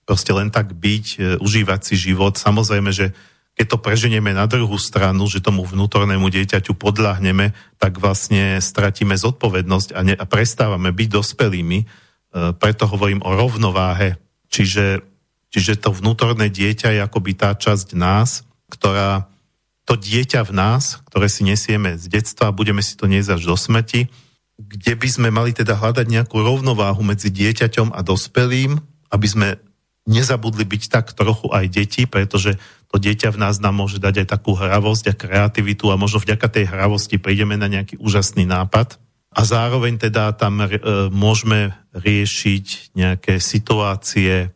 proste 0.09 0.33
len 0.33 0.49
tak 0.49 0.73
byť, 0.73 1.07
uh, 1.19 1.23
užívať 1.45 1.81
si 1.85 1.95
život. 1.99 2.41
Samozrejme, 2.41 2.89
že 2.95 3.13
keď 3.59 3.75
to 3.75 3.83
preženieme 3.83 4.31
na 4.31 4.47
druhú 4.47 4.79
stranu, 4.79 5.27
že 5.27 5.43
tomu 5.43 5.67
vnútornému 5.67 6.31
dieťaťu 6.31 6.79
podľahneme, 6.79 7.51
tak 7.83 7.99
vlastne 7.99 8.63
stratíme 8.63 9.19
zodpovednosť 9.19 9.99
a, 9.99 10.01
ne, 10.07 10.15
a 10.15 10.25
prestávame 10.31 10.95
byť 10.95 11.09
dospelými. 11.11 11.79
E, 11.83 11.87
preto 12.55 12.87
hovorím 12.87 13.19
o 13.27 13.35
rovnováhe. 13.35 14.15
Čiže, 14.47 15.03
čiže 15.51 15.75
to 15.75 15.91
vnútorné 15.91 16.55
dieťa 16.55 16.95
je 16.95 17.01
akoby 17.03 17.35
tá 17.35 17.51
časť 17.59 17.99
nás, 17.99 18.47
ktorá 18.71 19.27
to 19.83 19.99
dieťa 19.99 20.47
v 20.47 20.53
nás, 20.55 21.03
ktoré 21.11 21.27
si 21.27 21.43
nesieme 21.43 21.99
z 21.99 22.07
detstva 22.07 22.55
budeme 22.55 22.79
si 22.79 22.95
to 22.95 23.11
niesť 23.11 23.41
až 23.41 23.43
do 23.43 23.59
smrti, 23.59 24.07
kde 24.59 24.93
by 24.99 25.09
sme 25.09 25.29
mali 25.31 25.55
teda 25.55 25.79
hľadať 25.79 26.07
nejakú 26.11 26.43
rovnováhu 26.43 27.01
medzi 27.07 27.31
dieťaťom 27.31 27.95
a 27.95 28.03
dospelým, 28.03 28.75
aby 29.15 29.27
sme 29.31 29.49
nezabudli 30.09 30.67
byť 30.67 30.83
tak 30.91 31.07
trochu 31.15 31.47
aj 31.55 31.65
deti, 31.71 32.09
pretože 32.11 32.59
to 32.89 32.97
dieťa 32.97 33.37
v 33.37 33.41
nás 33.45 33.61
nám 33.61 33.77
môže 33.79 34.01
dať 34.01 34.25
aj 34.25 34.29
takú 34.35 34.57
hravosť 34.57 35.13
a 35.13 35.15
kreativitu 35.15 35.93
a 35.93 36.01
možno 36.01 36.25
vďaka 36.25 36.49
tej 36.49 36.65
hravosti 36.73 37.21
prídeme 37.21 37.61
na 37.61 37.69
nejaký 37.69 38.01
úžasný 38.01 38.49
nápad. 38.49 38.97
A 39.29 39.45
zároveň 39.45 40.01
teda 40.01 40.33
tam 40.33 40.65
e, 40.65 40.81
môžeme 41.13 41.77
riešiť 41.93 42.97
nejaké 42.97 43.37
situácie, 43.37 44.49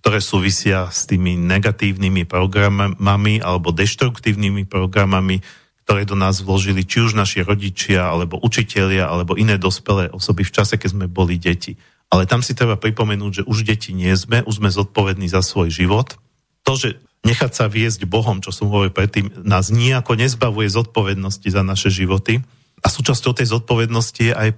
ktoré 0.00 0.22
súvisia 0.22 0.88
s 0.88 1.04
tými 1.04 1.34
negatívnymi 1.34 2.24
programami 2.24 3.42
alebo 3.42 3.74
deštruktívnymi 3.74 4.70
programami, 4.70 5.42
ktoré 5.90 6.06
do 6.06 6.14
nás 6.14 6.38
vložili 6.38 6.86
či 6.86 7.02
už 7.02 7.18
naši 7.18 7.42
rodičia, 7.42 8.06
alebo 8.06 8.38
učitelia, 8.38 9.10
alebo 9.10 9.34
iné 9.34 9.58
dospelé 9.58 10.06
osoby 10.14 10.46
v 10.46 10.54
čase, 10.54 10.78
keď 10.78 10.94
sme 10.94 11.06
boli 11.10 11.34
deti. 11.34 11.74
Ale 12.14 12.30
tam 12.30 12.46
si 12.46 12.54
treba 12.54 12.78
pripomenúť, 12.78 13.42
že 13.42 13.46
už 13.50 13.66
deti 13.66 13.90
nie 13.90 14.14
sme, 14.14 14.46
už 14.46 14.62
sme 14.62 14.70
zodpovední 14.70 15.26
za 15.26 15.42
svoj 15.42 15.66
život. 15.74 16.14
To, 16.62 16.78
že 16.78 16.94
nechať 17.26 17.50
sa 17.58 17.66
viesť 17.66 18.06
Bohom, 18.06 18.38
čo 18.38 18.54
som 18.54 18.70
hovoril 18.70 18.94
predtým, 18.94 19.34
nás 19.42 19.74
nejako 19.74 20.14
nezbavuje 20.14 20.70
zodpovednosti 20.70 21.50
za 21.50 21.66
naše 21.66 21.90
životy. 21.90 22.38
A 22.78 22.86
súčasťou 22.86 23.34
tej 23.34 23.50
zodpovednosti 23.50 24.30
je 24.30 24.30
aj 24.30 24.54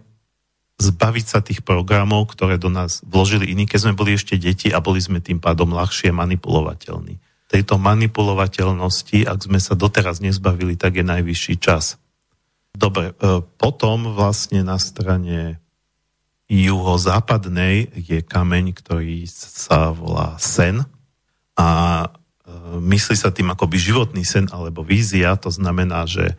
zbaviť 0.84 1.24
sa 1.24 1.40
tých 1.40 1.64
programov, 1.64 2.28
ktoré 2.28 2.60
do 2.60 2.68
nás 2.68 3.00
vložili 3.08 3.48
iní, 3.48 3.64
keď 3.64 3.88
sme 3.88 3.96
boli 3.96 4.20
ešte 4.20 4.36
deti 4.36 4.68
a 4.68 4.84
boli 4.84 5.00
sme 5.00 5.24
tým 5.24 5.40
pádom 5.40 5.72
ľahšie 5.72 6.12
manipulovateľní. 6.12 7.21
Tejto 7.53 7.76
manipulovateľnosti, 7.76 9.28
ak 9.28 9.38
sme 9.44 9.61
sa 9.61 9.76
doteraz 9.76 10.24
nezbavili, 10.24 10.80
tak 10.80 10.96
je 10.96 11.05
najvyšší 11.05 11.61
čas. 11.61 12.00
Dobre, 12.72 13.12
e, 13.12 13.44
potom 13.61 14.16
vlastne 14.16 14.64
na 14.64 14.80
strane 14.80 15.61
juhozápadnej 16.48 17.92
je 17.92 18.24
kameň, 18.24 18.72
ktorý 18.72 19.28
sa 19.28 19.92
volá 19.92 20.40
sen 20.40 20.80
a 21.53 21.68
e, 22.00 22.09
myslí 22.80 23.16
sa 23.20 23.28
tým 23.28 23.53
akoby 23.53 23.76
životný 23.76 24.24
sen 24.24 24.48
alebo 24.48 24.80
vízia, 24.80 25.36
to 25.36 25.53
znamená, 25.53 26.09
že 26.09 26.32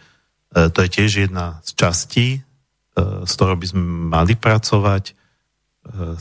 e, 0.57 0.67
to 0.73 0.81
je 0.81 0.89
tiež 0.89 1.29
jedna 1.29 1.61
z 1.61 1.69
častí 1.77 2.27
s 2.97 3.31
ktorou 3.33 3.57
by 3.57 3.67
sme 3.73 3.83
mali 4.13 4.33
pracovať. 4.37 5.17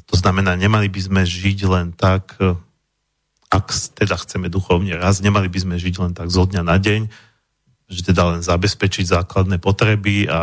To 0.08 0.14
znamená, 0.16 0.56
nemali 0.56 0.88
by 0.88 1.00
sme 1.00 1.22
žiť 1.22 1.58
len 1.68 1.92
tak, 1.94 2.34
ak 3.52 3.68
teda 3.92 4.16
chceme 4.16 4.48
duchovne 4.48 4.96
raz, 4.96 5.20
nemali 5.20 5.52
by 5.52 5.58
sme 5.60 5.76
žiť 5.76 5.94
len 6.00 6.12
tak 6.16 6.32
zo 6.32 6.48
dňa 6.48 6.64
na 6.64 6.80
deň, 6.80 7.12
že 7.92 8.00
teda 8.08 8.32
len 8.32 8.40
zabezpečiť 8.40 9.12
základné 9.12 9.60
potreby 9.60 10.24
a 10.24 10.40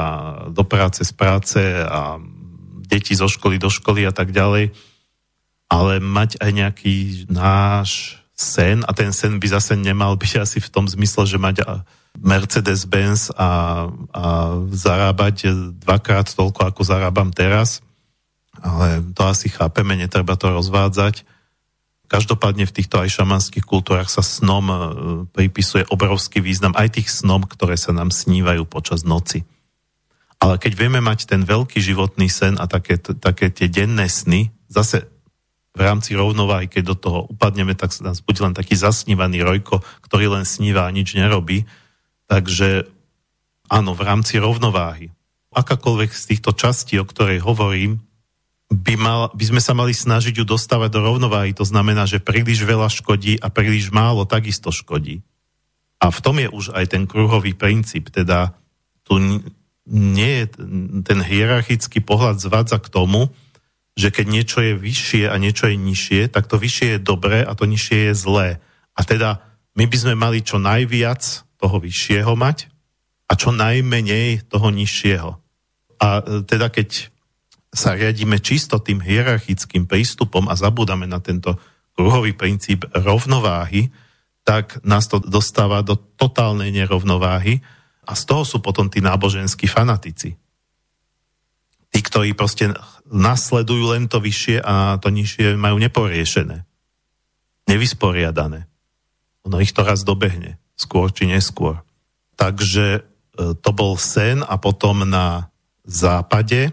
do 0.54 0.62
práce 0.62 1.02
z 1.02 1.14
práce 1.18 1.58
a 1.90 2.22
deti 2.86 3.18
zo 3.18 3.26
školy 3.26 3.58
do 3.58 3.74
školy 3.74 4.06
a 4.06 4.14
tak 4.14 4.30
ďalej, 4.30 4.78
ale 5.74 5.94
mať 5.98 6.38
aj 6.38 6.52
nejaký 6.54 6.96
náš 7.34 8.22
sen 8.38 8.86
a 8.86 8.94
ten 8.94 9.10
sen 9.10 9.42
by 9.42 9.48
zase 9.50 9.74
nemal 9.74 10.14
byť 10.14 10.46
asi 10.46 10.62
v 10.62 10.70
tom 10.70 10.86
zmysle, 10.86 11.26
že 11.26 11.42
mať 11.42 11.66
Mercedes-Benz 12.18 13.34
a, 13.34 13.50
a 14.14 14.24
zarábať 14.70 15.54
dvakrát 15.82 16.30
toľko, 16.30 16.74
ako 16.74 16.82
zarábam 16.86 17.30
teraz. 17.34 17.82
Ale 18.60 19.02
to 19.14 19.24
asi 19.30 19.48
chápeme, 19.48 19.96
netreba 19.96 20.36
to 20.36 20.52
rozvádzať. 20.52 21.24
Každopádne 22.10 22.66
v 22.66 22.74
týchto 22.74 22.98
aj 22.98 23.22
šamanských 23.22 23.70
kultúrach 23.70 24.10
sa 24.10 24.26
snom 24.26 24.66
e, 24.66 24.76
pripisuje 25.30 25.86
obrovský 25.94 26.42
význam 26.42 26.74
aj 26.74 26.98
tých 26.98 27.14
snom, 27.14 27.46
ktoré 27.46 27.78
sa 27.78 27.94
nám 27.94 28.10
snívajú 28.10 28.66
počas 28.66 29.06
noci. 29.06 29.46
Ale 30.42 30.58
keď 30.58 30.74
vieme 30.74 31.06
mať 31.06 31.30
ten 31.30 31.46
veľký 31.46 31.78
životný 31.78 32.26
sen 32.26 32.58
a 32.58 32.66
také, 32.66 32.98
také 32.98 33.54
tie 33.54 33.70
denné 33.70 34.10
sny, 34.10 34.50
zase 34.66 35.06
v 35.78 35.82
rámci 35.86 36.18
rovnováhy, 36.18 36.66
keď 36.66 36.84
do 36.92 36.96
toho 36.98 37.20
upadneme, 37.30 37.78
tak 37.78 37.94
sa 37.94 38.10
nás 38.10 38.26
bude 38.26 38.42
len 38.42 38.58
taký 38.58 38.74
zasnívaný 38.74 39.46
rojko, 39.46 39.86
ktorý 40.02 40.34
len 40.34 40.50
sníva 40.50 40.90
a 40.90 40.96
nič 40.96 41.14
nerobí. 41.14 41.70
Takže 42.26 42.90
áno, 43.70 43.94
v 43.94 44.02
rámci 44.02 44.42
rovnováhy. 44.42 45.14
Akákoľvek 45.54 46.10
z 46.10 46.24
týchto 46.34 46.58
častí, 46.58 46.98
o 46.98 47.06
ktorej 47.06 47.46
hovorím, 47.46 48.02
by, 48.70 48.96
mal, 48.96 49.34
by 49.34 49.46
sme 49.50 49.62
sa 49.62 49.74
mali 49.74 49.98
snažiť 49.98 50.42
ju 50.42 50.46
dostávať 50.46 50.94
do 50.94 51.02
rovnováhy. 51.02 51.58
To 51.58 51.66
znamená, 51.66 52.06
že 52.06 52.22
príliš 52.22 52.62
veľa 52.62 52.88
škodí 52.90 53.42
a 53.42 53.50
príliš 53.50 53.90
málo 53.90 54.30
takisto 54.30 54.70
škodí. 54.70 55.26
A 56.00 56.14
v 56.14 56.20
tom 56.22 56.38
je 56.40 56.48
už 56.48 56.72
aj 56.78 56.96
ten 56.96 57.04
kruhový 57.10 57.58
princíp. 57.58 58.14
Teda 58.14 58.56
tu 59.04 59.20
nie 59.90 60.34
je 60.46 60.46
ten 61.02 61.20
hierarchický 61.20 62.00
pohľad 62.06 62.38
zvádza 62.38 62.78
k 62.78 62.94
tomu, 62.94 63.34
že 63.98 64.14
keď 64.14 64.26
niečo 64.32 64.60
je 64.64 64.74
vyššie 64.78 65.24
a 65.28 65.36
niečo 65.42 65.68
je 65.68 65.76
nižšie, 65.76 66.22
tak 66.32 66.48
to 66.48 66.56
vyššie 66.56 66.96
je 66.96 67.00
dobré 67.04 67.44
a 67.44 67.52
to 67.58 67.68
nižšie 67.68 68.10
je 68.10 68.14
zlé. 68.16 68.50
A 68.96 69.02
teda 69.04 69.44
my 69.76 69.90
by 69.90 69.98
sme 69.98 70.14
mali 70.16 70.40
čo 70.40 70.62
najviac 70.62 71.44
toho 71.60 71.78
vyššieho 71.84 72.32
mať 72.38 72.72
a 73.28 73.34
čo 73.36 73.52
najmenej 73.52 74.48
toho 74.48 74.72
nižšieho. 74.72 75.30
A 76.00 76.08
e, 76.24 76.48
teda 76.48 76.72
keď 76.72 77.12
sa 77.70 77.94
riadíme 77.94 78.42
čisto 78.42 78.82
tým 78.82 79.02
hierarchickým 79.02 79.86
prístupom 79.86 80.50
a 80.50 80.58
zabúdame 80.58 81.06
na 81.06 81.22
tento 81.22 81.58
kruhový 81.94 82.34
princíp 82.34 82.90
rovnováhy, 82.96 83.94
tak 84.42 84.82
nás 84.82 85.06
to 85.06 85.22
dostáva 85.22 85.86
do 85.86 85.94
totálnej 85.94 86.74
nerovnováhy 86.74 87.62
a 88.10 88.18
z 88.18 88.24
toho 88.26 88.42
sú 88.42 88.58
potom 88.64 88.90
tí 88.90 89.04
náboženskí 89.04 89.70
fanatici. 89.70 90.34
Tí, 91.90 92.00
ktorí 92.02 92.34
proste 92.34 92.74
nasledujú 93.10 93.94
len 93.94 94.10
to 94.10 94.18
vyššie 94.18 94.62
a 94.62 94.98
to 94.98 95.14
nižšie 95.14 95.54
majú 95.58 95.78
neporiešené. 95.78 96.66
Nevysporiadané. 97.70 98.66
Ono 99.46 99.58
ich 99.62 99.74
to 99.74 99.86
raz 99.86 100.02
dobehne 100.02 100.58
skôr 100.80 101.12
či 101.12 101.28
neskôr. 101.28 101.84
Takže 102.40 102.86
e, 102.96 103.02
to 103.60 103.70
bol 103.76 104.00
sen 104.00 104.40
a 104.40 104.56
potom 104.56 105.04
na 105.04 105.52
západe 105.84 106.72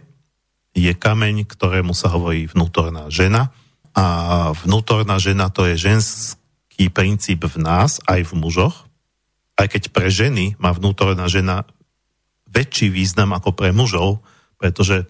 je 0.77 0.93
kameň, 0.93 1.49
ktorému 1.49 1.97
sa 1.97 2.13
hovorí 2.13 2.45
vnútorná 2.47 3.09
žena. 3.09 3.51
A 3.97 4.53
vnútorná 4.53 5.17
žena 5.17 5.49
to 5.49 5.65
je 5.65 5.81
ženský 5.81 6.93
princíp 6.93 7.49
v 7.49 7.57
nás, 7.57 8.05
aj 8.05 8.29
v 8.29 8.33
mužoch. 8.37 8.85
Aj 9.57 9.65
keď 9.65 9.89
pre 9.89 10.13
ženy 10.13 10.53
má 10.61 10.77
vnútorná 10.77 11.25
žena 11.33 11.65
väčší 12.53 12.93
význam 12.93 13.33
ako 13.33 13.57
pre 13.57 13.73
mužov, 13.73 14.21
pretože 14.61 15.09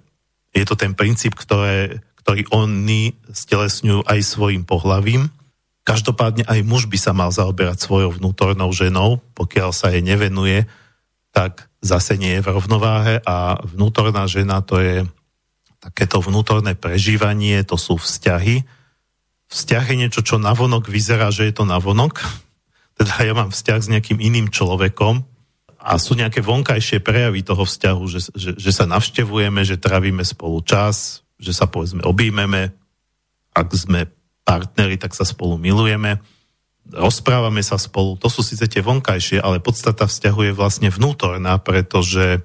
je 0.55 0.65
to 0.65 0.79
ten 0.79 0.95
princíp, 0.95 1.35
ktoré, 1.35 1.99
ktorý 2.23 2.47
oni 2.55 3.19
stelesňujú 3.35 4.07
aj 4.07 4.21
svojim 4.23 4.63
pohlavím 4.63 5.35
Každopádne 5.87 6.43
aj 6.51 6.67
muž 6.67 6.91
by 6.91 6.99
sa 6.99 7.15
mal 7.15 7.31
zaoberať 7.31 7.79
svojou 7.79 8.19
vnútornou 8.19 8.75
ženou, 8.75 9.23
pokiaľ 9.39 9.71
sa 9.71 9.95
jej 9.95 10.03
nevenuje, 10.03 10.67
tak 11.31 11.71
zase 11.79 12.19
nie 12.19 12.35
je 12.35 12.43
v 12.43 12.51
rovnováhe 12.59 13.23
a 13.23 13.63
vnútorná 13.63 14.27
žena 14.27 14.67
to 14.67 14.83
je 14.83 15.07
takéto 15.87 16.19
vnútorné 16.19 16.75
prežívanie, 16.75 17.63
to 17.63 17.79
sú 17.79 17.95
vzťahy. 17.95 18.67
Vzťah 19.47 19.85
je 19.87 19.97
niečo, 19.97 20.21
čo 20.27 20.43
navonok 20.43 20.91
vyzerá, 20.91 21.31
že 21.31 21.47
je 21.47 21.55
to 21.55 21.63
navonok. 21.63 22.19
Teda 22.99 23.23
ja 23.23 23.33
mám 23.37 23.55
vzťah 23.55 23.79
s 23.79 23.91
nejakým 23.93 24.19
iným 24.19 24.51
človekom 24.51 25.23
a 25.79 25.91
sú 26.03 26.19
nejaké 26.19 26.43
vonkajšie 26.43 26.99
prejavy 26.99 27.47
toho 27.47 27.63
vzťahu, 27.63 28.03
že, 28.11 28.21
že, 28.35 28.51
že 28.59 28.71
sa 28.75 28.91
navštevujeme, 28.91 29.63
že 29.63 29.79
trávime 29.79 30.27
spolu 30.27 30.59
čas, 30.67 31.23
že 31.39 31.55
sa 31.55 31.71
povedzme 31.71 32.03
objímeme, 32.03 32.75
ak 33.55 33.69
sme 33.71 34.11
partneri, 34.43 34.99
tak 34.99 35.15
sa 35.15 35.23
spolu 35.23 35.55
milujeme, 35.55 36.19
rozprávame 36.91 37.63
sa 37.63 37.79
spolu. 37.79 38.19
To 38.19 38.27
sú 38.27 38.43
síce 38.43 38.67
tie 38.67 38.83
vonkajšie, 38.83 39.39
ale 39.39 39.63
podstata 39.63 40.07
vzťahu 40.07 40.51
je 40.51 40.53
vlastne 40.55 40.89
vnútorná, 40.91 41.59
pretože, 41.63 42.43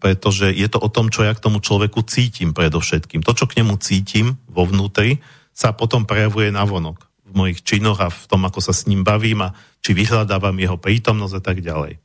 pretože 0.00 0.50
je 0.50 0.68
to 0.68 0.80
o 0.80 0.88
tom, 0.88 1.12
čo 1.12 1.22
ja 1.22 1.32
k 1.36 1.42
tomu 1.42 1.60
človeku 1.60 2.04
cítim 2.08 2.56
predovšetkým. 2.56 3.20
To, 3.22 3.32
čo 3.36 3.44
k 3.44 3.60
nemu 3.60 3.76
cítim 3.80 4.40
vo 4.48 4.64
vnútri, 4.64 5.20
sa 5.56 5.72
potom 5.72 6.04
prejavuje 6.04 6.52
na 6.52 6.64
vonok 6.64 7.08
v 7.26 7.32
mojich 7.32 7.60
činoch 7.64 7.98
a 8.00 8.08
v 8.12 8.24
tom, 8.28 8.44
ako 8.44 8.60
sa 8.60 8.72
s 8.72 8.86
ním 8.88 9.02
bavím 9.02 9.44
a 9.44 9.54
či 9.80 9.92
vyhľadávam 9.96 10.56
jeho 10.56 10.76
prítomnosť 10.80 11.34
a 11.36 11.42
tak 11.42 11.58
ďalej. 11.64 12.00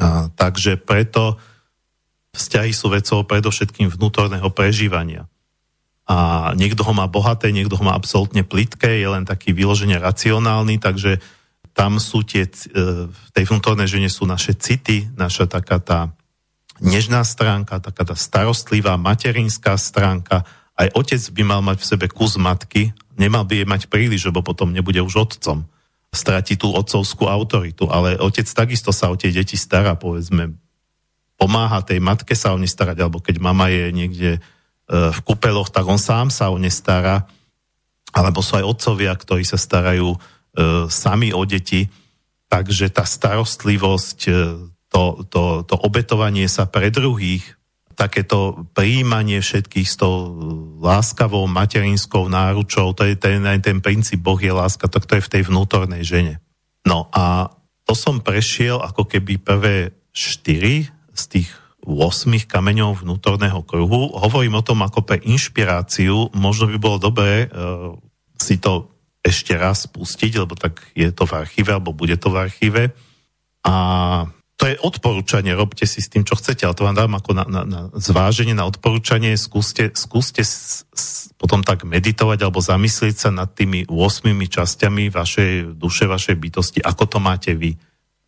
A, 0.00 0.28
takže 0.34 0.80
preto 0.80 1.38
vzťahy 2.34 2.74
sú 2.74 2.90
vecou 2.90 3.22
predovšetkým 3.22 3.90
vnútorného 3.94 4.50
prežívania 4.50 5.30
a 6.04 6.52
niekto 6.52 6.84
ho 6.84 6.92
má 6.92 7.08
bohaté, 7.08 7.48
niekto 7.48 7.80
ho 7.80 7.84
má 7.84 7.96
absolútne 7.96 8.44
plitké, 8.44 9.00
je 9.00 9.08
len 9.08 9.24
taký 9.24 9.56
vyložene 9.56 9.96
racionálny, 9.96 10.76
takže 10.76 11.16
tam 11.72 11.96
sú 11.96 12.20
tie, 12.22 12.44
e, 12.44 13.08
v 13.08 13.28
tej 13.32 13.44
vnútornej 13.48 13.88
žene 13.88 14.12
sú 14.12 14.28
naše 14.28 14.52
city, 14.52 15.08
naša 15.16 15.48
taká 15.48 15.80
tá 15.80 16.12
nežná 16.82 17.22
stránka, 17.22 17.78
taká 17.78 18.02
tá 18.02 18.16
starostlivá 18.18 18.98
materinská 18.98 19.78
stránka. 19.78 20.42
Aj 20.74 20.88
otec 20.94 21.22
by 21.30 21.42
mal 21.46 21.60
mať 21.62 21.78
v 21.82 21.88
sebe 21.94 22.06
kus 22.10 22.34
matky, 22.34 22.90
nemal 23.14 23.46
by 23.46 23.62
je 23.62 23.66
mať 23.66 23.82
príliš, 23.86 24.26
lebo 24.26 24.42
potom 24.42 24.74
nebude 24.74 24.98
už 24.98 25.14
otcom. 25.30 25.66
stratí 26.14 26.54
tú 26.54 26.70
otcovskú 26.70 27.26
autoritu. 27.26 27.90
Ale 27.90 28.14
otec 28.22 28.46
takisto 28.46 28.94
sa 28.94 29.10
o 29.10 29.18
tie 29.18 29.34
deti 29.34 29.58
stará, 29.58 29.98
povedzme, 29.98 30.54
pomáha 31.34 31.82
tej 31.82 31.98
matke 31.98 32.38
sa 32.38 32.54
o 32.54 32.58
ne 32.58 32.70
starať, 32.70 33.02
alebo 33.02 33.18
keď 33.18 33.42
mama 33.42 33.66
je 33.66 33.90
niekde 33.90 34.30
e, 34.38 34.40
v 34.88 35.18
kúpeloch, 35.26 35.74
tak 35.74 35.82
on 35.90 35.98
sám 35.98 36.30
sa 36.30 36.54
o 36.54 36.56
ne 36.58 36.70
stará. 36.70 37.26
Alebo 38.14 38.46
sú 38.46 38.54
aj 38.54 38.62
otcovia, 38.62 39.10
ktorí 39.10 39.42
sa 39.42 39.58
starajú 39.58 40.14
e, 40.14 40.18
sami 40.86 41.34
o 41.34 41.42
deti. 41.42 41.90
Takže 42.46 42.94
tá 42.94 43.02
starostlivosť, 43.02 44.18
e, 44.30 44.32
to, 44.94 45.26
to, 45.26 45.66
to 45.66 45.74
obetovanie 45.74 46.46
sa 46.46 46.70
pre 46.70 46.94
druhých, 46.94 47.42
takéto 47.98 48.66
príjmanie 48.74 49.42
všetkých 49.42 49.88
s 49.90 49.98
tou 49.98 50.38
láskavou 50.78 51.50
materinskou 51.50 52.30
náručou, 52.30 52.94
to 52.94 53.02
je 53.02 53.18
ten, 53.18 53.42
ten 53.58 53.82
princíp 53.82 54.22
Boh 54.22 54.38
je 54.38 54.54
láska, 54.54 54.86
tak 54.86 55.10
to 55.10 55.18
je 55.18 55.26
v 55.26 55.32
tej 55.34 55.42
vnútornej 55.50 56.06
žene. 56.06 56.38
No 56.86 57.10
a 57.10 57.50
to 57.82 57.98
som 57.98 58.22
prešiel 58.22 58.78
ako 58.78 59.10
keby 59.10 59.42
prvé 59.42 59.90
štyri 60.14 60.86
z 61.10 61.22
tých 61.26 61.50
8 61.84 62.48
kameňov 62.48 63.04
vnútorného 63.04 63.60
kruhu. 63.66 64.14
Hovorím 64.14 64.62
o 64.62 64.66
tom 64.66 64.80
ako 64.80 65.04
pre 65.04 65.20
inšpiráciu. 65.20 66.32
Možno 66.32 66.70
by 66.70 66.76
bolo 66.80 66.96
dobré 66.96 67.44
uh, 67.44 67.92
si 68.40 68.56
to 68.56 68.88
ešte 69.20 69.52
raz 69.56 69.84
pustiť, 69.88 70.32
lebo 70.40 70.56
tak 70.56 70.80
je 70.96 71.12
to 71.12 71.28
v 71.28 71.44
archíve, 71.44 71.76
alebo 71.76 71.92
bude 71.92 72.16
to 72.16 72.32
v 72.32 72.40
archíve. 72.40 72.82
A 73.64 73.74
to 74.54 74.70
je 74.70 74.78
odporúčanie, 74.78 75.50
robte 75.50 75.82
si 75.82 75.98
s 75.98 76.06
tým, 76.06 76.22
čo 76.22 76.38
chcete, 76.38 76.62
ale 76.62 76.78
to 76.78 76.86
vám 76.86 76.94
dám 76.94 77.18
ako 77.18 77.30
na, 77.34 77.44
na, 77.50 77.62
na 77.66 77.80
zváženie, 77.98 78.54
na 78.54 78.70
odporúčanie, 78.70 79.34
skúste, 79.34 79.90
skúste 79.98 80.46
s, 80.46 80.86
s, 80.94 81.34
potom 81.34 81.66
tak 81.66 81.82
meditovať 81.82 82.38
alebo 82.38 82.62
zamyslieť 82.62 83.16
sa 83.18 83.30
nad 83.34 83.50
tými 83.50 83.90
8 83.90 84.30
časťami 84.30 85.10
vašej 85.10 85.74
duše, 85.74 86.06
vašej 86.06 86.36
bytosti, 86.38 86.78
ako 86.86 87.04
to 87.10 87.18
máte 87.18 87.50
vy. 87.50 87.74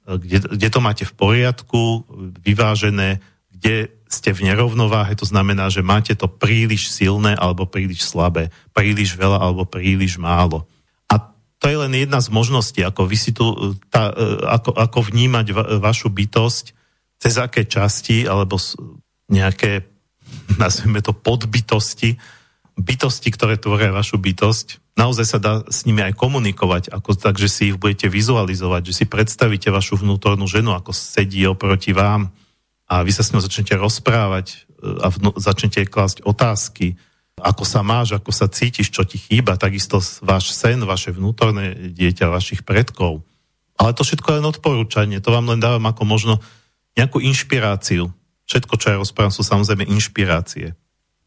Kde, 0.07 0.51
kde 0.51 0.69
to 0.71 0.81
máte 0.83 1.05
v 1.07 1.15
poriadku, 1.15 2.07
vyvážené, 2.43 3.23
kde 3.55 3.95
ste 4.07 4.31
v 4.35 4.51
nerovnováhe, 4.51 5.15
to 5.19 5.27
znamená, 5.27 5.71
že 5.71 5.83
máte 5.83 6.15
to 6.19 6.27
príliš 6.27 6.91
silné 6.91 7.39
alebo 7.39 7.71
príliš 7.71 8.07
slabé, 8.07 8.51
príliš 8.75 9.15
veľa 9.15 9.39
alebo 9.39 9.67
príliš 9.67 10.19
málo 10.19 10.67
to 11.57 11.73
je 11.73 11.77
len 11.77 11.93
jedna 11.97 12.21
z 12.21 12.29
možností, 12.29 12.85
ako, 12.85 13.09
vy 13.09 13.17
si 13.17 13.33
tu, 13.33 13.47
e, 13.49 13.57
tá, 13.89 14.13
e, 14.13 14.45
ako, 14.45 14.77
ako 14.77 14.99
vnímať 15.09 15.47
va, 15.57 15.65
vašu 15.81 16.13
bytosť, 16.13 16.65
cez 17.17 17.35
aké 17.41 17.65
časti, 17.65 18.29
alebo 18.29 18.61
nejaké, 19.33 19.89
nazveme 20.63 21.01
to, 21.01 21.17
podbytosti, 21.17 22.21
bytosti, 22.77 23.29
ktoré 23.33 23.57
tvoria 23.57 23.89
vašu 23.89 24.21
bytosť. 24.21 24.97
Naozaj 24.97 25.27
sa 25.29 25.39
dá 25.41 25.65
s 25.69 25.85
nimi 25.89 26.05
aj 26.05 26.17
komunikovať, 26.17 26.93
ako, 26.93 27.17
takže 27.17 27.49
si 27.49 27.63
ich 27.73 27.77
budete 27.81 28.09
vizualizovať, 28.09 28.93
že 28.93 28.97
si 28.97 29.05
predstavíte 29.09 29.69
vašu 29.73 30.01
vnútornú 30.01 30.45
ženu, 30.49 30.73
ako 30.77 30.93
sedí 30.93 31.45
oproti 31.49 31.97
vám 31.97 32.33
a 32.87 33.03
vy 33.03 33.11
sa 33.11 33.27
s 33.27 33.33
ňou 33.35 33.43
začnete 33.43 33.75
rozprávať 33.77 34.47
e, 34.53 34.57
a 35.03 35.09
vnú, 35.09 35.33
začnete 35.37 35.89
klásť 35.89 36.23
otázky, 36.23 37.01
ako 37.37 37.69
sa 37.69 37.85
máš, 37.85 38.17
ako 38.17 38.33
sa 38.33 38.49
cítiš, 38.49 38.89
čo 38.89 39.05
ti 39.05 39.21
chýba, 39.21 39.61
takisto 39.61 40.01
váš 40.25 40.57
sen, 40.57 40.81
vaše 40.89 41.13
vnútorné 41.13 41.93
dieťa, 41.93 42.33
vašich 42.33 42.65
predkov. 42.65 43.21
Ale 43.77 43.93
to 43.93 44.09
všetko 44.09 44.25
je 44.25 44.37
len 44.41 44.49
odporúčanie, 44.49 45.21
to 45.21 45.29
vám 45.29 45.53
len 45.53 45.61
dávam 45.61 45.85
ako 45.85 46.03
možno 46.09 46.35
nejakú 46.97 47.21
inšpiráciu. 47.21 48.09
Všetko, 48.49 48.75
čo 48.81 48.87
ja 48.89 48.97
rozprávam, 48.97 49.35
sú 49.35 49.45
samozrejme 49.45 49.85
inšpirácie. 49.85 50.73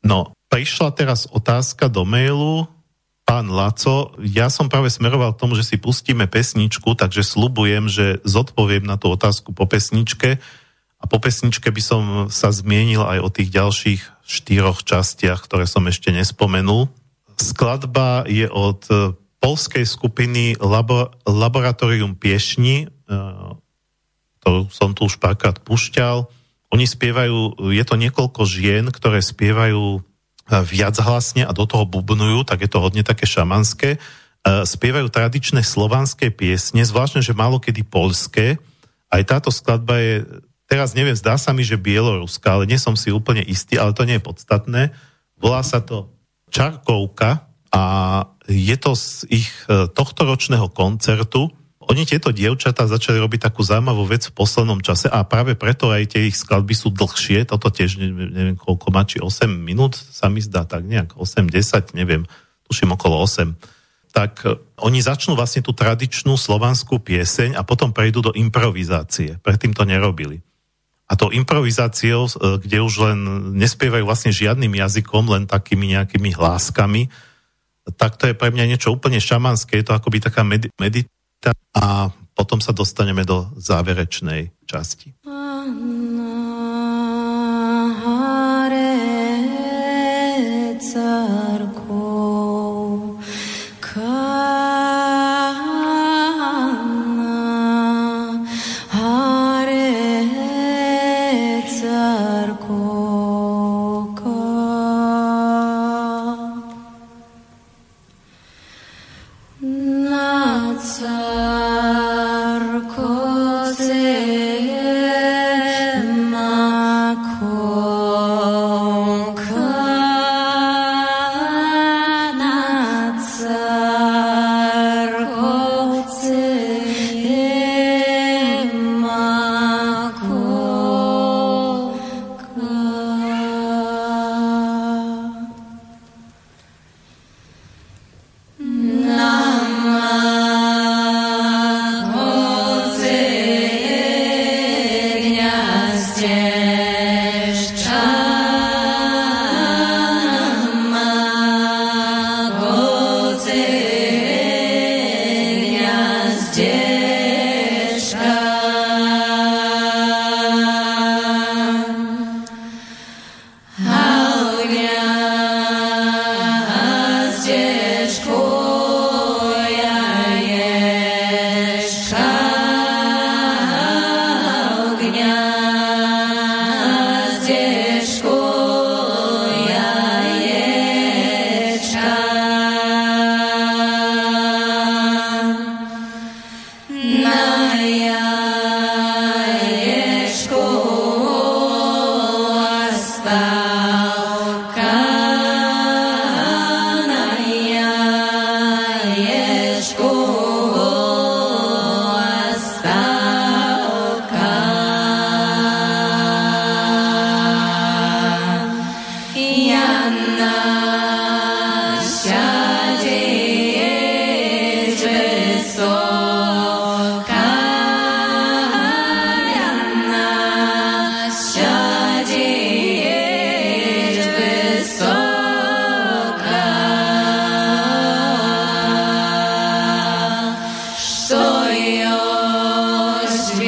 No, 0.01 0.33
prišla 0.49 0.95
teraz 0.97 1.29
otázka 1.29 1.91
do 1.91 2.07
mailu, 2.07 2.65
pán 3.29 3.53
Laco, 3.53 4.17
ja 4.25 4.49
som 4.49 4.65
práve 4.65 4.89
smeroval 4.89 5.37
k 5.37 5.41
tomu, 5.45 5.53
že 5.53 5.61
si 5.61 5.77
pustíme 5.77 6.25
pesničku, 6.25 6.97
takže 6.97 7.21
slubujem, 7.21 7.85
že 7.85 8.17
zodpoviem 8.25 8.81
na 8.81 8.97
tú 8.97 9.13
otázku 9.13 9.53
po 9.53 9.69
pesničke 9.69 10.41
a 10.97 11.03
po 11.05 11.21
pesničke 11.21 11.69
by 11.69 11.81
som 11.83 12.03
sa 12.33 12.49
zmienil 12.49 13.05
aj 13.05 13.19
o 13.21 13.29
tých 13.29 13.53
ďalších 13.53 14.01
štyroch 14.29 14.85
častiach, 14.85 15.41
ktoré 15.41 15.65
som 15.65 15.89
ešte 15.89 16.13
nespomenul. 16.13 16.85
Skladba 17.41 18.29
je 18.29 18.45
od 18.45 18.85
e, 18.93 19.17
polskej 19.41 19.89
skupiny 19.89 20.53
Labo, 20.61 21.09
Laboratorium 21.25 22.13
Piešni, 22.13 22.85
e, 22.85 22.87
ktorú 24.39 24.69
som 24.69 24.93
tu 24.93 25.09
už 25.09 25.17
párkrát 25.17 25.57
pušťal. 25.57 26.29
Oni 26.69 26.85
spievajú, 26.85 27.57
je 27.73 27.83
to 27.83 27.95
niekoľko 27.97 28.45
žien, 28.45 28.93
ktoré 28.93 29.25
spievajú 29.25 29.97
e, 29.97 29.99
viac 30.61 30.93
hlasne 31.01 31.49
a 31.49 31.51
do 31.51 31.65
toho 31.65 31.89
bubnujú, 31.89 32.45
tak 32.45 32.61
je 32.61 32.69
to 32.69 32.77
hodne 32.77 33.01
také 33.01 33.25
šamanské. 33.25 33.97
Spievajú 34.39 35.11
tradičné 35.11 35.67
slovanské 35.67 36.31
piesne, 36.31 36.87
zvláštne, 36.87 37.19
že 37.19 37.35
málo 37.35 37.59
kedy 37.59 37.83
polské. 37.83 38.55
Aj 39.11 39.19
táto 39.27 39.51
skladba 39.51 39.99
je 39.99 40.15
teraz 40.69 40.93
neviem, 40.93 41.17
zdá 41.17 41.35
sa 41.41 41.49
mi, 41.51 41.65
že 41.65 41.81
Bieloruská, 41.81 42.55
ale 42.55 42.69
nie 42.69 42.77
som 42.77 42.93
si 42.93 43.09
úplne 43.09 43.41
istý, 43.41 43.81
ale 43.81 43.97
to 43.97 44.05
nie 44.05 44.21
je 44.21 44.27
podstatné. 44.29 44.81
Volá 45.41 45.65
sa 45.65 45.81
to 45.81 46.13
Čarkovka 46.53 47.49
a 47.73 47.83
je 48.45 48.77
to 48.77 48.93
z 48.93 49.25
ich 49.33 49.49
e, 49.65 49.89
tohto 49.89 50.29
ročného 50.29 50.69
koncertu. 50.69 51.49
Oni 51.89 52.05
tieto 52.05 52.29
dievčatá 52.29 52.85
začali 52.85 53.17
robiť 53.17 53.49
takú 53.49 53.65
zaujímavú 53.65 54.05
vec 54.05 54.29
v 54.29 54.37
poslednom 54.37 54.77
čase 54.85 55.09
a 55.09 55.25
práve 55.25 55.57
preto 55.57 55.89
aj 55.89 56.13
tie 56.13 56.29
ich 56.29 56.37
skladby 56.37 56.77
sú 56.77 56.93
dlhšie. 56.93 57.49
Toto 57.49 57.73
tiež 57.73 57.97
neviem 57.97 58.53
koľko 58.53 58.93
má, 58.93 59.01
či 59.09 59.17
8 59.17 59.49
minút 59.49 59.97
sa 59.97 60.29
mi 60.29 60.41
zdá, 60.41 60.69
tak 60.69 60.85
nejak 60.85 61.17
8-10, 61.17 61.97
neviem, 61.97 62.29
tuším 62.69 62.93
okolo 62.93 63.25
8 63.25 63.57
tak 64.09 64.41
e, 64.41 64.57
oni 64.81 64.99
začnú 65.05 65.37
vlastne 65.37 65.61
tú 65.61 65.69
tradičnú 65.69 66.33
slovanskú 66.33 66.97
pieseň 66.97 67.53
a 67.53 67.61
potom 67.61 67.93
prejdú 67.93 68.25
do 68.25 68.31
improvizácie. 68.33 69.37
Predtým 69.37 69.77
to 69.77 69.85
nerobili 69.85 70.41
a 71.09 71.13
tou 71.17 71.33
improvizáciou, 71.33 72.29
e, 72.29 72.61
kde 72.61 72.77
už 72.85 72.93
len 73.01 73.17
nespievajú 73.57 74.05
vlastne 74.05 74.29
žiadnym 74.29 74.69
jazykom, 74.77 75.25
len 75.33 75.43
takými 75.49 75.97
nejakými 75.97 76.37
hláskami, 76.37 77.09
tak 77.97 78.21
to 78.21 78.29
je 78.29 78.37
pre 78.37 78.53
mňa 78.53 78.69
niečo 78.69 78.93
úplne 78.93 79.17
šamanské, 79.17 79.81
je 79.81 79.89
to 79.89 79.97
akoby 79.97 80.21
taká 80.21 80.45
med- 80.45 80.69
medita 80.77 81.49
a 81.73 82.13
potom 82.37 82.61
sa 82.61 82.69
dostaneme 82.69 83.25
do 83.25 83.49
záverečnej 83.57 84.53
časti. 84.69 85.17
Anna, 85.25 86.19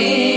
me. 0.02 0.31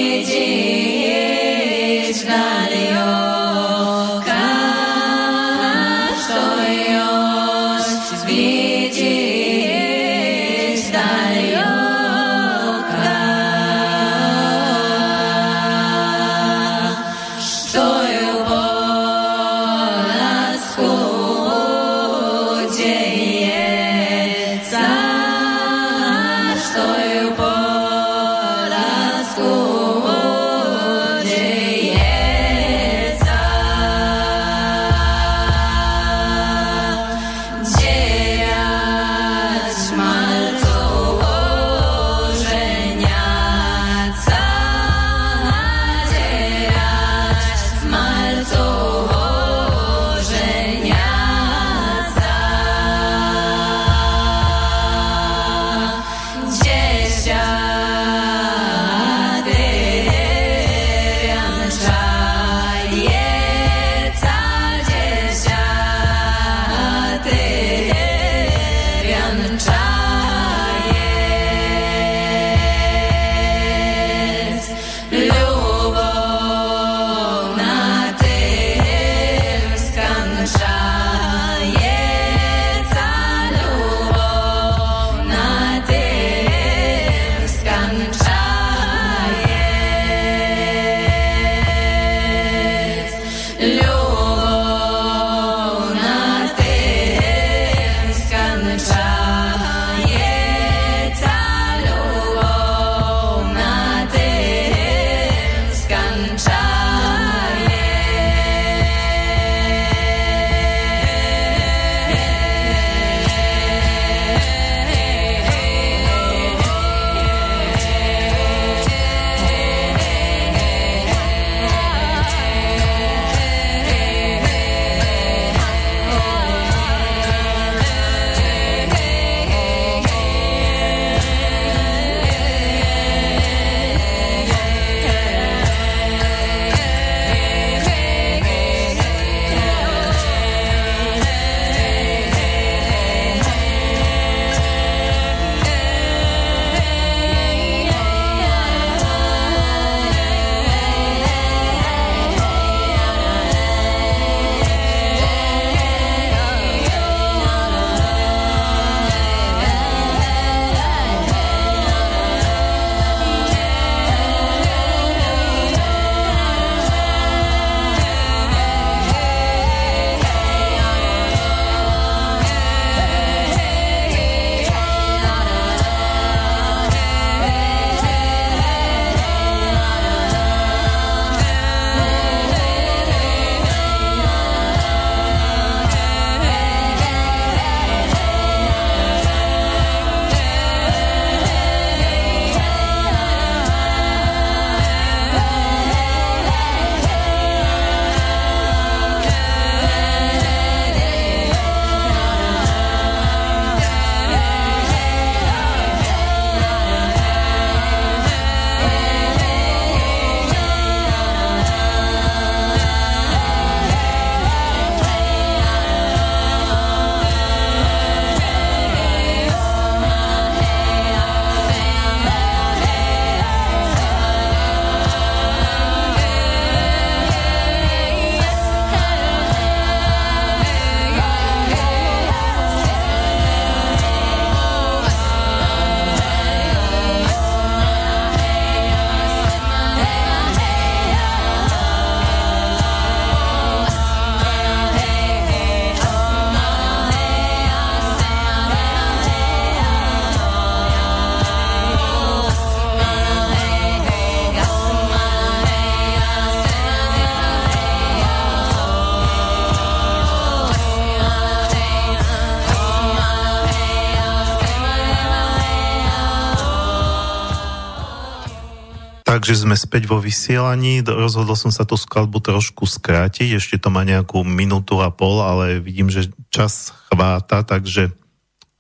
Takže 269.45 269.69
sme 269.69 269.77
späť 269.77 270.09
vo 270.09 270.25
vysielaní. 270.25 271.05
Rozhodol 271.05 271.53
som 271.53 271.69
sa 271.69 271.85
tú 271.85 272.01
skladbu 272.01 272.41
trošku 272.41 272.89
skrátiť, 272.89 273.61
ešte 273.61 273.77
to 273.77 273.93
má 273.93 274.01
nejakú 274.01 274.41
minútu 274.41 275.05
a 275.05 275.13
pol, 275.13 275.45
ale 275.45 275.85
vidím, 275.85 276.09
že 276.09 276.33
čas 276.49 276.97
chváta, 277.13 277.61
takže 277.61 278.09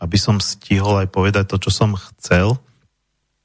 aby 0.00 0.16
som 0.16 0.40
stihol 0.40 1.04
aj 1.04 1.12
povedať 1.12 1.52
to, 1.52 1.68
čo 1.68 1.68
som 1.68 1.92
chcel. 2.00 2.56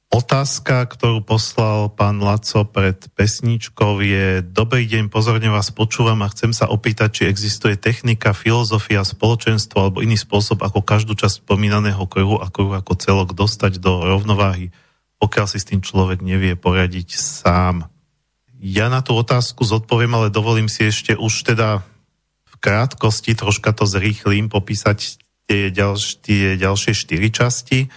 Otázka, 0.08 0.88
ktorú 0.88 1.20
poslal 1.20 1.92
pán 1.92 2.24
Laco 2.24 2.64
pred 2.64 2.96
pesničkou 3.12 4.00
je 4.00 4.40
Dobrý 4.40 4.88
deň, 4.88 5.12
pozorne 5.12 5.52
vás 5.52 5.68
počúvam 5.76 6.24
a 6.24 6.32
chcem 6.32 6.56
sa 6.56 6.72
opýtať, 6.72 7.20
či 7.20 7.22
existuje 7.28 7.76
technika, 7.76 8.32
filozofia, 8.32 9.04
spoločenstvo 9.04 9.76
alebo 9.76 10.00
iný 10.00 10.16
spôsob, 10.16 10.64
ako 10.64 10.80
každú 10.80 11.12
časť 11.20 11.44
spomínaného 11.44 12.00
kruhu 12.08 12.40
a 12.40 12.48
kruhu 12.48 12.72
ako 12.72 12.96
celok 12.96 13.36
dostať 13.36 13.76
do 13.76 14.08
rovnováhy 14.08 14.72
pokiaľ 15.20 15.46
si 15.46 15.60
s 15.60 15.68
tým 15.68 15.84
človek 15.84 16.24
nevie 16.24 16.56
poradiť 16.56 17.14
sám. 17.14 17.86
ja 18.60 18.88
na 18.88 19.04
tú 19.04 19.16
otázku 19.16 19.64
zodpoviem, 19.64 20.12
ale 20.16 20.32
dovolím 20.32 20.68
si 20.68 20.88
ešte 20.88 21.16
už 21.16 21.52
teda 21.52 21.84
v 22.48 22.54
krátkosti 22.60 23.36
troška 23.36 23.76
to 23.76 23.84
zrýchlím, 23.84 24.48
popísať 24.48 25.20
tie, 25.44 25.68
ďalš, 25.68 26.24
tie 26.24 26.56
ďalšie 26.56 26.92
štyri 26.96 27.28
časti. 27.28 27.92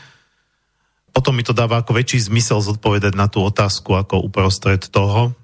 Potom 1.14 1.38
mi 1.38 1.46
to 1.46 1.54
dáva 1.54 1.80
ako 1.80 1.96
väčší 1.96 2.20
zmysel 2.28 2.60
zodpovedať 2.60 3.14
na 3.14 3.32
tú 3.32 3.46
otázku 3.46 3.94
ako 3.94 4.20
uprostred 4.24 4.82
toho. 4.90 5.38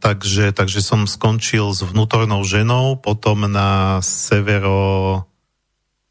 Takže, 0.00 0.56
takže 0.56 0.80
som 0.80 1.04
skončil 1.04 1.76
s 1.76 1.84
vnútornou 1.84 2.40
ženou, 2.44 2.96
potom 2.96 3.44
na 3.44 4.00
severo 4.00 5.24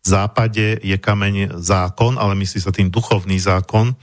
západe 0.06 0.82
je 0.82 0.98
kameň 0.98 1.58
zákon, 1.58 2.18
ale 2.18 2.38
myslí 2.38 2.60
sa 2.62 2.74
tým 2.74 2.94
duchovný 2.94 3.42
zákon. 3.42 3.98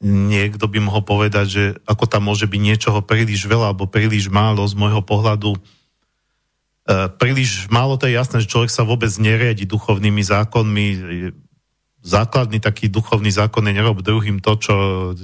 Niekto 0.00 0.64
by 0.64 0.80
mohol 0.80 1.04
povedať, 1.04 1.46
že 1.46 1.64
ako 1.84 2.08
tam 2.08 2.32
môže 2.32 2.48
byť 2.48 2.60
niečoho 2.60 3.04
príliš 3.04 3.44
veľa 3.44 3.76
alebo 3.76 3.84
príliš 3.84 4.32
málo 4.32 4.64
z 4.64 4.72
môjho 4.72 5.04
pohľadu. 5.04 5.52
E, 5.52 5.60
príliš 7.20 7.68
málo 7.68 8.00
to 8.00 8.08
je 8.08 8.16
jasné, 8.16 8.40
že 8.40 8.48
človek 8.48 8.72
sa 8.72 8.88
vôbec 8.88 9.12
neriadi 9.20 9.68
duchovnými 9.68 10.24
zákonmi. 10.24 10.86
Základný 12.00 12.64
taký 12.64 12.88
duchovný 12.88 13.28
zákon 13.28 13.60
je 13.68 13.76
nerob 13.76 14.00
druhým 14.00 14.40
to, 14.40 14.56
čo 14.56 14.74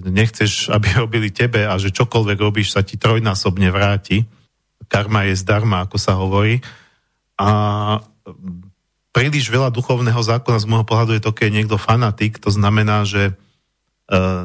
nechceš, 0.04 0.68
aby 0.68 0.92
robili 1.00 1.32
tebe 1.32 1.64
a 1.64 1.80
že 1.80 1.88
čokoľvek 1.96 2.36
robíš, 2.36 2.76
sa 2.76 2.84
ti 2.84 3.00
trojnásobne 3.00 3.72
vráti. 3.72 4.28
Karma 4.92 5.24
je 5.24 5.40
zdarma, 5.40 5.88
ako 5.88 5.96
sa 5.96 6.20
hovorí. 6.20 6.60
A 7.40 7.48
príliš 9.16 9.48
veľa 9.48 9.72
duchovného 9.72 10.20
zákona 10.20 10.60
z 10.60 10.68
môjho 10.68 10.84
pohľadu 10.84 11.16
je 11.16 11.24
to, 11.24 11.32
keď 11.32 11.48
je 11.48 11.56
niekto 11.56 11.80
fanatik, 11.80 12.36
to 12.36 12.52
znamená, 12.52 13.08
že 13.08 13.32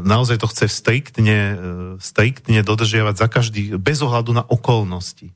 naozaj 0.01 0.41
to 0.41 0.49
chce 0.49 0.65
striktne, 0.73 1.39
uh, 1.53 1.57
striktne 2.01 2.65
dodržiavať 2.65 3.15
za 3.17 3.27
každý, 3.29 3.77
bez 3.77 4.01
ohľadu 4.01 4.33
na 4.33 4.43
okolnosti. 4.45 5.29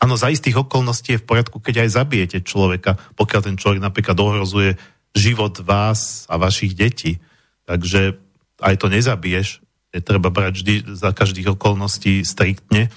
Áno, 0.00 0.16
za 0.16 0.32
istých 0.32 0.64
okolností 0.64 1.12
je 1.12 1.20
v 1.20 1.28
poriadku, 1.28 1.60
keď 1.60 1.84
aj 1.84 2.00
zabijete 2.00 2.38
človeka, 2.40 2.96
pokiaľ 3.20 3.40
ten 3.44 3.56
človek 3.60 3.84
napríklad 3.84 4.16
ohrozuje 4.16 4.80
život 5.12 5.60
vás 5.60 6.24
a 6.32 6.40
vašich 6.40 6.72
detí. 6.72 7.20
Takže 7.68 8.16
aj 8.64 8.74
to 8.80 8.88
nezabiješ, 8.88 9.60
je 9.92 10.00
treba 10.00 10.32
brať 10.32 10.52
vždy 10.56 10.74
za 10.96 11.12
každých 11.12 11.52
okolností 11.52 12.24
striktne. 12.24 12.88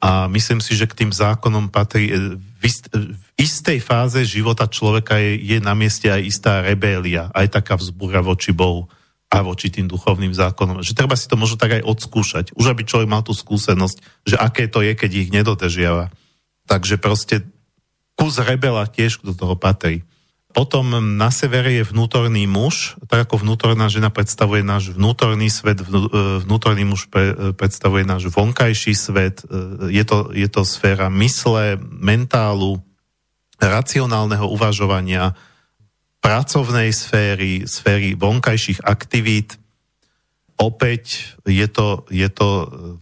A 0.00 0.28
myslím 0.28 0.60
si, 0.60 0.76
že 0.76 0.88
k 0.88 1.04
tým 1.04 1.12
zákonom 1.12 1.72
patrí 1.72 2.12
ist, 2.60 2.92
v 2.92 3.24
istej 3.40 3.80
fáze 3.80 4.20
života 4.28 4.68
človeka 4.68 5.16
je, 5.16 5.40
je 5.40 5.58
na 5.64 5.72
mieste 5.72 6.12
aj 6.12 6.20
istá 6.20 6.52
rebélia, 6.60 7.32
aj 7.32 7.56
taká 7.56 7.80
vzbúra 7.80 8.20
voči 8.20 8.52
Bohu 8.52 8.92
a 9.30 9.46
voči 9.46 9.70
tým 9.70 9.86
duchovným 9.86 10.34
zákonom. 10.34 10.82
Že 10.82 10.98
treba 10.98 11.14
si 11.14 11.30
to 11.30 11.38
možno 11.38 11.54
tak 11.54 11.78
aj 11.78 11.86
odskúšať. 11.86 12.50
Už 12.58 12.74
aby 12.74 12.82
človek 12.82 13.06
mal 13.06 13.22
tú 13.22 13.30
skúsenosť, 13.30 14.26
že 14.26 14.36
aké 14.36 14.66
to 14.66 14.82
je, 14.82 14.92
keď 14.98 15.10
ich 15.14 15.30
nedodržiava. 15.30 16.10
Takže 16.66 16.98
proste 16.98 17.46
kus 18.18 18.42
rebela 18.42 18.84
tiež 18.90 19.22
do 19.22 19.30
toho 19.30 19.54
patrí. 19.54 20.02
Potom 20.50 20.90
na 21.14 21.30
severe 21.30 21.70
je 21.78 21.86
vnútorný 21.86 22.50
muž, 22.50 22.98
tak 23.06 23.30
ako 23.30 23.46
vnútorná 23.46 23.86
žena 23.86 24.10
predstavuje 24.10 24.66
náš 24.66 24.90
vnútorný 24.98 25.46
svet, 25.46 25.78
e, 25.78 25.86
vnútorný 26.42 26.82
muž 26.82 27.06
pre, 27.06 27.30
e, 27.30 27.34
predstavuje 27.54 28.02
náš 28.02 28.34
vonkajší 28.34 28.90
svet, 28.98 29.46
e, 29.46 29.94
je 29.94 30.02
to, 30.02 30.34
je 30.34 30.50
to 30.50 30.66
sféra 30.66 31.06
mysle, 31.06 31.78
mentálu, 31.78 32.82
racionálneho 33.62 34.50
uvažovania, 34.50 35.38
pracovnej 36.20 36.92
sféry, 36.92 37.64
sféry 37.64 38.12
vonkajších 38.14 38.84
aktivít. 38.84 39.56
Opäť 40.60 41.32
je 41.48 41.64
to, 41.66 42.04
je 42.12 42.28
to 42.28 42.48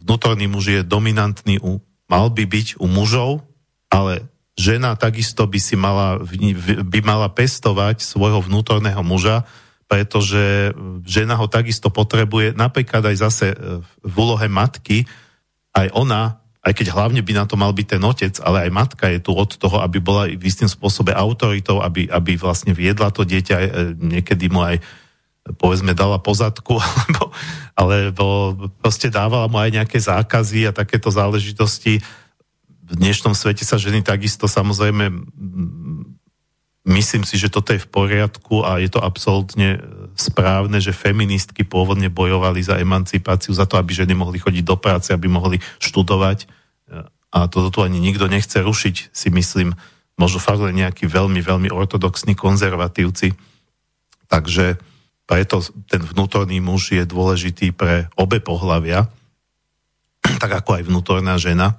vnútorný 0.03 0.47
muž 0.47 0.65
je 0.71 0.83
dominantný, 0.87 1.59
u, 1.59 1.83
mal 2.07 2.31
by 2.31 2.47
byť 2.47 2.79
u 2.79 2.87
mužov, 2.87 3.43
ale 3.91 4.31
žena 4.55 4.95
takisto 4.95 5.47
by 5.51 5.59
si 5.59 5.75
mala, 5.75 6.23
by 6.87 7.01
mala 7.03 7.27
pestovať 7.31 8.03
svojho 8.03 8.39
vnútorného 8.43 9.03
muža, 9.03 9.43
pretože 9.91 10.71
žena 11.03 11.35
ho 11.35 11.51
takisto 11.51 11.91
potrebuje, 11.91 12.55
napríklad 12.55 13.03
aj 13.11 13.17
zase 13.19 13.47
v 14.05 14.15
úlohe 14.15 14.47
matky, 14.47 15.09
aj 15.75 15.91
ona 15.97 16.39
aj 16.69 16.77
keď 16.77 16.93
hlavne 16.93 17.25
by 17.25 17.33
na 17.33 17.49
to 17.49 17.57
mal 17.57 17.73
byť 17.73 17.87
ten 17.97 18.03
otec, 18.05 18.35
ale 18.45 18.69
aj 18.69 18.71
matka 18.77 19.09
je 19.09 19.25
tu 19.25 19.33
od 19.33 19.49
toho, 19.49 19.81
aby 19.81 20.05
bola 20.05 20.29
v 20.29 20.45
istým 20.45 20.69
spôsobe 20.69 21.17
autoritou, 21.17 21.81
aby, 21.81 22.05
aby 22.13 22.37
vlastne 22.37 22.77
viedla 22.77 23.09
to 23.09 23.25
dieťa, 23.25 23.57
e, 23.57 23.69
niekedy 23.97 24.53
mu 24.53 24.61
aj 24.61 24.77
povedzme 25.57 25.97
dala 25.97 26.21
pozadku, 26.21 26.77
alebo, 27.01 27.25
alebo 27.73 28.25
proste 28.85 29.09
dávala 29.09 29.49
mu 29.49 29.57
aj 29.57 29.81
nejaké 29.81 29.97
zákazy 29.97 30.69
a 30.69 30.77
takéto 30.77 31.09
záležitosti. 31.09 32.05
V 32.85 32.93
dnešnom 32.93 33.33
svete 33.33 33.65
sa 33.65 33.81
ženy 33.81 34.05
takisto 34.05 34.45
samozrejme 34.45 35.09
myslím 36.89 37.23
si, 37.23 37.37
že 37.37 37.53
toto 37.53 37.77
je 37.77 37.85
v 37.85 37.89
poriadku 37.89 38.65
a 38.65 38.81
je 38.81 38.89
to 38.89 39.05
absolútne 39.05 39.81
správne, 40.17 40.81
že 40.81 40.97
feministky 40.97 41.63
pôvodne 41.63 42.09
bojovali 42.09 42.65
za 42.65 42.81
emancipáciu, 42.81 43.53
za 43.53 43.69
to, 43.69 43.77
aby 43.77 43.93
ženy 43.93 44.17
mohli 44.17 44.41
chodiť 44.41 44.65
do 44.65 44.77
práce, 44.81 45.13
aby 45.13 45.29
mohli 45.29 45.61
študovať. 45.79 46.58
A 47.29 47.47
toto 47.47 47.69
tu 47.69 47.81
ani 47.85 48.01
nikto 48.01 48.27
nechce 48.27 48.61
rušiť, 48.61 49.13
si 49.13 49.29
myslím, 49.29 49.77
možno 50.17 50.41
fakt 50.41 50.65
len 50.65 50.77
nejakí 50.77 51.05
veľmi, 51.05 51.45
veľmi 51.45 51.69
ortodoxní 51.69 52.33
konzervatívci. 52.33 53.37
Takže 54.29 54.81
preto 55.29 55.61
ten 55.89 56.01
vnútorný 56.01 56.61
muž 56.61 56.97
je 56.97 57.05
dôležitý 57.05 57.77
pre 57.77 58.09
obe 58.17 58.41
pohlavia, 58.41 59.09
tak 60.43 60.51
ako 60.65 60.81
aj 60.81 60.83
vnútorná 60.89 61.37
žena. 61.37 61.77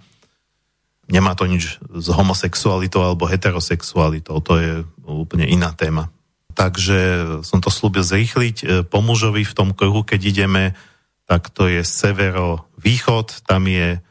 Nemá 1.10 1.34
to 1.34 1.50
nič 1.50 1.82
s 1.82 2.08
homosexualitou 2.14 3.02
alebo 3.02 3.26
heterosexualitou, 3.26 4.38
to 4.46 4.54
je 4.62 4.72
úplne 5.10 5.50
iná 5.50 5.74
téma 5.74 6.14
takže 6.60 7.00
som 7.48 7.64
to 7.64 7.72
slúbil 7.72 8.04
zrýchliť. 8.04 8.58
E, 8.60 8.66
po 8.84 9.00
mužovi 9.00 9.48
v 9.48 9.56
tom 9.56 9.72
kruhu, 9.72 10.04
keď 10.04 10.20
ideme, 10.28 10.76
tak 11.24 11.48
to 11.56 11.72
je 11.72 11.88
severo-východ, 11.88 13.48
tam 13.48 13.64
je, 13.72 14.04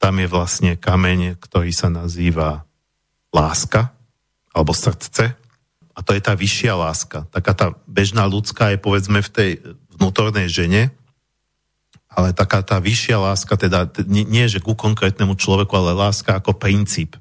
tam 0.00 0.16
je 0.16 0.26
vlastne 0.32 0.80
kameň, 0.80 1.36
ktorý 1.36 1.70
sa 1.76 1.92
nazýva 1.92 2.64
láska, 3.36 3.92
alebo 4.56 4.72
srdce. 4.72 5.36
A 5.92 5.98
to 6.00 6.16
je 6.16 6.24
tá 6.24 6.32
vyššia 6.32 6.72
láska. 6.72 7.28
Taká 7.28 7.52
tá 7.52 7.66
bežná 7.84 8.24
ľudská 8.24 8.72
je 8.72 8.80
povedzme 8.80 9.20
v 9.20 9.30
tej 9.30 9.50
vnútornej 10.00 10.48
žene, 10.48 10.88
ale 12.08 12.32
taká 12.32 12.64
tá 12.64 12.80
vyššia 12.80 13.20
láska, 13.20 13.54
teda 13.54 13.86
nie, 14.08 14.24
nie 14.24 14.48
že 14.48 14.64
ku 14.64 14.72
konkrétnemu 14.72 15.36
človeku, 15.36 15.70
ale 15.76 15.92
láska 15.92 16.40
ako 16.40 16.56
princíp. 16.56 17.14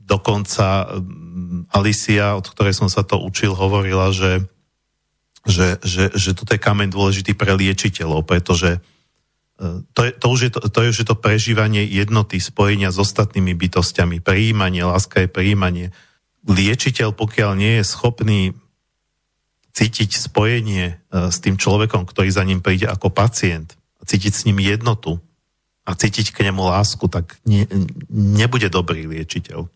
Dokonca 0.00 0.88
Alicia, 1.70 2.34
od 2.34 2.48
ktorej 2.48 2.74
som 2.74 2.88
sa 2.88 3.04
to 3.04 3.20
učil, 3.20 3.52
hovorila, 3.52 4.10
že, 4.10 4.42
že, 5.44 5.76
že, 5.84 6.10
že 6.16 6.30
toto 6.32 6.56
je 6.56 6.64
kameň 6.64 6.88
dôležitý 6.88 7.36
pre 7.36 7.52
liečiteľov, 7.52 8.26
pretože 8.26 8.80
to 9.94 10.00
je, 10.02 10.10
to, 10.10 10.26
už 10.26 10.40
je 10.40 10.50
to, 10.50 10.60
to 10.66 10.78
je 10.82 10.88
už 10.90 10.98
to 11.06 11.14
prežívanie 11.14 11.86
jednoty, 11.86 12.42
spojenia 12.42 12.90
s 12.90 12.98
ostatnými 12.98 13.54
bytostiami, 13.54 14.18
prijímanie, 14.18 14.82
láska 14.82 15.22
je 15.22 15.30
prijímanie. 15.30 15.86
Liečiteľ, 16.44 17.14
pokiaľ 17.14 17.50
nie 17.54 17.78
je 17.78 17.84
schopný 17.86 18.40
cítiť 19.74 20.10
spojenie 20.18 20.84
e, 20.86 20.94
s 21.30 21.38
tým 21.38 21.54
človekom, 21.54 22.06
ktorý 22.06 22.30
za 22.34 22.42
ním 22.42 22.62
príde 22.62 22.90
ako 22.90 23.14
pacient, 23.14 23.78
cítiť 24.02 24.32
s 24.34 24.44
ním 24.46 24.58
jednotu 24.58 25.22
a 25.86 25.94
cítiť 25.94 26.34
k 26.34 26.50
nemu 26.50 26.62
lásku, 26.62 27.06
tak 27.06 27.38
ne, 27.46 27.66
nebude 28.10 28.66
dobrý 28.70 29.06
liečiteľ. 29.06 29.66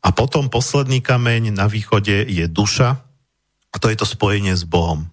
A 0.00 0.08
potom 0.10 0.48
posledný 0.50 0.98
kameň 1.04 1.54
na 1.54 1.70
východe 1.70 2.24
je 2.26 2.46
duša 2.50 2.98
a 3.70 3.76
to 3.78 3.86
je 3.92 3.96
to 3.98 4.06
spojenie 4.08 4.58
s 4.58 4.66
Bohom. 4.66 5.06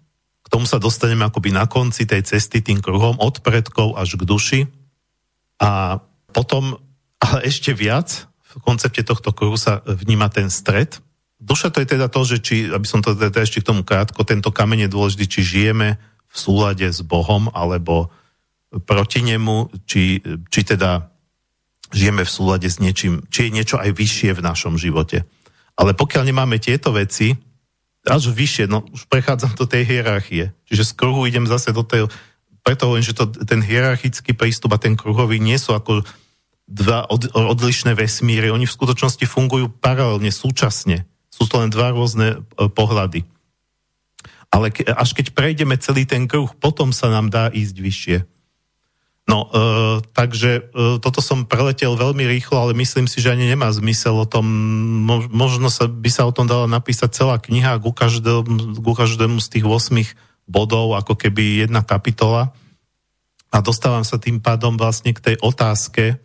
K 0.48 0.52
tomu 0.56 0.64
sa 0.64 0.80
dostaneme 0.80 1.28
akoby 1.28 1.52
na 1.52 1.68
konci 1.68 2.07
tej 2.07 2.24
cesty 2.24 2.64
tým 2.64 2.80
kruhom 2.80 3.19
od 3.19 3.44
predkov 3.44 3.99
až 3.99 4.15
k 4.15 4.24
duši 4.24 4.60
a 5.60 5.99
potom, 6.32 6.80
ale 7.19 7.52
ešte 7.52 7.76
viac, 7.76 8.32
v 8.40 8.64
koncepte 8.64 9.03
tohto 9.03 9.36
kruhu 9.36 9.60
sa 9.60 9.84
vníma 9.84 10.32
ten 10.32 10.48
stred. 10.48 11.03
Duša 11.36 11.68
to 11.68 11.84
je 11.84 11.91
teda 11.99 12.07
to, 12.07 12.24
že 12.24 12.38
či, 12.40 12.56
aby 12.72 12.88
som 12.88 13.03
to 13.03 13.11
teda 13.11 13.44
ešte 13.44 13.60
k 13.60 13.68
tomu 13.68 13.84
krátko, 13.84 14.24
tento 14.24 14.56
kameň 14.56 14.88
je 14.88 14.94
dôležitý, 14.95 15.26
či 15.28 15.41
žijeme 15.44 15.99
v 16.32 16.36
súlade 16.40 16.88
s 16.88 17.03
Bohom 17.03 17.52
alebo 17.52 18.07
proti 18.88 19.28
nemu, 19.28 19.84
či, 19.84 20.24
či 20.48 20.61
teda 20.64 21.11
žijeme 21.91 22.24
v 22.24 22.32
súlade 22.32 22.68
s 22.72 22.80
niečím, 22.80 23.24
či 23.28 23.48
je 23.48 23.56
niečo 23.56 23.76
aj 23.80 23.91
vyššie 23.95 24.32
v 24.32 24.45
našom 24.48 24.80
živote. 24.80 25.28
Ale 25.78 25.94
pokiaľ 25.94 26.24
nemáme 26.26 26.57
tieto 26.57 26.95
veci, 26.95 27.36
až 28.08 28.32
vyššie, 28.32 28.66
no 28.72 28.88
už 28.90 29.06
prechádzam 29.12 29.54
do 29.54 29.68
tej 29.68 29.84
hierarchie. 29.84 30.56
Čiže 30.66 30.84
z 30.88 30.92
kruhu 30.96 31.28
idem 31.28 31.46
zase 31.46 31.76
do 31.76 31.84
tej, 31.84 32.08
preto 32.64 32.88
hovorím, 32.88 33.06
že 33.06 33.16
to, 33.16 33.28
ten 33.48 33.60
hierarchický 33.60 34.32
prístup 34.36 34.76
a 34.76 34.82
ten 34.82 34.96
kruhový 34.96 35.40
nie 35.40 35.60
sú 35.60 35.76
ako 35.76 36.08
dva 36.68 37.08
od, 37.08 37.32
odlišné 37.32 37.96
vesmíry. 37.96 38.52
Oni 38.52 38.68
v 38.68 38.76
skutočnosti 38.76 39.24
fungujú 39.24 39.72
paralelne, 39.72 40.32
súčasne. 40.32 41.08
Sú 41.32 41.48
to 41.48 41.64
len 41.64 41.72
dva 41.72 41.96
rôzne 41.96 42.44
e, 42.44 42.68
pohľady. 42.68 43.24
Ale 44.52 44.72
ke, 44.72 44.84
až 44.84 45.16
keď 45.16 45.32
prejdeme 45.32 45.76
celý 45.80 46.04
ten 46.04 46.28
kruh, 46.28 46.52
potom 46.60 46.92
sa 46.92 47.08
nám 47.08 47.32
dá 47.32 47.48
ísť 47.52 47.76
vyššie. 47.80 48.18
No, 49.28 49.52
e, 49.52 49.60
takže 50.16 50.72
e, 50.72 51.04
toto 51.04 51.20
som 51.20 51.44
preletel 51.44 51.99
veľmi 51.99 52.24
rýchlo, 52.24 52.64
ale 52.64 52.72
myslím 52.80 53.12
si, 53.12 53.20
že 53.20 53.36
ani 53.36 53.52
nemá 53.52 53.68
zmysel 53.76 54.16
o 54.16 54.24
tom, 54.24 54.48
mo, 55.04 55.20
možno 55.28 55.68
sa, 55.68 55.84
by 55.91 56.08
sa 56.08 56.24
o 56.24 56.32
tom 56.32 56.48
dala 56.48 56.64
napísať 56.64 57.12
celá 57.12 57.36
kniha 57.36 57.76
ku 57.84 57.91
každému, 57.91 58.80
ku 58.80 58.91
každému 58.95 59.44
z 59.44 59.48
tých 59.52 59.66
8 59.68 60.48
bodov, 60.48 60.95
ako 60.95 61.20
keby 61.20 61.68
jedna 61.68 61.84
kapitola. 61.84 62.56
A 63.52 63.60
dostávam 63.60 64.08
sa 64.08 64.16
tým 64.16 64.40
pádom 64.40 64.80
vlastne 64.80 65.12
k 65.12 65.20
tej 65.20 65.36
otázke, 65.44 66.24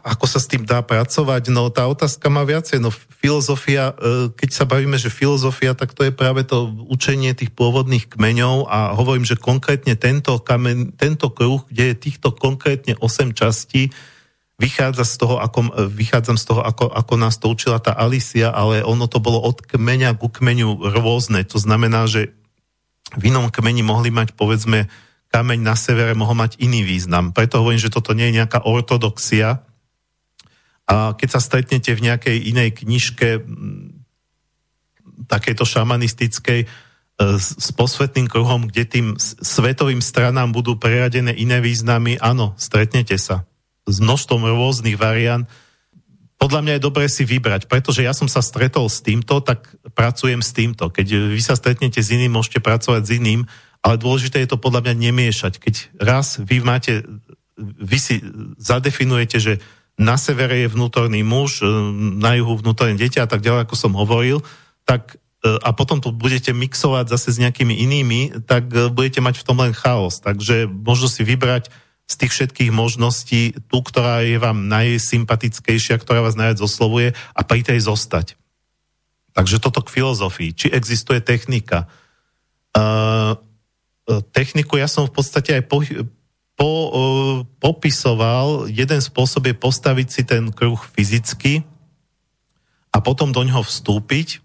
ako 0.00 0.24
sa 0.24 0.40
s 0.40 0.48
tým 0.48 0.64
dá 0.64 0.80
pracovať? 0.80 1.52
No 1.52 1.68
tá 1.68 1.84
otázka 1.84 2.32
má 2.32 2.40
viacej. 2.48 2.80
No 2.80 2.88
filozofia, 2.88 3.92
e, 3.92 4.32
keď 4.32 4.48
sa 4.48 4.64
bavíme, 4.64 4.96
že 4.96 5.12
filozofia, 5.12 5.76
tak 5.76 5.92
to 5.92 6.08
je 6.08 6.12
práve 6.12 6.48
to 6.48 6.72
učenie 6.88 7.36
tých 7.36 7.52
pôvodných 7.52 8.08
kmeňov 8.08 8.64
a 8.64 8.96
hovorím, 8.96 9.28
že 9.28 9.36
konkrétne 9.36 9.92
tento, 9.92 10.40
kamen, 10.40 10.96
tento 10.96 11.28
kruh, 11.28 11.60
kde 11.68 11.92
je 11.92 12.00
týchto 12.08 12.32
konkrétne 12.32 12.96
8 12.96 13.36
častí, 13.36 13.92
vychádza 14.56 15.04
z 15.04 15.14
toho, 15.20 15.36
ako, 15.36 15.68
e, 15.68 15.84
vychádzam 15.84 16.40
z 16.40 16.44
toho, 16.48 16.64
ako, 16.64 16.88
ako 16.88 17.14
nás 17.20 17.36
to 17.36 17.52
učila 17.52 17.76
tá 17.76 17.92
Alicia, 17.92 18.48
ale 18.48 18.80
ono 18.80 19.04
to 19.04 19.20
bolo 19.20 19.36
od 19.44 19.60
kmeňa 19.60 20.16
ku 20.16 20.32
kmeňu 20.32 20.96
rôzne. 20.96 21.44
To 21.52 21.60
znamená, 21.60 22.08
že 22.08 22.32
v 23.12 23.28
inom 23.28 23.52
kmeni 23.52 23.84
mohli 23.84 24.08
mať 24.08 24.32
povedzme 24.32 24.88
kameň 25.36 25.60
na 25.60 25.76
severe 25.76 26.16
mohol 26.16 26.32
mať 26.32 26.56
iný 26.64 26.80
význam. 26.80 27.36
Preto 27.36 27.60
hovorím, 27.60 27.84
že 27.84 27.92
toto 27.92 28.16
nie 28.16 28.32
je 28.32 28.40
nejaká 28.40 28.64
ortodoxia. 28.64 29.60
A 30.88 31.12
keď 31.12 31.28
sa 31.36 31.44
stretnete 31.44 31.92
v 31.92 32.08
nejakej 32.08 32.36
inej 32.56 32.80
knižke 32.80 33.44
takéto 35.28 35.68
šamanistickej 35.68 36.60
e, 36.64 36.66
s 37.36 37.68
posvetným 37.76 38.32
kruhom, 38.32 38.64
kde 38.64 38.84
tým 38.88 39.06
svetovým 39.20 40.00
stranám 40.00 40.56
budú 40.56 40.80
preradené 40.80 41.36
iné 41.36 41.60
významy, 41.60 42.16
áno, 42.16 42.56
stretnete 42.56 43.20
sa 43.20 43.44
s 43.84 44.00
množstvom 44.00 44.40
rôznych 44.40 44.96
variant. 44.96 45.44
Podľa 46.40 46.60
mňa 46.64 46.72
je 46.80 46.86
dobré 46.86 47.12
si 47.12 47.28
vybrať, 47.28 47.68
pretože 47.68 48.00
ja 48.00 48.16
som 48.16 48.28
sa 48.28 48.40
stretol 48.40 48.88
s 48.88 49.04
týmto, 49.04 49.44
tak 49.44 49.68
pracujem 49.92 50.40
s 50.40 50.56
týmto. 50.56 50.88
Keď 50.88 51.32
vy 51.36 51.42
sa 51.44 51.60
stretnete 51.60 52.00
s 52.00 52.08
iným, 52.08 52.40
môžete 52.40 52.64
pracovať 52.64 53.02
s 53.04 53.10
iným 53.20 53.44
ale 53.84 54.00
dôležité 54.00 54.42
je 54.44 54.50
to 54.50 54.60
podľa 54.60 54.86
mňa 54.86 54.94
nemiešať. 55.10 55.58
Keď 55.60 55.74
raz 56.00 56.40
vy 56.40 56.62
máte, 56.62 57.04
vy 57.60 57.98
si 57.98 58.20
zadefinujete, 58.60 59.38
že 59.40 59.54
na 59.96 60.20
severe 60.20 60.60
je 60.64 60.72
vnútorný 60.72 61.24
muž, 61.24 61.64
e, 61.64 61.68
na 62.20 62.36
juhu 62.36 62.60
vnútorné 62.60 63.00
dieťa 63.00 63.24
a 63.24 63.28
tak 63.28 63.40
ďalej, 63.40 63.64
ako 63.64 63.76
som 63.76 63.92
hovoril, 63.96 64.44
tak 64.84 65.16
e, 65.40 65.56
a 65.64 65.72
potom 65.72 66.04
to 66.04 66.12
budete 66.12 66.52
mixovať 66.52 67.08
zase 67.08 67.36
s 67.36 67.40
nejakými 67.40 67.72
inými, 67.72 68.44
tak 68.44 68.68
e, 68.76 68.92
budete 68.92 69.24
mať 69.24 69.40
v 69.40 69.46
tom 69.48 69.56
len 69.64 69.72
chaos. 69.72 70.20
Takže 70.20 70.68
možno 70.68 71.08
si 71.08 71.24
vybrať 71.24 71.72
z 72.06 72.14
tých 72.22 72.32
všetkých 72.32 72.70
možností 72.70 73.56
tú, 73.66 73.82
ktorá 73.82 74.22
je 74.22 74.38
vám 74.38 74.70
najsympatickejšia, 74.70 75.98
ktorá 75.98 76.22
vás 76.22 76.38
najviac 76.38 76.60
oslovuje 76.62 77.08
a 77.34 77.40
pri 77.42 77.66
tej 77.66 77.82
zostať. 77.82 78.38
Takže 79.34 79.58
toto 79.58 79.82
k 79.82 79.90
filozofii. 79.90 80.54
Či 80.54 80.66
existuje 80.70 81.18
technika? 81.18 81.90
Uh, 82.72 83.36
techniku 84.30 84.78
ja 84.78 84.86
som 84.86 85.04
v 85.06 85.14
podstate 85.14 85.58
aj 85.58 85.62
po, 85.66 85.82
po, 86.56 86.70
uh, 86.70 87.36
popisoval. 87.58 88.70
Jeden 88.70 89.00
spôsob 89.02 89.50
je 89.50 89.54
postaviť 89.54 90.08
si 90.08 90.22
ten 90.22 90.48
kruh 90.54 90.78
fyzicky 90.78 91.66
a 92.94 92.98
potom 93.02 93.34
do 93.34 93.42
ňoho 93.44 93.66
vstúpiť. 93.66 94.40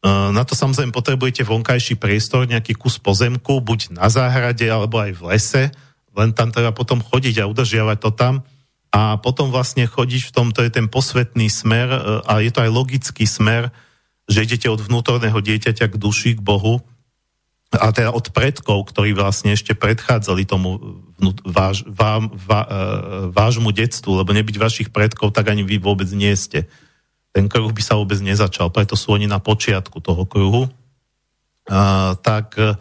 Uh, 0.00 0.32
na 0.32 0.48
to 0.48 0.56
samozrejme 0.56 0.90
potrebujete 0.96 1.44
vonkajší 1.44 2.00
priestor, 2.00 2.48
nejaký 2.48 2.72
kus 2.72 2.96
pozemku, 2.96 3.60
buď 3.60 3.94
na 3.94 4.08
záhrade, 4.08 4.64
alebo 4.64 4.96
aj 4.96 5.12
v 5.14 5.22
lese. 5.28 5.64
Len 6.16 6.32
tam 6.32 6.50
treba 6.50 6.72
potom 6.72 7.04
chodiť 7.04 7.44
a 7.44 7.48
udržiavať 7.48 7.98
to 8.00 8.10
tam. 8.16 8.34
A 8.90 9.20
potom 9.22 9.54
vlastne 9.54 9.86
chodiť 9.86 10.32
v 10.32 10.34
tom, 10.34 10.50
to 10.50 10.66
je 10.66 10.72
ten 10.74 10.90
posvetný 10.90 11.46
smer 11.46 11.86
a 12.26 12.42
je 12.42 12.50
to 12.50 12.66
aj 12.66 12.74
logický 12.74 13.22
smer, 13.22 13.70
že 14.26 14.42
idete 14.42 14.66
od 14.66 14.82
vnútorného 14.82 15.38
dieťaťa 15.38 15.86
k 15.86 15.94
duši, 15.94 16.34
k 16.34 16.42
Bohu 16.42 16.82
a 17.70 17.94
teda 17.94 18.10
od 18.10 18.34
predkov, 18.34 18.90
ktorí 18.90 19.14
vlastne 19.14 19.54
ešte 19.54 19.78
predchádzali 19.78 20.42
tomu 20.42 20.98
váš, 21.46 21.86
vám, 21.86 22.26
vá, 22.34 22.66
e, 22.66 22.70
vášmu 23.30 23.70
detstvu, 23.70 24.18
lebo 24.18 24.34
nebyť 24.34 24.56
vašich 24.58 24.88
predkov, 24.90 25.30
tak 25.30 25.54
ani 25.54 25.62
vy 25.62 25.78
vôbec 25.78 26.10
nie 26.10 26.34
ste. 26.34 26.66
Ten 27.30 27.46
kruh 27.46 27.70
by 27.70 27.78
sa 27.78 27.94
vôbec 27.94 28.18
nezačal, 28.18 28.74
preto 28.74 28.98
sú 28.98 29.14
oni 29.14 29.30
na 29.30 29.38
počiatku 29.38 30.02
toho 30.02 30.26
kruhu. 30.26 30.66
A, 31.70 32.18
tak 32.18 32.58
e, 32.58 32.74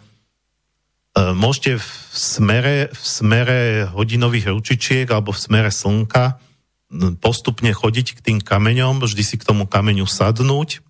môžete 1.38 1.78
v 1.78 1.90
smere, 2.10 2.76
v 2.90 3.04
smere 3.06 3.60
hodinových 3.94 4.50
ručičiek 4.58 5.06
alebo 5.14 5.38
v 5.38 5.44
smere 5.46 5.70
slnka 5.70 6.42
postupne 7.22 7.70
chodiť 7.70 8.18
k 8.18 8.24
tým 8.26 8.40
kameňom, 8.42 9.06
vždy 9.06 9.22
si 9.22 9.38
k 9.38 9.46
tomu 9.46 9.70
kameňu 9.70 10.10
sadnúť, 10.10 10.82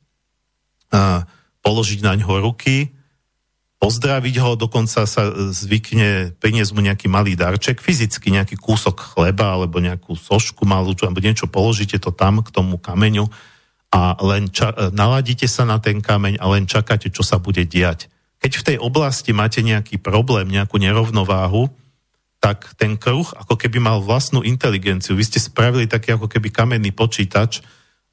a, 0.95 1.27
položiť 1.59 1.99
na 1.99 2.15
ňo 2.15 2.39
ruky, 2.47 2.95
pozdraviť 3.79 4.35
ho, 4.43 4.59
dokonca 4.59 5.07
sa 5.07 5.23
zvykne 5.31 6.35
priniesť 6.35 6.71
mu 6.75 6.83
nejaký 6.83 7.07
malý 7.07 7.39
darček, 7.39 7.79
fyzicky 7.79 8.35
nejaký 8.35 8.59
kúsok 8.59 9.15
chleba 9.15 9.55
alebo 9.55 9.79
nejakú 9.79 10.19
sošku 10.19 10.67
malú, 10.67 10.91
alebo 10.99 11.23
niečo 11.23 11.47
položíte 11.47 11.95
to 11.95 12.11
tam 12.11 12.43
k 12.43 12.51
tomu 12.51 12.75
kameňu 12.75 13.31
a 13.89 14.19
len 14.21 14.51
ča- 14.51 14.93
naladíte 14.93 15.47
sa 15.47 15.65
na 15.65 15.79
ten 15.79 16.03
kameň 16.03 16.37
a 16.37 16.45
len 16.51 16.67
čakáte, 16.67 17.09
čo 17.09 17.23
sa 17.23 17.39
bude 17.39 17.63
diať. 17.65 18.11
Keď 18.39 18.51
v 18.51 18.65
tej 18.67 18.77
oblasti 18.83 19.31
máte 19.31 19.63
nejaký 19.63 19.97
problém, 19.99 20.51
nejakú 20.51 20.77
nerovnováhu, 20.77 21.71
tak 22.39 22.71
ten 22.79 22.95
kruh 22.95 23.27
ako 23.35 23.59
keby 23.59 23.83
mal 23.83 23.99
vlastnú 23.99 24.43
inteligenciu. 24.43 25.15
Vy 25.15 25.27
ste 25.27 25.39
spravili 25.43 25.91
taký 25.91 26.15
ako 26.15 26.31
keby 26.31 26.51
kamenný 26.51 26.95
počítač. 26.95 27.59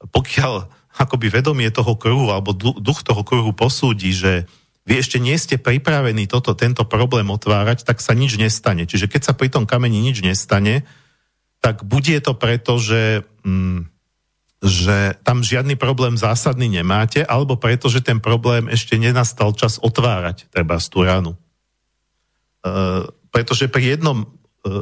Pokiaľ 0.03 0.67
akoby 0.97 1.31
vedomie 1.31 1.69
toho 1.71 1.95
kruhu 1.95 2.33
alebo 2.33 2.51
duch 2.57 3.05
toho 3.07 3.21
kruhu 3.23 3.55
posúdi, 3.55 4.11
že 4.11 4.49
vy 4.87 5.03
ešte 5.03 5.19
nie 5.19 5.35
ste 5.35 5.59
pripravení 5.59 6.31
toto, 6.31 6.55
tento 6.55 6.87
problém 6.87 7.27
otvárať, 7.27 7.83
tak 7.83 7.99
sa 7.99 8.15
nič 8.15 8.39
nestane. 8.39 8.87
Čiže 8.87 9.11
keď 9.11 9.21
sa 9.27 9.33
pri 9.35 9.51
tom 9.51 9.67
kameni 9.67 9.99
nič 9.99 10.23
nestane, 10.23 10.87
tak 11.59 11.83
bude 11.83 12.15
to 12.23 12.31
preto, 12.31 12.79
že, 12.79 13.27
mm, 13.43 13.83
že 14.63 15.19
tam 15.27 15.43
žiadny 15.43 15.75
problém 15.75 16.15
zásadný 16.15 16.71
nemáte, 16.71 17.19
alebo 17.19 17.59
preto, 17.59 17.91
že 17.91 17.99
ten 17.99 18.23
problém 18.23 18.71
ešte 18.71 18.95
nenastal 18.95 19.51
čas 19.51 19.75
otvárať, 19.83 20.47
treba 20.55 20.79
z 20.79 20.87
tú 20.87 21.03
ranu. 21.03 21.35
E, 21.35 21.37
pretože 23.27 23.67
pri 23.67 23.99
jednom 23.99 24.23
e, 24.23 24.27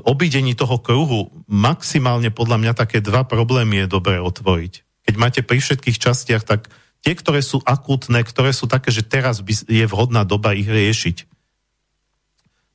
obídení 0.06 0.53
toho 0.53 0.77
kruhu 0.77 1.34
maximálne 1.49 2.30
podľa 2.30 2.61
mňa 2.61 2.73
také 2.77 3.02
dva 3.02 3.26
problémy 3.26 3.84
je 3.84 3.88
dobré 3.90 4.22
otvoriť. 4.22 4.86
Keď 5.10 5.15
máte 5.18 5.41
pri 5.41 5.57
všetkých 5.57 5.98
častiach, 5.98 6.45
tak 6.45 6.69
tie, 7.06 7.14
ktoré 7.14 7.45
sú 7.45 7.61
akútne, 7.61 8.26
ktoré 8.26 8.49
sú 8.49 8.65
také, 8.65 8.90
že 8.90 9.06
teraz 9.06 9.45
je 9.69 9.86
vhodná 9.86 10.26
doba 10.26 10.57
ich 10.57 10.65
riešiť. 10.65 11.30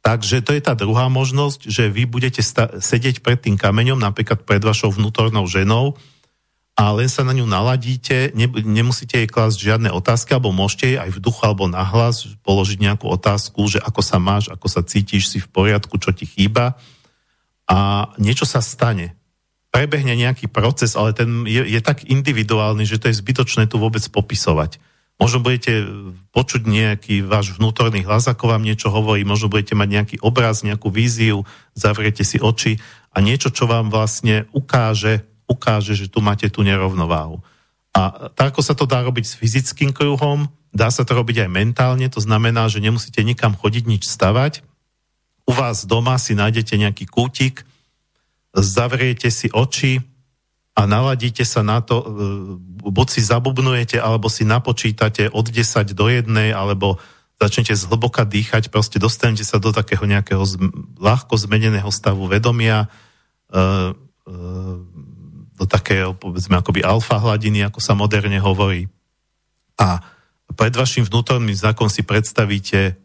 Takže 0.01 0.41
to 0.41 0.57
je 0.57 0.63
tá 0.65 0.73
druhá 0.79 1.11
možnosť, 1.11 1.69
že 1.69 1.91
vy 1.91 2.09
budete 2.09 2.41
sta- 2.41 2.79
sedieť 2.79 3.21
pred 3.21 3.37
tým 3.37 3.59
kameňom, 3.59 4.01
napríklad 4.01 4.47
pred 4.49 4.63
vašou 4.63 4.95
vnútornou 4.95 5.45
ženou 5.45 5.99
a 6.73 6.97
len 6.97 7.13
sa 7.13 7.21
na 7.21 7.37
ňu 7.37 7.45
naladíte, 7.45 8.33
ne- 8.33 8.65
nemusíte 8.65 9.21
jej 9.21 9.29
klásť 9.29 9.61
žiadne 9.61 9.93
otázky, 9.93 10.33
alebo 10.33 10.57
môžete 10.57 10.97
jej 10.97 10.99
aj 11.05 11.11
v 11.13 11.21
duchu 11.21 11.43
alebo 11.45 11.69
nahlas 11.69 12.25
položiť 12.41 12.81
nejakú 12.81 13.13
otázku, 13.13 13.61
že 13.69 13.83
ako 13.85 14.01
sa 14.01 14.17
máš, 14.17 14.49
ako 14.49 14.67
sa 14.73 14.81
cítiš, 14.81 15.29
si 15.29 15.39
v 15.43 15.51
poriadku, 15.53 16.01
čo 16.01 16.17
ti 16.17 16.25
chýba 16.25 16.81
a 17.69 18.09
niečo 18.17 18.49
sa 18.49 18.65
stane 18.65 19.20
prebehne 19.71 20.19
nejaký 20.19 20.51
proces, 20.51 20.99
ale 20.99 21.15
ten 21.15 21.47
je, 21.47 21.63
je 21.63 21.81
tak 21.81 22.07
individuálny, 22.07 22.83
že 22.83 22.99
to 22.99 23.09
je 23.09 23.19
zbytočné 23.19 23.71
tu 23.71 23.79
vôbec 23.79 24.03
popisovať. 24.03 24.83
Možno 25.21 25.45
budete 25.45 25.85
počuť 26.33 26.65
nejaký 26.65 27.21
váš 27.23 27.55
vnútorný 27.61 28.03
hlas, 28.09 28.25
ako 28.27 28.57
vám 28.57 28.65
niečo 28.65 28.89
hovorí, 28.89 29.23
možno 29.23 29.53
budete 29.53 29.77
mať 29.77 29.89
nejaký 29.89 30.17
obraz, 30.25 30.65
nejakú 30.65 30.89
víziu, 30.89 31.45
zavriete 31.77 32.25
si 32.25 32.41
oči 32.41 32.81
a 33.13 33.21
niečo, 33.21 33.53
čo 33.53 33.69
vám 33.69 33.93
vlastne 33.93 34.49
ukáže, 34.57 35.23
ukáže, 35.45 35.93
že 35.93 36.09
tu 36.09 36.25
máte 36.25 36.49
tú 36.49 36.65
nerovnováhu. 36.65 37.45
A 37.93 38.33
tak 38.33 38.57
ako 38.57 38.63
sa 38.65 38.73
to 38.73 38.89
dá 38.89 39.05
robiť 39.05 39.25
s 39.29 39.37
fyzickým 39.37 39.93
kruhom, 39.93 40.49
dá 40.73 40.89
sa 40.89 41.05
to 41.05 41.13
robiť 41.13 41.47
aj 41.47 41.51
mentálne, 41.53 42.07
to 42.09 42.23
znamená, 42.23 42.71
že 42.73 42.81
nemusíte 42.81 43.21
nikam 43.21 43.53
chodiť, 43.53 43.85
nič 43.87 44.09
stavať. 44.09 44.65
U 45.45 45.53
vás 45.53 45.85
doma 45.85 46.17
si 46.17 46.33
nájdete 46.33 46.79
nejaký 46.81 47.05
kútik, 47.11 47.69
zavriete 48.55 49.31
si 49.31 49.47
oči 49.51 50.03
a 50.75 50.87
naladíte 50.87 51.43
sa 51.47 51.63
na 51.63 51.83
to, 51.83 52.01
e, 52.01 52.07
buď 52.89 53.07
si 53.11 53.21
zabubnujete, 53.21 53.99
alebo 53.99 54.31
si 54.31 54.47
napočítate 54.47 55.31
od 55.31 55.47
10 55.47 55.93
do 55.93 56.07
1, 56.09 56.55
alebo 56.55 56.99
začnete 57.41 57.73
zhlboka 57.73 58.29
dýchať, 58.29 58.69
proste 58.69 59.01
dostanete 59.01 59.45
sa 59.45 59.57
do 59.57 59.73
takého 59.73 60.05
nejakého 60.05 60.45
ľahko 61.01 61.35
zmeneného 61.41 61.89
stavu 61.89 62.29
vedomia, 62.29 62.87
e, 63.51 63.57
e, 63.57 64.37
do 65.61 65.65
takého, 65.69 66.17
povedzme, 66.17 66.57
akoby 66.57 66.81
alfa 66.81 67.21
hladiny, 67.21 67.69
ako 67.69 67.85
sa 67.85 67.93
moderne 67.93 68.41
hovorí. 68.41 68.89
A 69.77 70.01
pred 70.57 70.73
vašim 70.73 71.05
vnútorným 71.05 71.53
znakom 71.53 71.93
si 71.93 72.01
predstavíte 72.01 72.97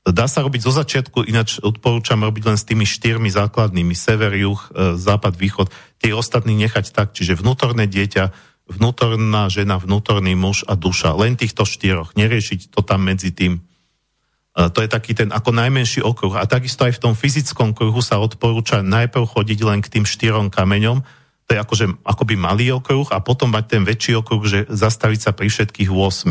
Dá 0.00 0.24
sa 0.24 0.40
robiť 0.40 0.64
zo 0.64 0.72
začiatku, 0.72 1.28
ináč 1.28 1.60
odporúčam 1.60 2.24
robiť 2.24 2.42
len 2.48 2.56
s 2.56 2.64
tými 2.64 2.88
štyrmi 2.88 3.28
základnými, 3.28 3.92
sever, 3.92 4.32
juh, 4.32 4.56
e, 4.72 4.96
západ, 4.96 5.36
východ, 5.36 5.68
tie 6.00 6.16
ostatní 6.16 6.56
nechať 6.56 6.96
tak, 6.96 7.12
čiže 7.12 7.36
vnútorné 7.36 7.84
dieťa, 7.84 8.32
vnútorná 8.64 9.52
žena, 9.52 9.76
vnútorný 9.76 10.32
muž 10.32 10.64
a 10.64 10.72
duša. 10.72 11.12
Len 11.20 11.36
týchto 11.36 11.68
štyroch, 11.68 12.16
neriešiť 12.16 12.72
to 12.72 12.80
tam 12.80 13.04
medzi 13.04 13.28
tým. 13.28 13.60
E, 13.60 14.72
to 14.72 14.80
je 14.80 14.88
taký 14.88 15.12
ten 15.12 15.28
ako 15.36 15.52
najmenší 15.52 16.00
okruh. 16.00 16.32
A 16.40 16.48
takisto 16.48 16.88
aj 16.88 16.96
v 16.96 17.02
tom 17.04 17.12
fyzickom 17.12 17.76
kruhu 17.76 18.00
sa 18.00 18.24
odporúča 18.24 18.80
najprv 18.80 19.28
chodiť 19.28 19.60
len 19.68 19.84
k 19.84 20.00
tým 20.00 20.08
štyrom 20.08 20.48
kameňom, 20.48 21.04
to 21.44 21.58
je 21.58 21.60
akože 21.60 21.86
akoby 22.06 22.38
malý 22.38 22.72
okruh 22.78 23.10
a 23.10 23.18
potom 23.18 23.50
mať 23.50 23.64
ten 23.66 23.82
väčší 23.82 24.16
okruh, 24.22 24.38
že 24.48 24.64
zastaviť 24.70 25.20
sa 25.28 25.30
pri 25.34 25.50
všetkých 25.50 25.90
8. 25.92 26.30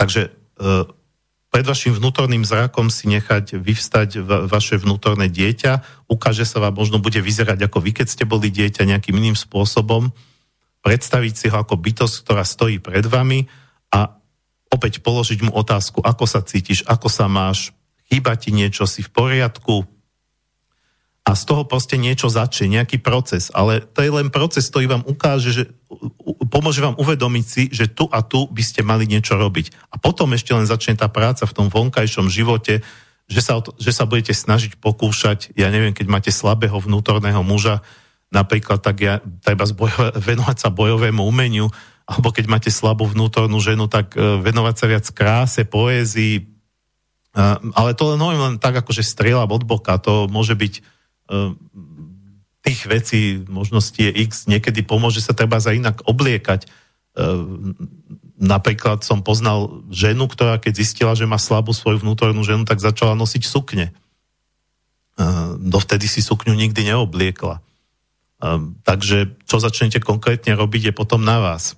Takže 0.00 0.22
e, 0.26 0.30
pred 1.56 1.64
vašim 1.64 1.96
vnútorným 1.96 2.44
zrakom 2.44 2.92
si 2.92 3.08
nechať 3.08 3.56
vyvstať 3.56 4.20
va- 4.20 4.44
vaše 4.44 4.76
vnútorné 4.76 5.32
dieťa, 5.32 6.04
ukáže 6.04 6.44
sa 6.44 6.60
vám, 6.60 6.76
možno 6.76 7.00
bude 7.00 7.16
vyzerať 7.16 7.64
ako 7.64 7.80
vy, 7.80 7.96
keď 7.96 8.12
ste 8.12 8.28
boli 8.28 8.52
dieťa 8.52 8.84
nejakým 8.84 9.16
iným 9.16 9.40
spôsobom, 9.40 10.12
predstaviť 10.84 11.32
si 11.32 11.46
ho 11.48 11.56
ako 11.56 11.80
bytosť, 11.80 12.28
ktorá 12.28 12.44
stojí 12.44 12.76
pred 12.76 13.08
vami 13.08 13.48
a 13.88 14.20
opäť 14.68 15.00
položiť 15.00 15.48
mu 15.48 15.56
otázku, 15.56 16.04
ako 16.04 16.28
sa 16.28 16.44
cítiš, 16.44 16.84
ako 16.84 17.08
sa 17.08 17.24
máš, 17.24 17.72
chýba 18.12 18.36
ti 18.36 18.52
niečo, 18.52 18.84
si 18.84 19.00
v 19.00 19.08
poriadku, 19.16 19.88
a 21.26 21.34
z 21.34 21.42
toho 21.42 21.66
proste 21.66 21.98
niečo 21.98 22.30
začne, 22.30 22.70
nejaký 22.78 23.02
proces. 23.02 23.50
Ale 23.50 23.82
to 23.82 23.98
je 23.98 24.14
len 24.14 24.30
proces, 24.30 24.70
ktorý 24.70 24.86
vám 24.86 25.02
ukáže, 25.08 25.50
že 25.50 25.64
pomôže 26.50 26.82
vám 26.82 26.98
uvedomiť 26.98 27.44
si, 27.46 27.62
že 27.70 27.86
tu 27.90 28.10
a 28.10 28.22
tu 28.22 28.50
by 28.50 28.62
ste 28.62 28.82
mali 28.82 29.06
niečo 29.06 29.38
robiť. 29.38 29.94
A 29.94 30.00
potom 30.00 30.34
ešte 30.34 30.52
len 30.52 30.66
začne 30.66 30.98
tá 30.98 31.06
práca 31.06 31.46
v 31.46 31.54
tom 31.54 31.66
vonkajšom 31.70 32.26
živote, 32.26 32.82
že 33.26 33.40
sa, 33.42 33.58
že 33.78 33.90
sa 33.90 34.06
budete 34.06 34.34
snažiť 34.34 34.78
pokúšať, 34.78 35.54
ja 35.58 35.70
neviem, 35.70 35.94
keď 35.94 36.06
máte 36.06 36.30
slabého 36.30 36.78
vnútorného 36.78 37.42
muža, 37.42 37.82
napríklad 38.30 38.82
tak 38.82 38.96
ja, 39.02 39.18
treba 39.42 39.66
zbojova, 39.66 40.14
venovať 40.30 40.56
sa 40.58 40.68
bojovému 40.70 41.22
umeniu, 41.22 41.70
alebo 42.06 42.30
keď 42.30 42.46
máte 42.46 42.70
slabú 42.70 43.06
vnútornú 43.06 43.58
ženu, 43.58 43.90
tak 43.90 44.14
uh, 44.14 44.38
venovať 44.38 44.74
sa 44.78 44.86
viac 44.86 45.06
kráse, 45.10 45.66
poézii, 45.66 46.46
uh, 47.34 47.58
ale 47.74 47.98
to 47.98 48.14
len 48.14 48.22
len 48.22 48.62
tak, 48.62 48.78
akože 48.78 49.02
strieľa 49.02 49.50
od 49.50 49.66
boka, 49.66 49.98
to 49.98 50.30
môže 50.30 50.54
byť 50.54 50.96
Ehm, 51.26 51.58
tých 52.66 52.80
vecí, 52.90 53.20
možností 53.46 54.10
je 54.10 54.12
x, 54.26 54.50
niekedy 54.50 54.82
pomôže 54.82 55.22
sa 55.22 55.30
treba 55.30 55.62
za 55.62 55.70
inak 55.70 56.02
obliekať. 56.02 56.66
Ehm, 57.14 57.78
napríklad 58.36 59.06
som 59.06 59.22
poznal 59.22 59.86
ženu, 59.94 60.26
ktorá 60.26 60.58
keď 60.58 60.72
zistila, 60.74 61.12
že 61.14 61.30
má 61.30 61.38
slabú 61.38 61.70
svoju 61.70 62.02
vnútornú 62.02 62.42
ženu, 62.42 62.66
tak 62.66 62.82
začala 62.82 63.14
nosiť 63.14 63.42
sukne. 63.46 63.94
Ehm, 65.14 65.62
dovtedy 65.62 66.10
si 66.10 66.18
sukňu 66.20 66.58
nikdy 66.58 66.92
neobliekla. 66.92 67.62
Takže 68.84 69.32
čo 69.48 69.56
začnete 69.56 69.96
konkrétne 70.04 70.52
robiť, 70.60 70.92
je 70.92 70.92
potom 70.92 71.24
na 71.24 71.40
vás. 71.40 71.72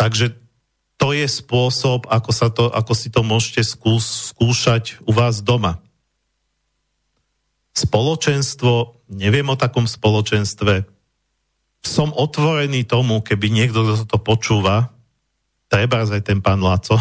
Takže 0.00 0.32
to 0.96 1.12
je 1.12 1.28
spôsob, 1.28 2.08
ako, 2.08 2.30
sa 2.32 2.48
to, 2.48 2.72
ako 2.72 2.96
si 2.96 3.12
to 3.12 3.20
môžete 3.20 3.68
skúšať 3.68 4.96
u 5.04 5.12
vás 5.12 5.44
doma 5.44 5.84
spoločenstvo, 7.78 8.97
neviem 9.08 9.48
o 9.48 9.56
takom 9.56 9.88
spoločenstve, 9.88 10.84
som 11.84 12.12
otvorený 12.12 12.84
tomu, 12.84 13.24
keby 13.24 13.48
niekto, 13.48 13.84
kto 13.84 14.04
to 14.04 14.18
počúva, 14.20 14.92
treba 15.72 16.04
aj 16.04 16.22
ten 16.24 16.40
pán 16.40 16.60
Laco, 16.60 16.96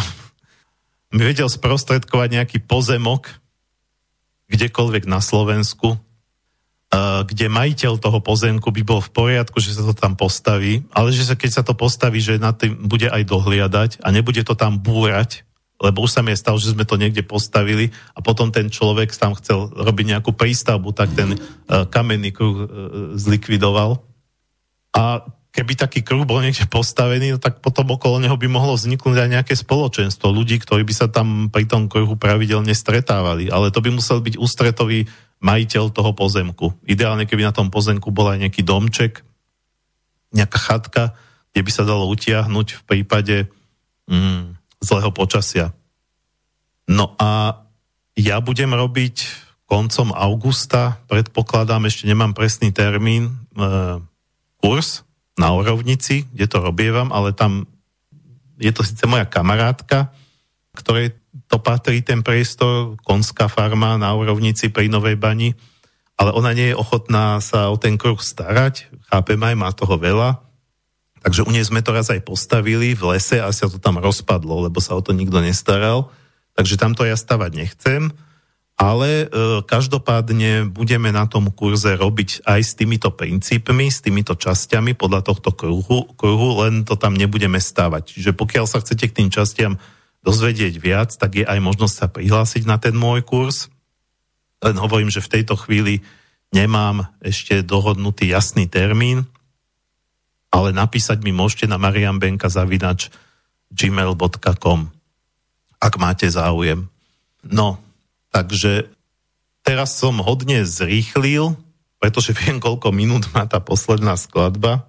mi 1.15 1.23
vedel 1.23 1.47
sprostredkovať 1.47 2.29
nejaký 2.41 2.57
pozemok 2.63 3.31
kdekoľvek 4.47 5.03
na 5.11 5.19
Slovensku, 5.19 5.99
kde 7.27 7.51
majiteľ 7.51 7.99
toho 7.99 8.19
pozemku 8.23 8.71
by 8.71 8.81
bol 8.87 9.03
v 9.03 9.11
poriadku, 9.11 9.59
že 9.59 9.75
sa 9.75 9.83
to 9.83 9.91
tam 9.91 10.15
postaví, 10.15 10.87
ale 10.95 11.11
že 11.11 11.27
sa, 11.27 11.35
keď 11.35 11.51
sa 11.51 11.63
to 11.67 11.75
postaví, 11.75 12.23
že 12.23 12.39
na 12.39 12.55
tým 12.55 12.87
bude 12.87 13.11
aj 13.11 13.27
dohliadať 13.27 13.89
a 13.99 14.07
nebude 14.15 14.39
to 14.47 14.55
tam 14.55 14.79
búrať, 14.79 15.43
lebo 15.77 16.05
už 16.05 16.11
sa 16.17 16.21
mi 16.25 16.33
je 16.33 16.41
stalo, 16.41 16.57
že 16.57 16.73
sme 16.73 16.89
to 16.89 16.97
niekde 16.97 17.21
postavili 17.21 17.93
a 18.17 18.19
potom 18.25 18.49
ten 18.49 18.73
človek 18.73 19.13
tam 19.13 19.37
chcel 19.37 19.69
robiť 19.69 20.05
nejakú 20.17 20.33
prístavbu, 20.33 20.89
tak 20.93 21.13
ten 21.13 21.37
uh, 21.37 21.85
kamenný 21.85 22.33
kruh 22.33 22.57
uh, 22.57 22.67
zlikvidoval. 23.13 24.01
A 24.97 25.21
keby 25.53 25.73
taký 25.77 26.01
kruh 26.01 26.25
bol 26.25 26.41
niekde 26.41 26.65
postavený, 26.65 27.37
no 27.37 27.39
tak 27.41 27.61
potom 27.61 27.93
okolo 27.93 28.17
neho 28.17 28.33
by 28.33 28.49
mohlo 28.49 28.73
vzniknúť 28.73 29.17
aj 29.21 29.29
nejaké 29.37 29.53
spoločenstvo 29.53 30.33
ľudí, 30.33 30.57
ktorí 30.61 30.81
by 30.81 30.93
sa 30.93 31.07
tam 31.09 31.49
pri 31.53 31.69
tom 31.69 31.85
kruhu 31.89 32.17
pravidelne 32.17 32.73
stretávali. 32.73 33.53
Ale 33.53 33.69
to 33.69 33.81
by 33.81 33.93
musel 33.93 34.17
byť 34.17 34.37
ústretový 34.37 35.05
majiteľ 35.37 35.93
toho 35.93 36.17
pozemku. 36.17 36.73
Ideálne, 36.89 37.29
keby 37.29 37.45
na 37.45 37.53
tom 37.53 37.69
pozemku 37.69 38.09
bol 38.09 38.33
aj 38.33 38.41
nejaký 38.41 38.65
domček, 38.65 39.21
nejaká 40.33 40.57
chatka, 40.57 41.03
kde 41.53 41.61
by 41.61 41.71
sa 41.73 41.85
dalo 41.85 42.09
utiahnuť 42.09 42.67
v 42.77 42.81
prípade 42.85 43.35
mm, 44.09 44.56
zlého 44.81 45.09
počasia. 45.11 45.73
No 46.87 47.17
a 47.19 47.63
ja 48.17 48.39
budem 48.39 48.71
robiť 48.73 49.47
koncom 49.67 50.15
augusta, 50.15 50.95
predpokladám, 51.11 51.85
ešte 51.91 52.07
nemám 52.07 52.31
presný 52.31 52.71
termín, 52.71 53.35
e, 53.53 53.99
kurz 54.63 55.03
na 55.35 55.51
Orovnici, 55.51 56.23
kde 56.31 56.47
to 56.47 56.63
robievam, 56.63 57.11
ale 57.11 57.35
tam 57.35 57.67
je 58.57 58.71
to 58.73 58.81
síce 58.81 59.03
moja 59.05 59.27
kamarátka, 59.27 60.09
ktorej 60.73 61.13
to 61.45 61.61
patrí 61.61 62.01
ten 62.01 62.25
priestor, 62.25 62.97
konská 63.05 63.51
farma 63.51 63.99
na 63.99 64.15
Orovnici 64.15 64.71
pri 64.71 64.89
Novej 64.89 65.19
Bani, 65.19 65.53
ale 66.17 66.33
ona 66.33 66.55
nie 66.55 66.73
je 66.73 66.79
ochotná 66.79 67.37
sa 67.43 67.69
o 67.69 67.77
ten 67.77 67.99
kruh 67.99 68.17
starať, 68.17 68.89
chápem 69.11 69.37
aj, 69.37 69.53
má 69.53 69.69
toho 69.75 69.99
veľa, 69.99 70.46
Takže 71.27 71.43
u 71.43 71.51
nej 71.51 71.67
sme 71.67 71.83
to 71.83 71.91
raz 71.91 72.07
aj 72.07 72.23
postavili 72.23 72.95
v 72.95 73.11
lese 73.11 73.43
a 73.43 73.51
sa 73.51 73.67
to 73.67 73.83
tam 73.83 73.99
rozpadlo, 73.99 74.63
lebo 74.63 74.79
sa 74.79 74.95
o 74.95 75.03
to 75.03 75.11
nikto 75.11 75.43
nestaral. 75.43 76.07
Takže 76.55 76.79
tam 76.79 76.95
to 76.95 77.03
ja 77.03 77.19
stavať 77.19 77.51
nechcem. 77.51 78.15
Ale 78.79 79.27
e, 79.27 79.59
každopádne 79.67 80.71
budeme 80.71 81.11
na 81.11 81.27
tom 81.27 81.51
kurze 81.51 81.99
robiť 81.99 82.47
aj 82.47 82.61
s 82.63 82.71
týmito 82.79 83.11
princípmi, 83.11 83.91
s 83.91 83.99
týmito 83.99 84.39
časťami 84.39 84.95
podľa 84.95 85.27
tohto 85.27 85.51
kruhu, 85.51 86.07
kruhu, 86.15 86.63
len 86.63 86.87
to 86.87 86.95
tam 86.95 87.11
nebudeme 87.11 87.59
stavať. 87.59 88.07
Čiže 88.07 88.31
pokiaľ 88.31 88.63
sa 88.63 88.79
chcete 88.79 89.11
k 89.11 89.17
tým 89.19 89.27
častiam 89.27 89.75
dozvedieť 90.23 90.79
viac, 90.79 91.11
tak 91.11 91.43
je 91.43 91.43
aj 91.43 91.59
možnosť 91.59 91.95
sa 91.99 92.07
prihlásiť 92.07 92.63
na 92.63 92.79
ten 92.79 92.95
môj 92.95 93.27
kurz. 93.27 93.67
Len 94.63 94.79
hovorím, 94.79 95.11
že 95.11 95.19
v 95.19 95.43
tejto 95.43 95.59
chvíli 95.59 96.07
nemám 96.55 97.11
ešte 97.19 97.67
dohodnutý 97.67 98.31
jasný 98.31 98.71
termín, 98.71 99.27
ale 100.51 100.71
napísať 100.71 101.21
mi 101.23 101.35
môžete 101.35 101.67
na 101.67 101.75
mariambenka 101.79 102.47
zavinač 102.47 103.11
gmail.com 103.71 104.97
ak 105.77 105.93
máte 106.01 106.25
záujem. 106.25 106.89
No, 107.45 107.77
takže 108.33 108.89
teraz 109.61 109.93
som 109.97 110.19
hodne 110.25 110.65
zrýchlil, 110.65 111.53
pretože 112.01 112.33
viem, 112.33 112.57
koľko 112.57 112.89
minút 112.93 113.29
má 113.33 113.45
tá 113.45 113.61
posledná 113.61 114.17
skladba. 114.17 114.85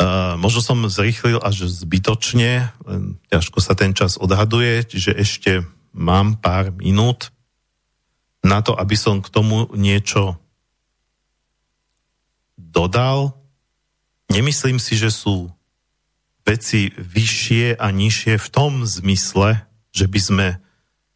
Uh, 0.00 0.40
možno 0.40 0.64
som 0.64 0.80
zrýchlil 0.88 1.36
až 1.44 1.68
zbytočne, 1.68 2.72
ťažko 3.28 3.58
sa 3.60 3.76
ten 3.76 3.92
čas 3.92 4.16
odhaduje, 4.16 4.86
čiže 4.88 5.12
ešte 5.12 5.52
mám 5.92 6.40
pár 6.40 6.72
minút 6.72 7.28
na 8.40 8.64
to, 8.64 8.72
aby 8.72 8.96
som 8.96 9.20
k 9.20 9.28
tomu 9.28 9.68
niečo 9.76 10.40
dodal. 12.56 13.36
Nemyslím 14.30 14.78
si, 14.78 14.94
že 14.94 15.10
sú 15.10 15.50
veci 16.46 16.94
vyššie 16.94 17.76
a 17.76 17.86
nižšie 17.90 18.38
v 18.38 18.48
tom 18.48 18.86
zmysle, 18.86 19.66
že 19.90 20.06
by 20.06 20.20
sme 20.22 20.46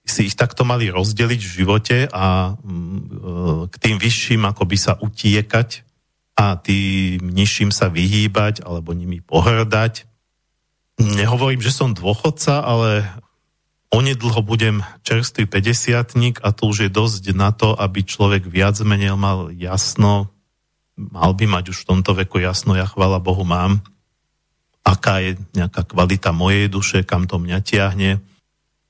si 0.05 0.29
ich 0.29 0.37
takto 0.37 0.69
mali 0.69 0.93
rozdeliť 0.93 1.41
v 1.41 1.55
živote 1.65 1.99
a 2.13 2.59
mm, 2.61 3.71
k 3.73 3.75
tým 3.81 3.97
vyšším 3.97 4.45
akoby 4.45 4.77
sa 4.77 5.01
utiekať 5.01 5.87
a 6.37 6.59
tým 6.59 7.25
nižším 7.25 7.71
sa 7.73 7.89
vyhýbať 7.89 8.67
alebo 8.67 8.93
nimi 8.93 9.25
pohrdať. 9.25 10.05
Nehovorím, 11.01 11.63
že 11.63 11.73
som 11.73 11.97
dôchodca, 11.97 12.61
ale 12.61 13.09
onedlho 13.95 14.43
budem 14.43 14.83
čerstvý 15.07 15.47
50 15.47 16.43
a 16.43 16.49
to 16.51 16.63
už 16.67 16.77
je 16.87 16.91
dosť 16.91 17.25
na 17.33 17.55
to, 17.55 17.73
aby 17.79 18.03
človek 18.03 18.45
viac 18.45 18.77
menej 18.83 19.15
mal 19.15 19.55
jasno 19.55 20.34
mal 20.95 21.35
by 21.35 21.47
mať 21.47 21.75
už 21.75 21.83
v 21.83 21.89
tomto 21.91 22.15
veku 22.15 22.39
jasno, 22.39 22.79
ja 22.79 22.87
chvala 22.87 23.19
Bohu 23.19 23.43
mám, 23.43 23.83
aká 24.85 25.19
je 25.25 25.41
nejaká 25.57 25.89
kvalita 25.89 26.31
mojej 26.31 26.69
duše, 26.69 27.03
kam 27.03 27.25
to 27.25 27.41
mňa 27.41 27.59
tiahne. 27.65 28.21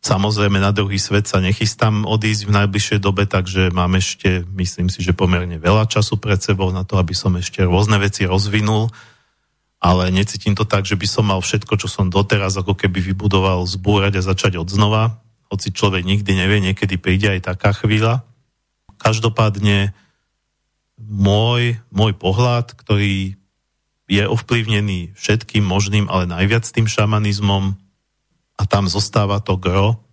Samozrejme 0.05 0.61
na 0.61 0.69
druhý 0.69 1.01
svet 1.01 1.25
sa 1.25 1.41
nechystám 1.41 2.05
odísť 2.05 2.45
v 2.45 2.55
najbližšej 2.61 2.99
dobe, 3.01 3.25
takže 3.25 3.73
mám 3.73 3.97
ešte, 3.97 4.45
myslím 4.53 4.93
si, 4.93 5.01
že 5.01 5.17
pomerne 5.17 5.57
veľa 5.57 5.89
času 5.89 6.21
pred 6.21 6.37
sebou 6.37 6.69
na 6.75 6.85
to, 6.85 7.01
aby 7.01 7.17
som 7.17 7.33
ešte 7.41 7.65
rôzne 7.65 7.97
veci 7.97 8.29
rozvinul, 8.29 8.93
ale 9.81 10.13
necítim 10.13 10.53
to 10.53 10.69
tak, 10.69 10.85
že 10.85 11.01
by 11.01 11.07
som 11.09 11.25
mal 11.33 11.41
všetko, 11.41 11.81
čo 11.81 11.89
som 11.89 12.13
doteraz 12.13 12.53
ako 12.61 12.77
keby 12.77 13.01
vybudoval, 13.01 13.65
zbúrať 13.65 14.21
a 14.21 14.27
začať 14.29 14.61
od 14.61 14.69
znova. 14.69 15.25
hoci 15.49 15.73
človek 15.73 16.05
nikdy 16.05 16.37
nevie, 16.37 16.59
niekedy 16.61 17.01
príde 17.01 17.31
aj 17.31 17.55
taká 17.55 17.73
chvíľa. 17.73 18.27
Každopádne 19.01 19.95
môj, 20.99 21.79
môj 21.91 22.13
pohľad, 22.15 22.75
ktorý 22.75 23.35
je 24.05 24.25
ovplyvnený 24.29 25.17
všetkým 25.17 25.65
možným, 25.65 26.07
ale 26.13 26.29
najviac 26.29 26.65
tým 26.69 26.85
šamanizmom 26.85 27.75
a 28.55 28.63
tam 28.69 28.87
zostáva 28.87 29.41
to 29.41 29.57
gro, 29.57 30.05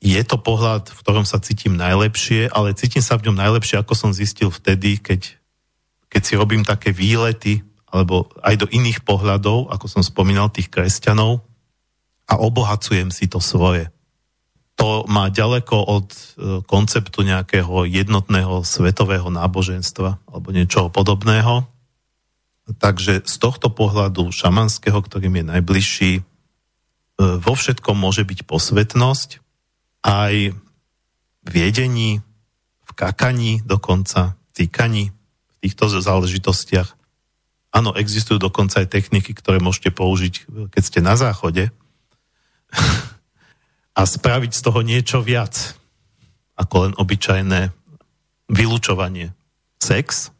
je 0.00 0.20
to 0.22 0.36
pohľad, 0.36 0.92
v 0.92 1.00
ktorom 1.00 1.24
sa 1.24 1.40
cítim 1.40 1.74
najlepšie, 1.74 2.52
ale 2.52 2.76
cítim 2.76 3.00
sa 3.00 3.16
v 3.16 3.30
ňom 3.30 3.36
najlepšie, 3.36 3.80
ako 3.80 3.96
som 3.96 4.10
zistil 4.12 4.52
vtedy, 4.52 5.00
keď, 5.00 5.34
keď 6.12 6.22
si 6.22 6.34
robím 6.36 6.62
také 6.62 6.92
výlety, 6.92 7.64
alebo 7.88 8.28
aj 8.44 8.60
do 8.60 8.66
iných 8.68 9.02
pohľadov, 9.08 9.72
ako 9.72 9.86
som 9.88 10.02
spomínal, 10.04 10.52
tých 10.52 10.68
kresťanov 10.68 11.40
a 12.28 12.34
obohacujem 12.36 13.08
si 13.08 13.24
to 13.30 13.40
svoje. 13.40 13.88
To 14.76 15.08
má 15.08 15.32
ďaleko 15.32 15.76
od 15.88 16.08
e, 16.12 16.20
konceptu 16.68 17.24
nejakého 17.24 17.88
jednotného 17.88 18.60
svetového 18.60 19.32
náboženstva 19.32 20.20
alebo 20.28 20.48
niečoho 20.52 20.92
podobného. 20.92 21.64
Takže 22.76 23.24
z 23.24 23.34
tohto 23.40 23.72
pohľadu 23.72 24.28
šamanského, 24.28 25.00
ktorým 25.00 25.40
je 25.40 25.44
najbližší, 25.48 26.12
e, 26.20 26.22
vo 27.16 27.54
všetkom 27.56 27.96
môže 27.96 28.28
byť 28.28 28.44
posvetnosť, 28.44 29.40
aj 30.06 30.54
v 31.46 31.54
jedení, 31.54 32.20
v 32.84 32.90
kakaní 32.92 33.64
dokonca, 33.64 34.36
týkaní, 34.52 35.10
v 35.10 35.54
týchto 35.64 35.88
záležitostiach. 35.88 36.94
Áno, 37.72 37.96
existujú 37.96 38.36
dokonca 38.36 38.84
aj 38.84 38.92
techniky, 38.92 39.32
ktoré 39.32 39.56
môžete 39.56 39.88
použiť, 39.88 40.68
keď 40.68 40.82
ste 40.84 41.00
na 41.00 41.16
záchode 41.16 41.72
a 43.96 44.04
spraviť 44.04 44.52
z 44.52 44.60
toho 44.60 44.80
niečo 44.84 45.24
viac 45.24 45.74
ako 46.56 46.88
len 46.88 46.92
obyčajné 46.96 47.72
vylúčovanie. 48.52 49.32
Sex. 49.80 50.32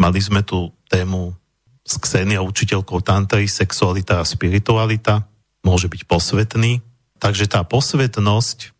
Mali 0.00 0.20
sme 0.20 0.40
tu 0.44 0.72
tému 0.88 1.36
s 1.84 1.94
Ksenia, 2.00 2.44
učiteľkou 2.44 3.00
tantry, 3.00 3.48
sexualita 3.48 4.20
a 4.20 4.28
spiritualita. 4.28 5.24
Môže 5.64 5.88
byť 5.88 6.04
posvetný. 6.04 6.80
Takže 7.20 7.48
tá 7.48 7.64
posvetnosť 7.64 8.78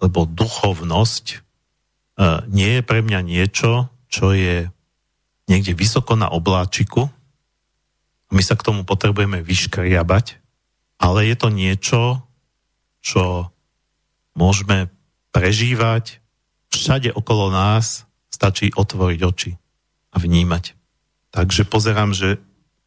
lebo 0.00 0.24
duchovnosť 0.24 1.24
e, 1.30 1.38
nie 2.48 2.80
je 2.80 2.82
pre 2.82 3.04
mňa 3.04 3.20
niečo, 3.20 3.92
čo 4.08 4.32
je 4.32 4.66
niekde 5.46 5.76
vysoko 5.76 6.16
na 6.16 6.32
obláčiku. 6.32 7.12
My 8.32 8.40
sa 8.40 8.56
k 8.56 8.64
tomu 8.64 8.88
potrebujeme 8.88 9.44
vyškriabať, 9.44 10.40
ale 10.98 11.28
je 11.28 11.36
to 11.36 11.48
niečo, 11.52 12.00
čo 13.00 13.48
môžeme 14.36 14.88
prežívať 15.34 16.20
všade 16.70 17.10
okolo 17.12 17.50
nás, 17.50 18.06
stačí 18.30 18.70
otvoriť 18.72 19.20
oči 19.26 19.52
a 20.14 20.16
vnímať. 20.16 20.78
Takže 21.34 21.66
pozerám, 21.66 22.14
že 22.14 22.38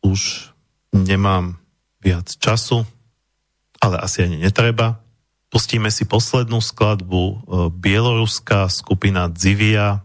už 0.03 0.51
nemám 0.91 1.59
viac 2.03 2.27
času, 2.27 2.83
ale 3.79 3.99
asi 3.99 4.23
ani 4.23 4.39
netreba. 4.39 4.99
Pustíme 5.47 5.93
si 5.93 6.03
poslednú 6.03 6.59
skladbu 6.59 7.23
e, 7.23 7.35
bieloruská 7.71 8.67
skupina 8.67 9.29
Zivia, 9.31 10.03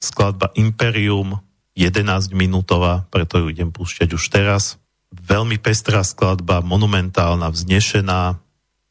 skladba 0.00 0.50
Imperium, 0.56 1.38
11 1.76 2.32
minútová, 2.32 3.04
preto 3.12 3.36
ju 3.36 3.52
idem 3.52 3.68
púšťať 3.68 4.16
už 4.16 4.24
teraz. 4.32 4.80
Veľmi 5.12 5.60
pestrá 5.60 6.00
skladba, 6.00 6.64
monumentálna, 6.64 7.52
vznešená, 7.52 8.40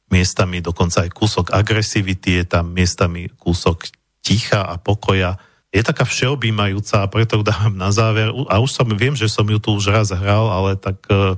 miestami 0.09 0.61
dokonca 0.61 1.05
aj 1.05 1.11
kúsok 1.11 1.51
agresivity, 1.51 2.41
je 2.41 2.45
tam 2.45 2.71
miestami 2.71 3.29
kúsok 3.35 3.89
ticha 4.21 4.65
a 4.65 4.77
pokoja. 4.77 5.37
Je 5.73 5.83
taká 5.83 6.07
všeobjímajúca 6.07 7.03
a 7.03 7.11
preto 7.11 7.43
dávam 7.43 7.75
na 7.75 7.91
záver. 7.91 8.31
A 8.47 8.63
už 8.63 8.71
som, 8.71 8.87
viem, 8.95 9.13
že 9.13 9.27
som 9.27 9.45
ju 9.45 9.59
tu 9.59 9.75
už 9.75 9.91
raz 9.91 10.09
hral, 10.13 10.47
ale 10.47 10.79
tak 10.79 11.03
uh, 11.11 11.35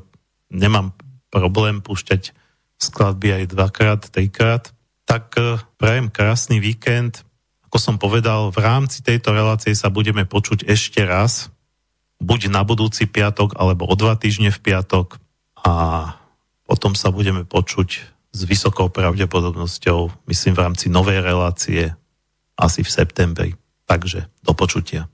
nemám 0.51 0.93
problém 1.33 1.83
púšťať 1.83 2.31
skladby 2.77 3.43
aj 3.43 3.43
dvakrát, 3.51 4.01
trikrát. 4.07 4.69
Tak 5.07 5.33
e, 5.39 5.57
prajem 5.81 6.13
krásny 6.13 6.61
víkend. 6.61 7.25
Ako 7.67 7.81
som 7.81 7.95
povedal, 7.97 8.53
v 8.53 8.59
rámci 8.61 9.01
tejto 9.01 9.33
relácie 9.33 9.73
sa 9.73 9.89
budeme 9.89 10.23
počuť 10.23 10.67
ešte 10.69 11.03
raz, 11.03 11.49
buď 12.21 12.53
na 12.53 12.61
budúci 12.63 13.09
piatok, 13.09 13.57
alebo 13.57 13.89
o 13.89 13.95
dva 13.97 14.15
týždne 14.15 14.53
v 14.53 14.59
piatok 14.61 15.19
a 15.57 15.73
potom 16.69 16.93
sa 16.93 17.09
budeme 17.09 17.43
počuť 17.43 18.16
s 18.37 18.45
vysokou 18.45 18.93
pravdepodobnosťou, 18.93 20.29
myslím 20.29 20.53
v 20.53 20.61
rámci 20.61 20.85
novej 20.93 21.25
relácie, 21.25 21.89
asi 22.53 22.85
v 22.85 22.89
septembri. 22.93 23.49
Takže 23.89 24.29
do 24.45 24.53
počutia. 24.53 25.09